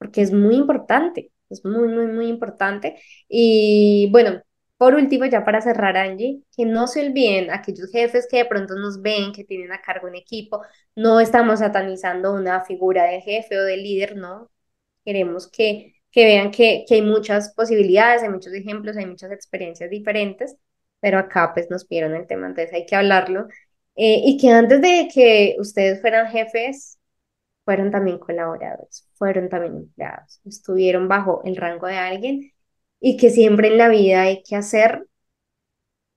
porque 0.00 0.22
es 0.22 0.32
muy 0.32 0.56
importante, 0.56 1.32
es 1.50 1.64
muy, 1.64 1.88
muy, 1.88 2.08
muy 2.08 2.28
importante. 2.28 3.00
Y 3.28 4.10
bueno, 4.12 4.42
por 4.78 4.94
último, 4.94 5.26
ya 5.26 5.44
para 5.44 5.60
cerrar, 5.62 5.96
Angie, 5.98 6.42
que 6.56 6.66
no 6.66 6.88
se 6.88 7.06
olviden 7.06 7.52
aquellos 7.52 7.90
jefes 7.92 8.26
que 8.30 8.38
de 8.38 8.46
pronto 8.46 8.76
nos 8.76 9.02
ven, 9.02 9.32
que 9.32 9.44
tienen 9.44 9.72
a 9.72 9.82
cargo 9.82 10.08
un 10.08 10.16
equipo, 10.16 10.62
no 10.96 11.20
estamos 11.20 11.60
satanizando 11.60 12.34
una 12.34 12.64
figura 12.64 13.04
de 13.04 13.20
jefe 13.22 13.58
o 13.58 13.64
de 13.64 13.76
líder, 13.78 14.16
¿no? 14.16 14.50
Queremos 15.04 15.48
que, 15.50 15.96
que 16.10 16.24
vean 16.24 16.50
que, 16.50 16.84
que 16.88 16.96
hay 16.96 17.02
muchas 17.02 17.54
posibilidades, 17.54 18.22
hay 18.22 18.30
muchos 18.30 18.52
ejemplos, 18.54 18.96
hay 18.96 19.06
muchas 19.06 19.32
experiencias 19.32 19.90
diferentes, 19.90 20.56
pero 21.00 21.18
acá 21.18 21.52
pues 21.54 21.70
nos 21.70 21.84
pidieron 21.86 22.14
el 22.14 22.26
tema, 22.26 22.46
entonces 22.48 22.72
hay 22.74 22.86
que 22.86 22.96
hablarlo. 22.96 23.48
Eh, 23.96 24.22
y 24.24 24.38
que 24.38 24.50
antes 24.50 24.80
de 24.82 25.08
que 25.12 25.56
ustedes 25.58 26.00
fueran 26.00 26.28
jefes, 26.30 26.98
fueron 27.64 27.90
también 27.90 28.18
colaboradores, 28.18 29.08
fueron 29.14 29.48
también 29.48 29.76
empleados, 29.76 30.40
estuvieron 30.44 31.08
bajo 31.08 31.42
el 31.44 31.56
rango 31.56 31.86
de 31.86 31.96
alguien 31.98 32.52
y 33.00 33.16
que 33.16 33.30
siempre 33.30 33.68
en 33.68 33.78
la 33.78 33.88
vida 33.88 34.22
hay 34.22 34.42
que 34.42 34.56
hacer 34.56 35.06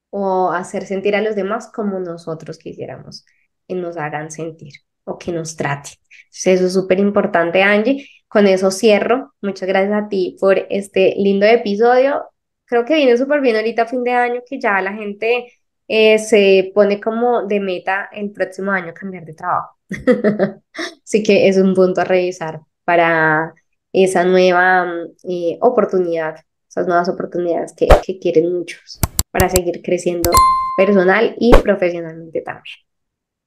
o 0.10 0.52
hacer 0.52 0.86
sentir 0.86 1.16
a 1.16 1.22
los 1.22 1.36
demás 1.36 1.72
como 1.74 2.00
nosotros 2.00 2.58
quisiéramos 2.58 3.26
que 3.68 3.76
nos 3.76 3.98
hagan 3.98 4.32
sentir 4.32 4.74
o 5.06 5.18
que 5.18 5.32
nos 5.32 5.56
traten. 5.56 5.94
eso 6.32 6.66
es 6.66 6.74
súper 6.74 7.00
importante, 7.00 7.62
Angie. 7.64 8.08
Con 8.28 8.48
eso 8.48 8.72
cierro. 8.72 9.34
Muchas 9.42 9.68
gracias 9.68 9.94
a 9.94 10.08
ti 10.10 10.38
por 10.40 10.58
este 10.70 11.14
lindo 11.18 11.46
episodio. 11.46 12.24
Creo 12.66 12.86
que 12.86 12.96
viene 12.96 13.18
súper 13.18 13.42
bien 13.42 13.56
ahorita 13.56 13.86
fin 13.86 14.04
de 14.04 14.12
año, 14.12 14.42
que 14.48 14.60
ya 14.60 14.82
la 14.82 14.94
gente 14.94 15.52
eh, 15.88 16.18
se 16.20 16.72
pone 16.74 17.00
como 17.00 17.46
de 17.46 17.60
meta 17.60 18.10
el 18.12 18.32
próximo 18.32 18.72
año 18.72 18.94
cambiar 18.94 19.26
de 19.26 19.34
trabajo. 19.34 19.78
Así 21.04 21.24
que 21.24 21.48
es 21.48 21.58
un 21.58 21.74
punto 21.74 22.02
a 22.02 22.06
revisar 22.06 22.62
para 22.84 23.54
esa 23.92 24.24
nueva 24.24 24.86
mm, 24.86 25.30
eh, 25.30 25.58
oportunidad, 25.62 26.36
esas 26.68 26.88
nuevas 26.88 27.10
oportunidades 27.10 27.74
que, 27.76 27.88
que 28.06 28.20
quieren 28.20 28.54
muchos 28.54 29.00
para 29.32 29.50
seguir 29.50 29.82
creciendo 29.82 30.32
personal 30.78 31.36
y 31.40 31.52
profesionalmente 31.52 32.42
también. 32.42 32.76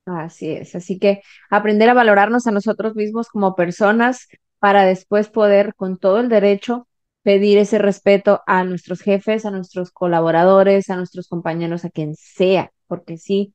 Así 0.07 0.53
es, 0.53 0.75
así 0.77 0.99
que 1.01 1.23
aprender 1.51 1.89
a 1.91 1.95
valorarnos 1.95 2.47
a 2.47 2.53
nosotros 2.53 2.95
mismos 2.95 3.29
como 3.29 3.57
personas 3.57 4.29
para 4.61 4.85
después 4.85 5.29
poder 5.29 5.75
con 5.75 5.99
todo 5.99 6.21
el 6.21 6.29
derecho 6.29 6.87
pedir 7.23 7.59
ese 7.59 7.79
respeto 7.79 8.41
a 8.47 8.63
nuestros 8.63 9.01
jefes, 9.01 9.45
a 9.45 9.51
nuestros 9.51 9.91
colaboradores, 9.91 10.91
a 10.91 10.97
nuestros 10.97 11.27
compañeros, 11.27 11.85
a 11.85 11.91
quien 11.91 12.15
sea, 12.15 12.71
porque 12.87 13.19
sí, 13.19 13.53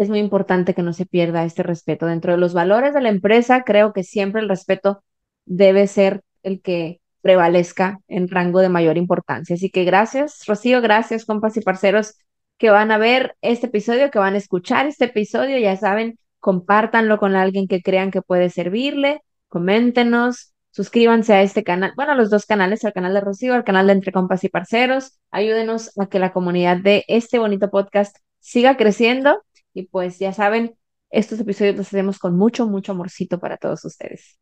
es 0.00 0.08
muy 0.08 0.18
importante 0.18 0.72
que 0.72 0.82
no 0.82 0.94
se 0.94 1.04
pierda 1.04 1.44
este 1.44 1.62
respeto. 1.62 2.06
Dentro 2.06 2.32
de 2.32 2.38
los 2.38 2.54
valores 2.54 2.94
de 2.94 3.02
la 3.02 3.10
empresa, 3.10 3.64
creo 3.64 3.92
que 3.92 4.02
siempre 4.02 4.40
el 4.40 4.48
respeto 4.48 5.04
debe 5.44 5.86
ser 5.86 6.22
el 6.42 6.62
que 6.62 7.02
prevalezca 7.20 7.98
en 8.08 8.28
rango 8.28 8.60
de 8.60 8.70
mayor 8.70 8.96
importancia. 8.96 9.56
Así 9.56 9.68
que 9.68 9.84
gracias, 9.84 10.46
Rocío, 10.46 10.80
gracias, 10.80 11.26
compas 11.26 11.58
y 11.58 11.60
parceros 11.60 12.16
que 12.56 12.70
van 12.70 12.90
a 12.92 12.96
ver 12.96 13.36
este 13.42 13.66
episodio, 13.66 14.10
que 14.10 14.18
van 14.18 14.34
a 14.34 14.38
escuchar 14.38 14.86
este 14.86 15.04
episodio, 15.04 15.58
ya 15.58 15.76
saben, 15.76 16.18
compártanlo 16.38 17.18
con 17.18 17.36
alguien 17.36 17.68
que 17.68 17.82
crean 17.82 18.10
que 18.10 18.22
puede 18.22 18.48
servirle, 18.48 19.20
coméntenos, 19.48 20.54
suscríbanse 20.70 21.34
a 21.34 21.42
este 21.42 21.62
canal, 21.62 21.92
bueno, 21.94 22.12
a 22.12 22.14
los 22.14 22.30
dos 22.30 22.46
canales, 22.46 22.86
al 22.86 22.94
canal 22.94 23.12
de 23.12 23.20
Rocío, 23.20 23.52
al 23.52 23.64
canal 23.64 23.86
de 23.86 23.92
Entre 23.92 24.12
Compas 24.12 24.44
y 24.44 24.48
Parceros, 24.48 25.18
ayúdenos 25.30 25.92
a 25.98 26.06
que 26.06 26.18
la 26.18 26.32
comunidad 26.32 26.78
de 26.78 27.04
este 27.06 27.38
bonito 27.38 27.68
podcast 27.68 28.16
siga 28.38 28.78
creciendo 28.78 29.42
y 29.74 29.86
pues 29.86 30.18
ya 30.18 30.32
saben, 30.32 30.76
estos 31.10 31.40
episodios 31.40 31.76
los 31.76 31.86
hacemos 31.88 32.18
con 32.18 32.36
mucho, 32.36 32.66
mucho 32.66 32.92
amorcito 32.92 33.38
para 33.40 33.56
todos 33.56 33.84
ustedes. 33.84 34.38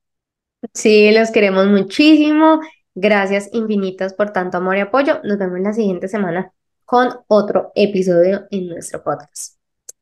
Sí, 0.74 1.11
los 1.12 1.31
queremos 1.31 1.66
muchísimo. 1.66 2.61
Gracias 2.95 3.49
infinitas 3.53 4.14
por 4.14 4.33
tanto 4.33 4.59
amor 4.59 4.76
y 4.76 4.81
apoyo. 4.81 5.20
Nos 5.24 5.39
vemos 5.39 5.61
la 5.61 5.72
siguiente 5.72 6.09
semana 6.09 6.53
con 6.85 7.11
otro 7.29 7.72
episodio 7.74 8.47
en 8.51 8.68
nuestro 8.68 9.03
podcast. 9.03 9.57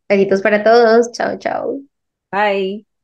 Besitos 0.08 0.42
para 0.42 0.62
todos. 0.62 1.12
Chao, 1.12 1.38
chao. 1.38 1.80
Bye. 2.30 2.95